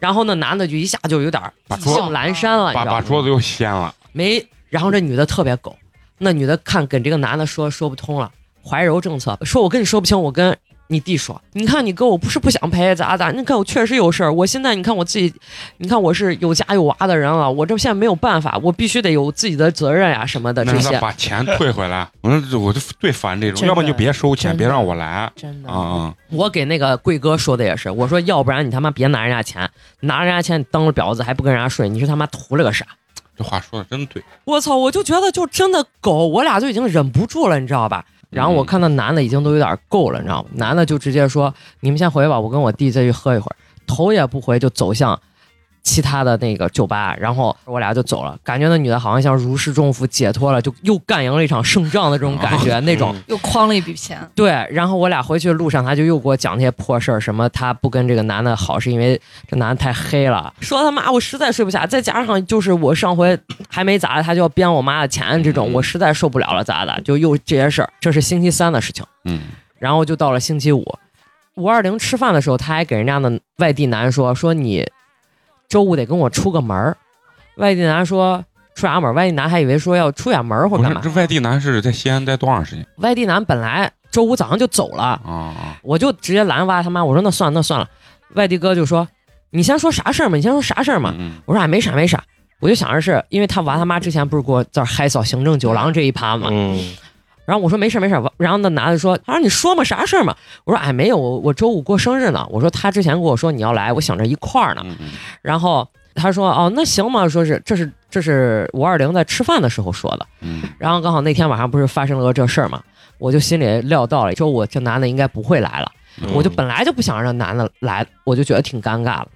[0.00, 2.74] 然后那男的就一下就有点把桌意兴阑珊了？
[2.74, 3.94] 把把桌子又掀了。
[4.12, 5.76] 没，然后这女的特别狗，
[6.18, 8.30] 那女的看跟这个男的说说不通了，
[8.62, 10.54] 怀柔政策，说我跟你说不清，我跟
[10.94, 15.34] 你弟说，你看你哥我不是不想陪，咋咋，你看我确实有事儿，我现在你看我自己，
[15.78, 22.08] 你看我是有家有娃的人了，我这现在没有办法，我必须得有自己的责任呀什么的那让他这些，把钱退回来。
[22.20, 26.14] 我说我就最烦这种，要不然就别收钱，别让我来真的啊啊！
[26.30, 29.68] 我给那个贵哥说的也是，我说要不然你他妈别拿人家钱，
[30.00, 32.86] 拿人家钱你当了婊子还不跟人家睡，你是他妈图了个啥？
[33.36, 34.22] 这话说的真对。
[34.44, 34.76] 我操！
[34.76, 38.04] 我就觉得就真的狗，我俩就已经忍不住了，你知道吧？
[38.34, 40.48] 然后我看到男的已经都有点够了，你知道吗？
[40.54, 43.56] 男的就直接说：“你们先回吧，我跟我弟再去喝一会儿。”
[43.86, 45.18] 头也不回就走向
[45.84, 48.36] 其他的那个酒吧，然后我俩就走了。
[48.42, 53.14] 感觉那女的好像像如释重负，解脱了，就又干赢了一场胜仗的这种感觉，那种。
[53.26, 54.18] 又诓了一笔钱。
[54.34, 63.38] 对，然后我俩回去的路上，他就又给我讲那些破事儿，什么他不跟这个男的好是因为这男的太黑了，说他妈我实在睡不下，再加上就是我上回
[63.68, 66.98] 还没咋，他就要编我妈的钱这种，我实在受不了了，咋的？
[67.02, 69.40] 就又这些事儿，这是星期三的事情，嗯，
[69.78, 70.82] 然后就到了星期五，
[71.56, 74.86] 五二零吃饭的时候，他还给人家的外地男说说你
[75.74, 76.96] 周五得跟我出个门儿，
[77.56, 78.44] 外地男说。
[78.76, 79.12] 出啥门儿？
[79.12, 81.00] 外地男还以为说要出远门儿或我干嘛。
[81.02, 85.78] 这外地男是在西安待多长时间外地男本来周五早上就走了，啊啊？
[85.82, 87.88] 我就直接拦娃他妈，我说那算了那算了。
[88.34, 89.06] 外地哥就说
[89.50, 91.12] 你先说啥事儿嘛，你先说啥事儿嘛。
[91.16, 92.22] 嗯我说哎没啥没啥，
[92.60, 96.96] 我就想着是因为他娃他妈之前不是给我这儿嗨扫行政酒廊这一趴嘛，嗯
[97.46, 100.34] 然后我说没事没事，然后那男的说他说你说嘛啥事儿嘛，
[100.64, 104.84] 我说哎没有我我周五过生日呢，我说他之前跟我说你要来，我想着一块儿呢，
[105.42, 112.82] 然后他说哦那行嘛，说是这是这是五二零在吃饭的时候说的，嗯然后刚好那天晚上不是发生了个这事儿嘛，
[113.18, 115.90] 我就心里料到了，周五这男的应该不会来了。
[116.22, 119.28] 嗯，我就本来就不想让男的来，我就觉得挺尴尬了。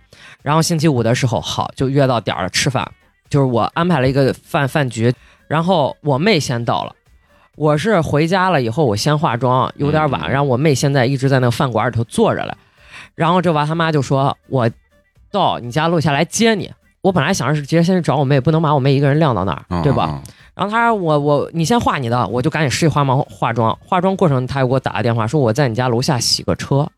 [0.43, 2.89] 然后星期五的时候，好就约到点儿了吃饭。
[3.29, 5.13] 就是我安排了一个饭饭局，
[5.49, 6.95] 然后我妹先到了。
[7.59, 12.55] 我是回家了以后，我先化妆，有点晚，嗯然后我妹现在一直在那个饭馆里头坐着嘞。
[13.17, 14.71] 然后这娃他妈就说：“我
[15.33, 16.71] 到你家楼下来接你。”
[17.03, 20.05] 我本来想着是直接先去找我妹，不能把我妹一个人晾到那儿，啊对吧？
[20.05, 20.23] 啊
[20.55, 23.77] 然后他说我我你先化你的，我就赶紧拾起花毛化妆。
[23.85, 26.81] 化妆过程他又给我打个电话，说我在你家楼下洗个车。
[26.81, 26.91] 啊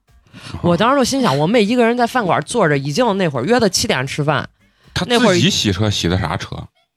[0.63, 4.49] 我当时就心想，我妹一个人在饭馆坐着，已经那会儿约的七点吃饭，
[4.93, 6.57] 他那会儿自己洗车洗的啥车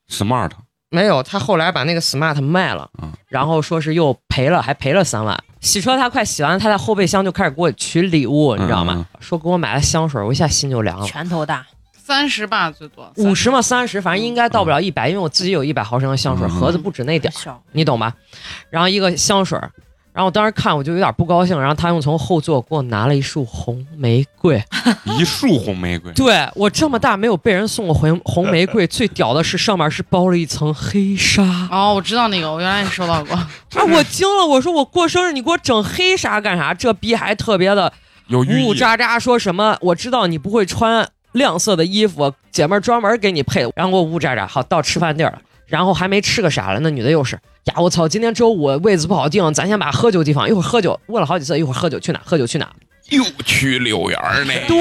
[0.10, 0.52] ？smart
[0.94, 1.22] 没有。
[1.24, 5.38] 他后来把那个 smart 卖了嗯，然后说是又赔了，还赔了三万。
[5.60, 9.06] 洗车他快洗完，他在后备箱就开始给我取礼物，你知道嗯吗？
[9.20, 11.06] 说给我买了香水，我一下心就凉了。
[11.06, 17.34] 拳头大，三十吧最多，五十嘛，三十，反正应该到不了一百，因为我自己有一百毫升的香水，嗯盒子不止那点
[17.72, 18.14] 你懂吧？
[18.70, 19.72] 然后一个香水儿，
[20.14, 24.64] 然后我当时看我就有点不高兴，然后他又从后座给我拿了一束红玫瑰。
[25.18, 31.44] 一束红玫瑰，对我这么大没有被人送过红红玫瑰， 最屌的是上面是包了一层黑纱。
[31.72, 33.35] 哦，我知道那个，我原来也收到过。
[33.35, 33.49] 啊！
[33.91, 36.73] 我惊了，我说我过生日你给我整黑纱干啥？
[36.73, 37.91] 这逼还特别的
[38.27, 38.65] 有寓意。
[38.65, 39.76] 呜呜喳喳说什么？
[39.81, 44.45] 我知道你不会穿亮色的衣服，姐妹专门给你配的，然后给我呜呜喳喳。
[44.45, 47.35] 好，到吃饭地儿了，然后还没吃个啥了，那女的又是
[47.65, 52.22] 呀，我操，今天周五位子不好定，咱先把喝酒地方，一会儿喝酒，问了好几次，一会儿喝酒去哪？
[52.23, 52.69] 喝酒去哪？
[53.10, 54.53] 又去柳园儿呢？
[54.65, 54.77] 对，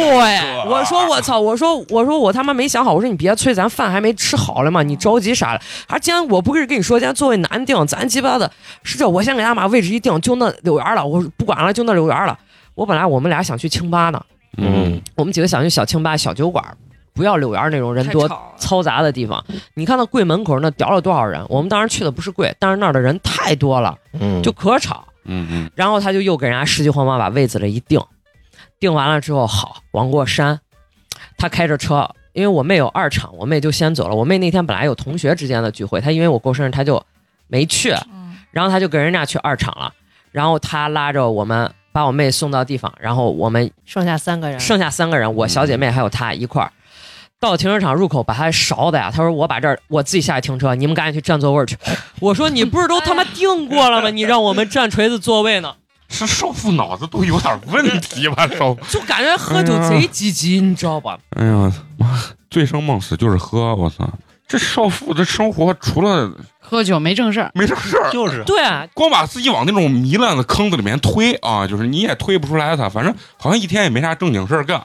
[0.71, 5.61] 我说我操，我说我说我他妈没想好，我说你别催，咱饭还没吃好了嘛，你着急啥了？
[5.89, 8.51] 还今天我不是跟你说，今天座位难定，咱鸡巴的
[8.85, 12.39] 是这，我先给他把位置一定，就那柳园了，我不管了，就那柳园了。
[12.75, 14.25] 我本来我们俩想去清吧呢，
[14.57, 16.65] 嗯，我们几个想去小清吧、小酒馆，
[17.15, 18.29] 不要柳园那种人多
[18.59, 19.45] 嘈杂的地方。
[19.75, 21.45] 你看到柜门口那屌了多少人？
[21.49, 25.05] 我们当时去的不是柜，但是那儿的人太多了，嗯，就可吵。
[25.25, 28.01] 嗯嗯然后他就又给人家十几晃马把位子了一定，
[28.81, 30.59] 定完了之后，好往过山，
[31.39, 34.17] 他开着车，因为我妹有二场，我妹就先走了。
[34.17, 37.01] 我妹那天本来有同学之间的聚会，她因为我过生日，她就
[37.47, 39.93] 没去，嗯，然后她就跟人家去二场了。
[40.33, 46.73] 然后他拉着我们把我妹送到地方，然后我们剩下三个人，剩下三个人，我小姐妹还有她一块儿。
[47.43, 51.77] 到停车场入口把他勺的呀，他说我把这儿我自己下去停车，你们赶紧去占座位去。
[52.21, 54.11] 我说你不是都他妈定过了吗？
[54.11, 55.75] 你让我们占锤子座位呢？
[56.09, 58.47] 是少妇脑子都有点问题吧？
[58.57, 61.19] 少妇，就感觉喝酒贼积极，你知道吧？
[61.31, 62.17] 哎呀妈，
[62.49, 64.09] 醉生梦死就是喝，我操！
[64.47, 74.81] 这少妇的生活除了喝酒没正事儿，没正事儿，就是对啊，光把自己往那种糜烂的坑子里面推啊，就是你也推不出来他，反正好像一天也没啥正经事儿干。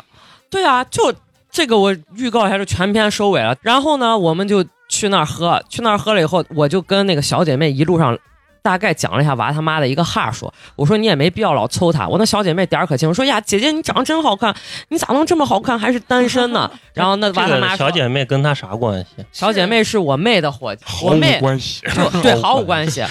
[0.49, 1.13] 对啊，就
[1.57, 3.55] 这个我预告一下，就全篇收尾了。
[3.61, 8.15] 然后呢，我们就去那儿喝，去那儿喝了以后，我就跟那个小姐妹一路上。
[8.63, 12.05] 大概讲了一下娃他妈的一个哈说，我说你也没必要老抽他。
[12.05, 14.53] 我那小姐妹点儿可清，说呀姐姐你长得真好看，
[14.89, 16.69] 你咋能这么好看还是单身呢？
[16.93, 19.23] 然后那娃他妈小姐妹跟他啥关系？
[19.31, 21.81] 小姐妹是我妹的伙计， 我妹关系。
[22.21, 23.01] 对毫无关系。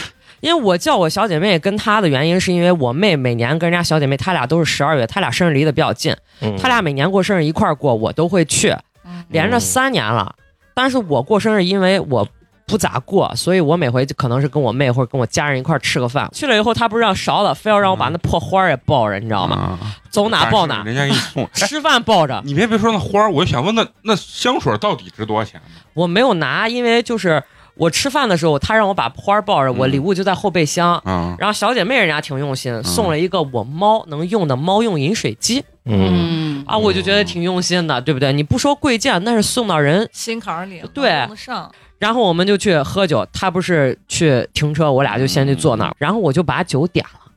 [0.41, 10.35] 因为我叫我小姐妹跟她的原因，是因为我妹每年跟人家小姐妹，她俩都是十二月，她俩生日离得比较近，嗯她俩每年过生日一块儿过，我都会去，嗯连着三年了。
[10.75, 12.27] 但是我过生日，因为我
[12.67, 16.29] 不咋过，所以我每回就可能是跟我妹或者跟我家人一块儿吃个饭。
[16.33, 19.57] 去了以后，她不是让勺子，非要让我把那破花儿也抱着，你知道吗？
[19.57, 19.97] 啊？
[20.11, 21.45] 走哪抱哪，人家给你 送。
[21.45, 22.41] 哎，吃饭抱着。
[22.45, 25.81] 你别别说那花儿，我就想问那那香水到底值多少钱呢？
[25.95, 27.43] 我没有拿，因为就是
[27.77, 29.93] 我吃饭的时候，她让我把花儿抱着，我嗯。
[29.93, 31.01] 礼物就在后备箱。
[31.05, 35.63] 嗯，然后小姐妹人家挺用心，送了一个我猫能用的猫用饮水机。
[35.85, 38.33] 嗯，嗯，啊，我就觉得挺用心的，对不对？
[38.33, 40.09] 你不说贵贱，那是送到人。
[40.13, 41.11] 心坎儿里对。
[41.21, 47.31] 用得上，然后我们就去喝酒，他不是去停车，我俩就先去坐那儿，然后我就把酒点了，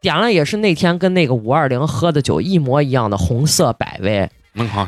[0.00, 4.28] 点了也是那天跟那个五二零喝的酒一模一样的红色百威。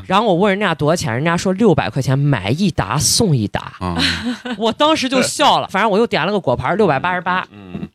[0.07, 3.97] 然后我问人家多少钱，人家说六百块钱买一打送一打，啊，
[4.59, 5.69] 我当时就笑了。
[5.69, 7.47] 反正我又点了个果盘，六百八十八。
[7.51, 7.89] 嗯，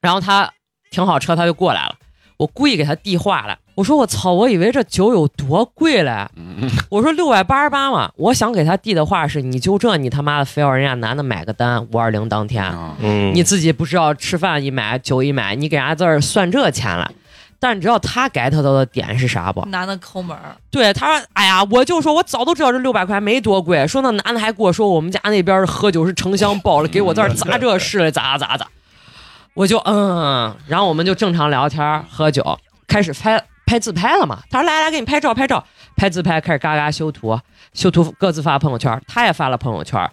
[0.00, 0.50] 然后他
[0.90, 1.94] 停好车，他就过来了。
[2.38, 6.28] 我故意给他递话了，我说我操，我以为这酒有多贵嘞。
[6.36, 12.70] 嗯我说六百八十八嘛，我想给他递的话是，你就这你他妈的非要人家男的买个单，五二零当天，
[13.32, 17.10] 你自己不知道吃饭一买酒一买，你给人家这儿算这钱了。
[17.58, 19.64] 但你知道他 get 到的点是啥不？
[19.66, 23.86] 男的抠门儿，对，他说：“哎呀，我就说我早都知道这六百块没多贵。
[23.86, 28.66] 说那男的还跟我说我们家那边喝酒是成箱包了，给我这儿砸这事了，咋咋咋。”
[29.54, 34.40] 我就嗯，然后我们就正常聊天喝酒，开始拍拍自拍了嘛。
[34.50, 35.64] 他说：“来来，给你拍照拍照，
[35.96, 37.40] 拍自拍，开始嘎嘎修图，
[37.72, 39.00] 修图各自发朋友圈。
[39.08, 40.10] 他也发了朋友圈，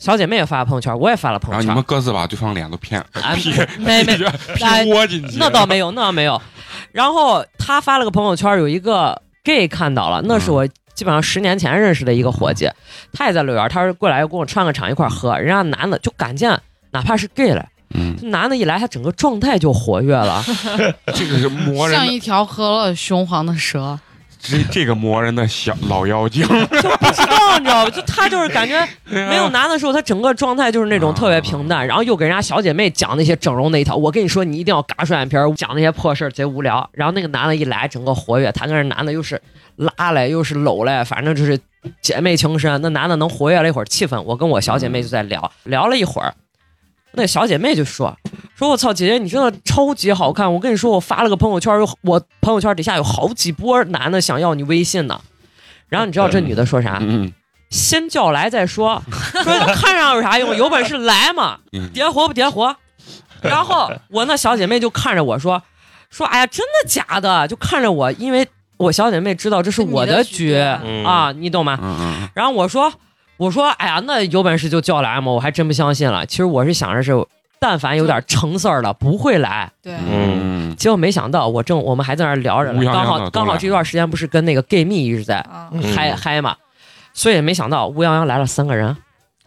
[0.00, 1.84] 小姐妹也发了朋友圈，我也发了朋友圈然后你们。
[1.84, 6.40] 各自把对方脸都骗 啊，P 没没 P 哎窝进去，那倒没有， 那倒没有。
[6.90, 12.68] 然后他发了个朋友圈，有一个 gay 看到了，那是我基本上十年前认识的一个伙计，
[13.12, 16.58] 他也在六园，他说过来要跟我串个场一块喝，人家男的就敢见，
[16.92, 20.42] 哪怕是 gay 了，嗯，男的一来，他整个状态就活跃了，
[21.14, 23.98] 这个是魔人，像一条喝了雄黄的蛇，
[24.42, 27.90] 这这个磨人的小老妖精， 就不知道你知道吧？
[27.90, 33.94] 就他就是感觉没有男的时候，他整个状态就是那种特别平淡，然后又给人家小姐妹讲那些整容那一套。
[33.94, 36.88] 我跟你说，你一定要嘎双眼皮儿，讲那些破事儿贼无聊。
[36.92, 39.40] 然后那个男的一来，整个活跃，他跟那男的又是
[39.76, 41.58] 拉来，又是搂来，反正就是
[42.00, 42.80] 姐妹情深。
[42.80, 46.34] 那男的能活跃了一会儿气氛，我跟我小姐妹就在聊聊了一会儿。
[47.12, 48.16] 那小姐妹就说
[48.56, 50.52] ：“说我操，姐姐你真的超级好看！
[50.52, 55.20] 我跟你说，我发了个朋友圈，有我朋友圈底下有好几波男的想要你微信呢。
[55.88, 56.98] 然后你知道这女的说啥？
[57.00, 57.32] 嗯
[57.70, 60.56] 先叫来再说，说看上有啥用？
[60.56, 62.74] 有本事来嘛，嗯叠活不叠活？
[63.42, 65.62] 然后我那小姐妹就看着我说
[66.10, 67.46] 说，哎呀，真的假的？
[67.46, 68.46] 就看着我，因为
[68.76, 71.78] 我小姐妹知道这是我的局嗯啊，你懂吗？
[72.34, 72.92] 然后我说
[73.40, 76.26] 我说，哎呀，那有本事就叫来嘛，我还真不相信了。
[76.26, 77.12] 其实我是想着是，
[77.58, 79.72] 但凡有点成事儿的不会来。
[79.82, 85.42] 对，嗯结果没想到，我正我们还在那聊着呢，刚好刚好这段时间不是跟那个 gay 蜜一直在
[85.96, 86.54] 嗨嗨嘛，
[87.14, 88.94] 所以没想到乌泱泱来了三个人。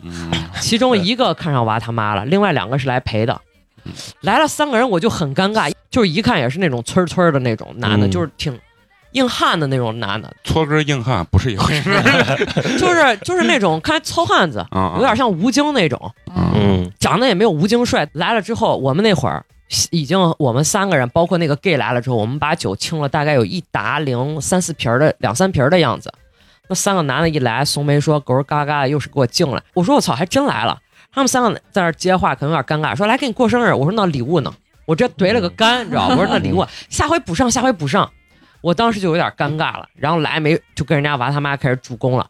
[0.02, 3.40] 嗯其中一个看上娃他妈了，另外两个是来陪的。
[4.22, 8.58] 来了三个人，我就很尴尬，就是一看也是那种村儿村儿的那种男的，嗯就是挺
[9.14, 11.90] 硬汉的那种男的，搓根硬汉不是一回事
[12.78, 18.08] 就是就是那种看糙汉子，啊，有点像吴京那种，嗯长得也没有吴京帅。
[18.14, 19.44] 来了之后，我们那会儿
[19.92, 26.12] 已经我们三个人，包括那个 gay 来了之后，我们把酒清了，大概有一打零三四瓶儿的两三瓶儿的样子。
[26.70, 29.62] 那三个男的一来，怂梅说狗儿嘎嘎的，又是给我敬来。
[29.74, 30.80] 我说我操，还真来了。
[31.14, 33.74] 他们三个在那接话，可能有点尴尬，说来给你过生日。
[33.74, 34.52] 我说那礼物呢？
[34.86, 36.16] 我这怼了个干，你知道吧？
[36.16, 38.10] 我说那礼物下回补上，下回补上。
[38.64, 42.26] 我当时就有点尴尬了，然后来没就跟人家娃他妈开始助攻了，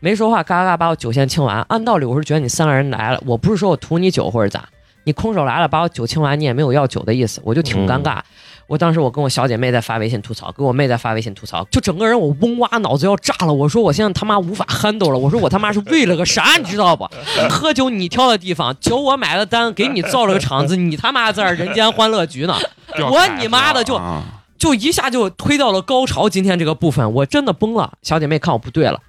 [0.00, 1.60] 没说话，嘎嘎嘎把我酒先清完。
[1.68, 4.64] 按道理我是觉得你三个人来了，我不是说我图你酒或者咋，
[5.04, 8.20] 你空手来了把我酒清完，你也没有要酒的意思，我就挺尴尬。
[8.66, 13.52] 我当时我跟我小姐妹在发微信吐槽，跟我妹在发微信吐槽，就整个人我嗡哇脑子要炸了。
[13.52, 17.08] 我说我现在他妈无法 handle 了，我说我他妈是为了个啥，你知道不？
[17.48, 22.56] 喝酒你挑的地方，酒我买了单，给你造了个场子，你他妈在这人间欢乐局呢，
[23.08, 24.22] 我你妈的就啊
[24.58, 26.28] 就一下就推到了高潮。
[26.28, 27.94] 今天这个部分我真的崩了。
[28.02, 29.00] 小姐妹看我不对了，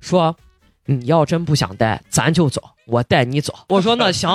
[0.00, 0.36] 说
[0.86, 3.54] 你要真不想待，咱就走，我带你走。
[3.68, 4.30] 我说那行。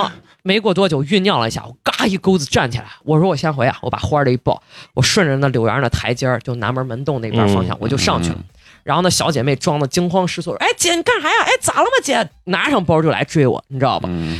[0.46, 4.62] 没过多久，酝酿了一下，我嘎一钩子站起来，我说我先回啊，我把花儿的一抱，
[4.92, 8.36] 我顺着那柳园的台阶儿，就南门门洞那边方向，我就上去了。
[8.82, 11.34] 然后那小姐妹装的惊慌失措，哎姐你干啥呀？
[11.46, 12.28] 哎咋了嘛姐？
[12.44, 14.06] 拿上包就来追我，你知道吧？
[14.12, 14.38] 嗯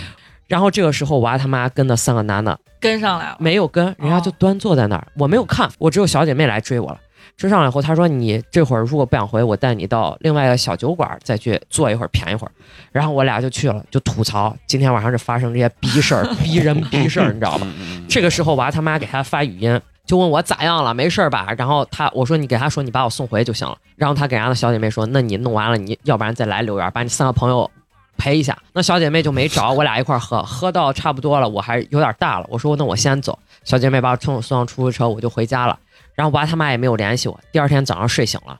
[0.55, 3.37] 然后这个时候娃他妈跟那三个男的跟上来了。
[3.41, 7.01] 没有跟，人家就端坐在那儿，我没有看，我只有小姐妹来追我了。
[7.37, 12.53] 追上来以后，他说你这会儿如果不想回，我带你到另外一个小酒馆再去坐一会儿，谝一会儿。
[12.93, 17.67] 然后我俩就去了，就吐槽今天晚上是发生这些逼事儿、 逼人逼事儿，你知道吧？
[17.77, 21.53] 嗯这个时候娃他妈给他发语音，就问我咋样了，没事儿吧？
[21.59, 23.77] 然后他我说你给他说你把我送回就行了。
[23.97, 27.69] 然后他给人家的小姐妹说，那你弄完了，你要不然再来留园，把你三个朋友
[28.17, 28.57] 陪一下。
[28.73, 33.39] 那小姐妹就没找，我俩一块儿喝，喝到差不多了，我还有点大了，我说那我先走。
[33.65, 35.79] 小姐妹把我送送上出租车，我就回家了。
[36.15, 38.59] 然后娃他妈也没有联系我，第二天早上睡醒了，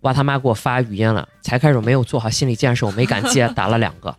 [0.00, 4.14] 娃他妈给我发语音了，才开始我没有做好心理建设，我没敢接， 打了两个，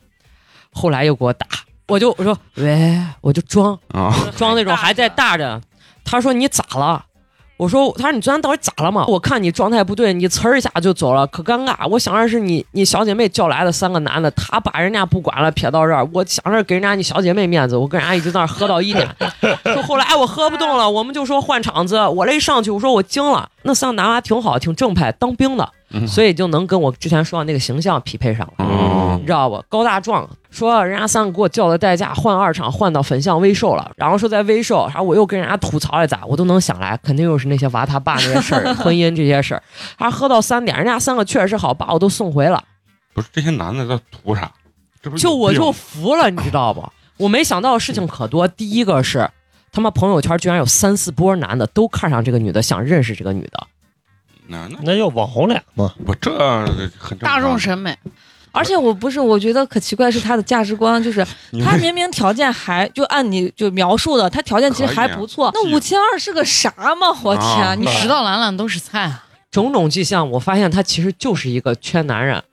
[0.71, 1.47] 后来又给我打，
[1.87, 3.77] 我就我说喂，我就装。
[3.89, 5.59] 啊，装那种还在大着。
[6.05, 7.03] 他说你咋了？
[7.57, 9.03] 我说他说你昨天到底咋了嘛？
[9.07, 11.87] 我看你状态不对，你呲儿一下就走了，可尴尬。
[11.89, 19.07] 我想着是你你小姐妹叫来的三个男的，他把人家不管了撇到这儿，我想着给人家你小姐妹面子，我跟人家一直在那儿喝到一点。
[19.63, 28.65] 说后来我喝不动了，我们就说换场子，我这一上去我说我惊了，那三个男娃挺好，挺正派，当兵的，嗯所以就能跟我之前说的那个形象匹配上了。
[28.65, 29.61] 哦你知道不？
[29.67, 39.63] 高大壮说人家三个给我叫的代驾换二厂换到粉巷微售了，然后说在微售，然后我又跟人家吐槽了咋，我都能想来，肯定又是那些娃他爸那些事儿， 婚姻这些事儿。
[39.97, 42.63] 还喝到三点，人家三个确实好，把我都送回了，
[43.13, 44.51] 不是这些男的在图啥？
[45.01, 46.87] 这不就我就服了，你知道不？
[47.17, 49.27] 我没想到事情可多，第一个是
[49.71, 53.67] 他妈朋友圈居然有三四波男的都看上这个女的，想认识这个女的。
[54.47, 55.93] 那那那就网红脸吗。
[56.05, 56.31] 不这
[56.97, 57.97] 很正常大众审美，
[58.51, 65.51] 而且我不是，我觉得可奇怪是他的价值观，就是 你他明明条件还就按你就描述的，他条件其实还不错。
[65.53, 67.07] 那五千二是个啥嘛？
[67.23, 69.25] 我啊天，你你拾到兰兰都是菜啊！
[69.51, 72.43] 种种迹象，我发现他其实就是一个缺男人、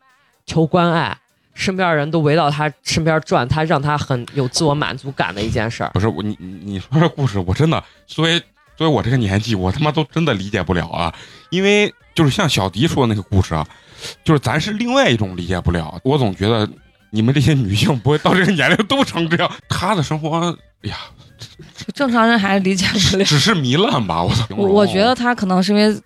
[0.46, 1.18] 求关爱，
[1.54, 5.90] 身边人都围到他身边转，他让他很有自我满足感的一件事儿。
[5.94, 8.38] 不是我你你说这故事，我真的作为
[8.76, 11.14] 作为我这个年纪，我他妈都真的理解不了啊！
[11.50, 13.64] 因为就是像小迪说的那个故事啊，
[14.24, 15.98] 就是咱是另外一种理解不了。
[16.02, 16.68] 我总觉得
[17.10, 20.38] 你们这些女性不会到这个年龄都成这样，她的生活，
[20.82, 20.96] 哎呀，
[21.94, 23.24] 正常人还是理解不了。
[23.24, 24.24] 只是糜烂吧？
[24.24, 24.46] 我操！
[24.50, 26.00] 我我觉得他可能是因为，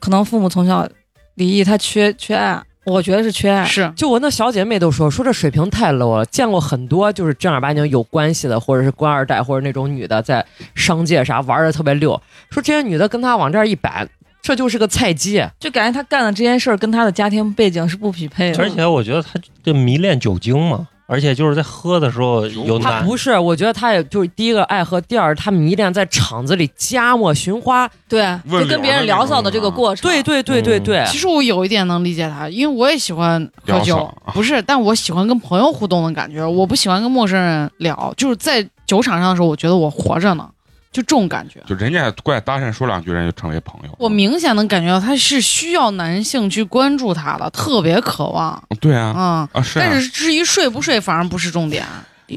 [0.00, 0.88] 可能父母从小
[1.36, 2.60] 离异，他缺缺爱。
[2.88, 3.64] 我觉得是缺爱。
[3.64, 10.44] 是，就我那小姐妹都说，说这水平太 low 了，见过很多就是正儿八经有关系的，或者是官二代，或者那种女的在
[10.74, 12.20] 商界啥玩的特别溜，
[12.50, 14.06] 说这些女的跟她往这儿一摆，
[14.42, 15.44] 这就是个菜鸡。
[15.60, 18.62] 就感觉他干的这件事儿跟他的家庭背景是不匹配的。
[18.62, 19.32] 而且我觉得他
[19.62, 27.90] 这迷恋酒精嘛，而且就是在喝的时候有男她不是，我觉得他也就是第一个爱喝，第二他迷恋在厂子里加墨寻花。
[28.06, 30.02] 对，就跟别人聊骚的这个过程。
[30.02, 38.12] 对对对对对，其实我有一点能理解他，因为我也喜欢喝酒，不是，但我喜欢跟朋友互动的感觉，我不喜欢跟陌生人聊。
[38.18, 40.46] 就是在酒场上的时候，我觉得我活着呢，
[40.90, 41.62] 就这种感觉。
[41.66, 43.94] 就人家过来搭讪说两句，人就成为朋友。
[43.98, 48.62] 我明显能感觉到他是需要男性去关注他的，特别渴望。
[48.80, 51.84] 对啊嗯，啊是啊但是至于睡不睡，反而不是重点。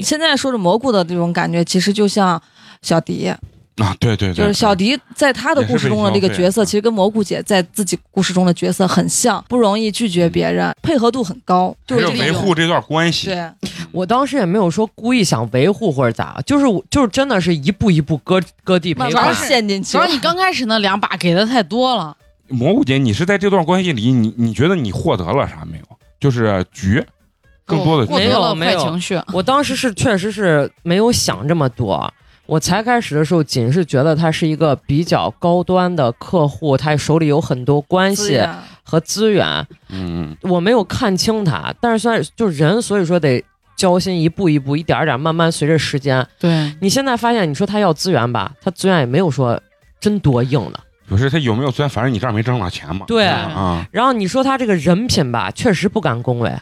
[0.02, 2.40] 现在说着蘑菇的这种感觉，其实就像
[2.80, 3.32] 小迪，
[3.78, 13.28] 啊对对对，就是小迪在他的故事中的这个角色，其实跟蘑菇姐在自己故事中的角色很像，不容易拒绝别人，配合度很高，就是维护这段关系。
[13.28, 13.50] 对，
[13.90, 19.48] 我当时也没有说故意想维护或者咋，就是就是真的是一步一步割割地赔款慢慢。
[19.48, 20.06] 陷进去主要。
[20.06, 22.14] 你刚开始那两把给的太多了，
[22.48, 25.84] 蘑菇姐，你是在这段关系里，你你觉得你获得了啥没有？
[26.20, 27.02] 就是局，
[27.64, 29.18] 更多的获局得了没有坏情绪。
[29.32, 32.12] 我当时是确实是没有想这么多。
[32.46, 38.40] 我才开始的时候，仅是觉得他是一个比较高端的客户，他手里有很多关系
[38.82, 41.72] 和资源，嗯，我没有看清他。
[41.80, 43.42] 但是虽然就是人，所以说得
[43.76, 46.26] 交心，一步一步，一点儿点儿，慢慢随着时间。
[46.38, 49.58] 对，你现在发现，你说他要资源吧，他资源也没有说
[50.00, 50.80] 真多硬的。
[51.08, 53.06] 不是他有没有资源，反正你这儿没挣到钱嘛。
[53.06, 56.52] 对啊，然后你说他这个人品吧，确实不敢恭维。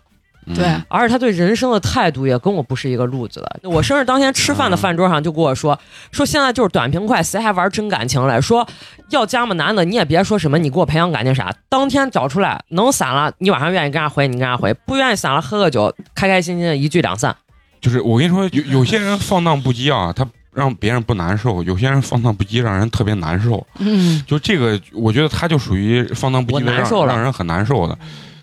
[0.51, 3.69] 嗯对而且他对人生的态度也跟我不是一个路子的。
[3.69, 5.79] 我生日当天吃饭的饭桌上就跟我说，
[6.13, 8.41] 说现在就是短平快，谁还玩真感情来？
[8.41, 8.67] 说
[9.11, 17.37] 要加么男的，你也别说什么你给我培养感情啥，当天找出来能散了，你晚上愿意跟人家回，你跟人家回；不愿意散了，喝个酒，开开心心的一聚两散。
[17.81, 23.67] 就是我跟你说，有有些人放荡不羁啊，他让别人不难受；有些人放荡不羁，让人特别难受。
[23.79, 27.97] 嗯，就这个，我觉得他就属于放荡不羁的让，我难受让人很难受的。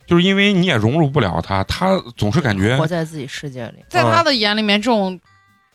[0.07, 3.83] 就是因为你也融入不了他，他总是感觉活在自己世界里。
[3.89, 5.19] 在他的眼里面，这种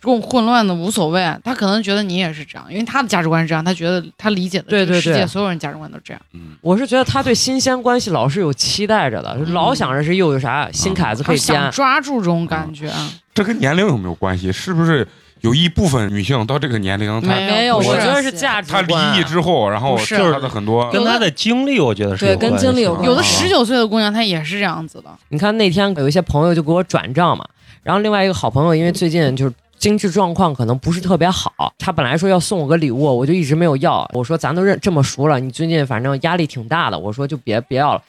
[0.00, 6.22] 这种混乱的无所谓，他可能觉得你也是这样，因为他的价值观是这样，他觉得他理解的这个世界对对对所有人价值观都这样。
[6.32, 11.70] 嗯，我是觉得他对新鲜关系老是有期待着的，老想着是又有啥新凯子可以他想。
[11.70, 14.50] 抓住这种感觉，啊这跟年龄有没有关系？
[14.50, 15.06] 是不是
[15.42, 18.80] 有一部分女性到这个年龄，她没没有我觉得是价值她。
[18.80, 27.44] 离异之后，然后就是她的很多跟她的经历，我觉得是对有关系跟经历有关有的啊十九岁的姑娘她也是这样子的，你看那天有一些朋友就给我转账嘛，
[27.82, 34.08] 然后另外一个好朋友因为最近就是经济状况可能不是特别好，他本来说要送我个礼物，我就一直没有要。
[34.14, 38.02] 我说咱都认这么熟了，你最近反正压力挺大的，我说就别别要了。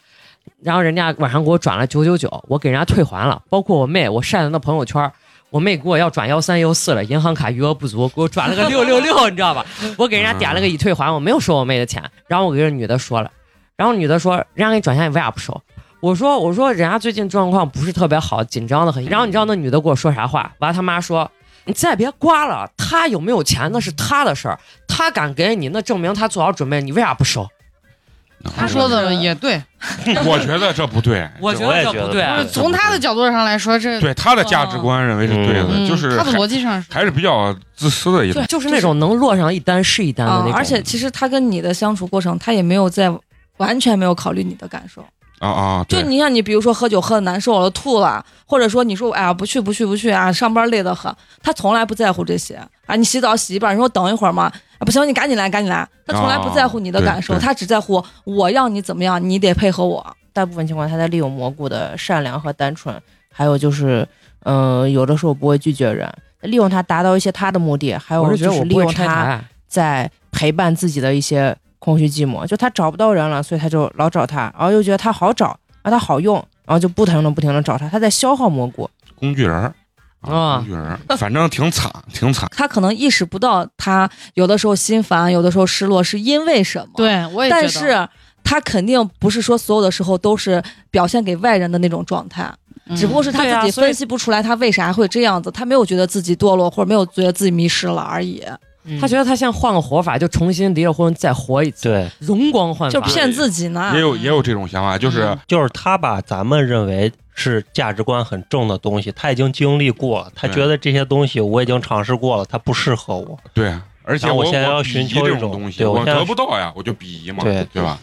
[0.62, 5.12] 然后人家晚上给我转了九九九，我给人家退还了，包括我妹，我晒的那朋友圈。
[5.54, 9.64] 我妹给我要转幺三幺四了，银行卡余额不足，给我转了个 六六六，你知道吧？
[10.00, 12.04] 我给人家点了个已退还，我没有收我妹的钱。
[12.28, 13.30] 然后我给这女的说了，
[13.78, 15.62] 然后女的说，人家给你转钱你为啥不收？
[16.00, 19.06] 我说我说人家最近状况不是特别好，紧张的很。
[19.06, 20.52] 然后你知道那女的给我说啥话？
[20.58, 21.30] 完他妈说
[21.66, 27.48] 你再别刮了，他有没有钱那是他的事儿，他敢给你，那证明他做好准备，你为啥不收？
[28.56, 29.62] 她说的也对，
[30.26, 32.52] 我觉得这不对，我觉我也觉得得这不对。
[32.52, 38.46] 从他的角度上来说，这对他的价值观认为是对的，嗯就是他的还逻辑上是还是比较自私的一种。
[38.48, 40.52] 就是那种能落上一单是一单的那种。
[40.52, 43.12] 啊而且其实他跟你的相处过程，他也没有在
[43.58, 45.06] 完全没有考虑你的感受。
[45.44, 52.56] 啊啊，就你像你，比如说喝酒喝的难受了，吐了，或者说你说哎呀不去不去不去啊，上班累得很，他从来不在乎这些
[52.86, 52.96] 啊。
[52.96, 60.16] 你洗澡洗一半，你说等一会儿嘛，啊不行，你赶紧来赶紧来，他从来不在乎你的感受，他只在乎我要你怎么样，你得配合我。
[60.32, 62.96] 大部分情况他在利用蘑菇的善良和单纯，
[63.30, 64.08] 还有就是，
[64.46, 66.10] 嗯、有的时候不会拒绝人，
[66.42, 69.44] 利用他达到一些他的目的，还有就是利用他。
[69.68, 75.48] 在陪伴自己的一些空虚寂寞，就他找不到人了，所以他就老找他，然后又觉得他好找，
[75.82, 76.36] 啊他好用，
[76.66, 78.90] 然后就不停的不停的找他，他在消耗蘑菇。
[79.16, 79.76] 工具人儿
[80.22, 82.48] 啊工具人儿，反正挺惨， 挺惨。
[82.56, 88.08] 他可能意识不到，他有的时候心烦，有的时候失落是因为什么。，对我也但是
[88.46, 92.50] 他肯定不是说所有的时候都是表现给外人的那种状态，
[92.88, 98.42] 嗯只不过是他自己分析不出来他为啥会这样子，他没有觉得自己堕落或者没有觉得自己迷失了而已。
[98.86, 102.94] 嗯他觉得他现在换个活法，就重新离了婚再活一次，对，容光焕发。
[102.94, 104.00] 就骗自己呢也。
[104.02, 113.38] 有也有这种想法，就是嗯就是他把咱们认为是价值观很正的东西，他已经经历过了，他觉得这些东西我已经尝试过了，他不适合我。
[113.54, 113.74] 对，
[114.04, 117.98] 而且我我现在要鄙夷这寻求一种种东西，我我得不到呀，我就鄙夷嘛，对对吧？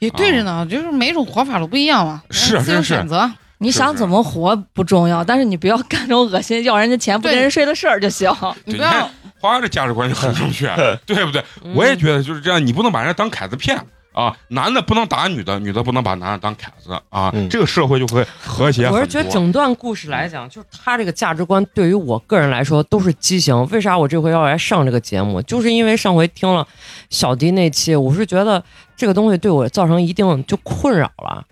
[0.00, 3.30] 也对着呢，就是每种活法都不一样嘛，是自由选择。
[3.60, 8.32] 你想怎么活不重要，但是你不要干这种恶心要人家钱不跟人睡的事儿就行。
[8.64, 9.10] 你不要
[9.40, 10.68] 花的价值观就很正确，
[11.06, 11.42] 对不对？
[11.64, 13.78] 嗯我也觉得就是这样，你不能把人家当凯子骗
[14.12, 18.98] 啊，男的不能打女的，女的不能把男的当凯子啊，嗯这个社会就会和谐很多。
[18.98, 23.64] 我是觉得整段故事来讲，就是他这个价值观对于我个人来说都是畸形。
[23.68, 25.40] 为啥我这回要来上这个节目？
[25.42, 26.66] 就是因为上回听了
[27.10, 28.62] 小迪那期，我是觉得
[28.96, 31.44] 这个东西对我造成一定就困扰了。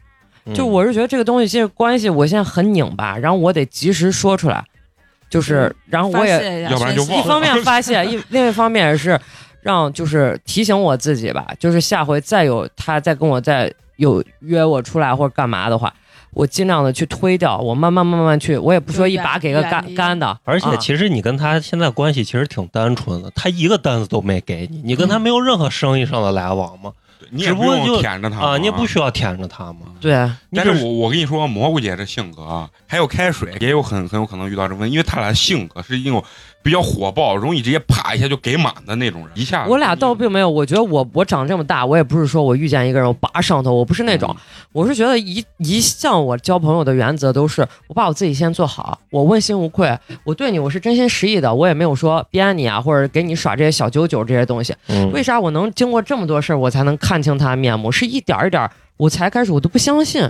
[0.47, 4.65] 嗯就我是觉得这个东西这个关系，我现在很拧巴，然后我得及时说出来，
[5.37, 7.25] 就是然后我也一下要不然就宣泄忘了。
[7.25, 9.21] 一方面发泄，一 另一方面也是
[9.61, 15.93] 让就是提醒我自己吧，就是下回再有他再跟我再有约我出来或者干嘛的话，
[16.33, 26.93] 我尽量的去推掉，我慢慢慢慢去，我也不说一把给个干干的，而且啊其实你跟他现在关系其实挺单纯的，他一个单子都没给你，你跟他没有任何生意上的来往嘛，
[27.31, 28.97] 你也不用舔着他啊，你也不需。
[28.99, 29.81] 要舔着他嘛。
[30.01, 36.25] 对，啊但是我我跟你说，蘑菇姐这性格啊，还有开水也有很很有可能遇到这问题，因为他俩性格是一种
[36.67, 44.35] 比较火爆，容易直接啪一下就给满的那种人，一下我俩倒并没有，我觉得我我长这么大，我也不是说我遇见一个人我拔上头，我不是那种，
[44.73, 54.75] 我是觉得一一向我交朋友的原则都是我把我自己先做好，我问心无愧，我对你我是真心实意的，我也没有说编你啊，或者给你耍这些小九九这些东西。
[54.89, 57.93] 嗯为啥我能经过这么多事儿，我才能看清他的面目？
[57.93, 60.29] 是一点一点，我才开始我都不相信，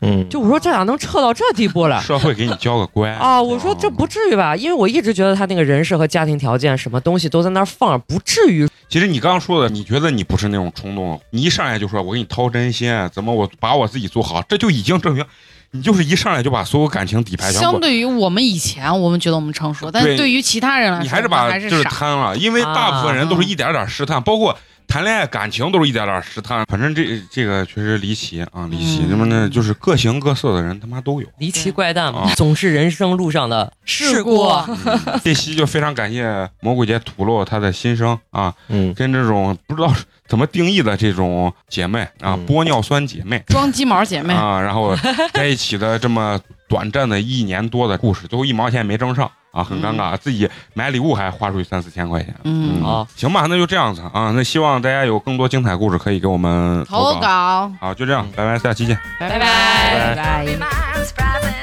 [0.00, 2.00] 嗯，就我说这俩能撤到这地步了。
[2.00, 15.24] 社会给你教个乖啊，我说这不至于吧，因为我一直觉得他那个人设和家庭条件什么东西都在那儿放着，不至于其实你刚刚说的，你觉得你不是那种冲动，你一上来就说我给你掏真心，怎么我把我自己做好，这就已经证明
[15.72, 21.82] 你就是一上来就把所有感情底牌，相对于我们以前，我们觉得我们成熟，但是对对于其他人来说，你还是把就是。
[21.82, 24.56] 贪了，因为大部分人都是一点点试探，包括。
[24.88, 29.02] 谈恋爱感情都是一点点试探，反正这这个确实离奇啊，离奇。
[29.02, 29.08] 嗯。
[29.10, 31.28] 那么呢，就是各形各色的人他妈都有。
[31.38, 34.98] 离奇怪诞嘛啊，总是人生路上的事故嗯。
[35.22, 38.94] 这期就非常感谢魔鬼姐吐露她的心声啊，嗯。
[38.94, 39.92] 跟这种不知道
[40.26, 42.46] 怎么定义的这种姐妹啊，嗯。
[42.46, 43.42] 玻尿酸姐妹。
[43.48, 44.96] 装鸡毛姐妹，啊，然后
[45.34, 52.34] 在一起的这么短暂的一年多的故事，最后一毛钱也没挣上啊，很尴尬，自己买礼物还花出去三四千块钱。
[52.44, 57.20] 嗯，好行吧，那就这样子啊，那希望大家有更多精彩故事可以给我们投稿。
[57.20, 58.98] 稿，好，就这样，拜拜，下期见。
[59.18, 61.57] 拜拜拜拜。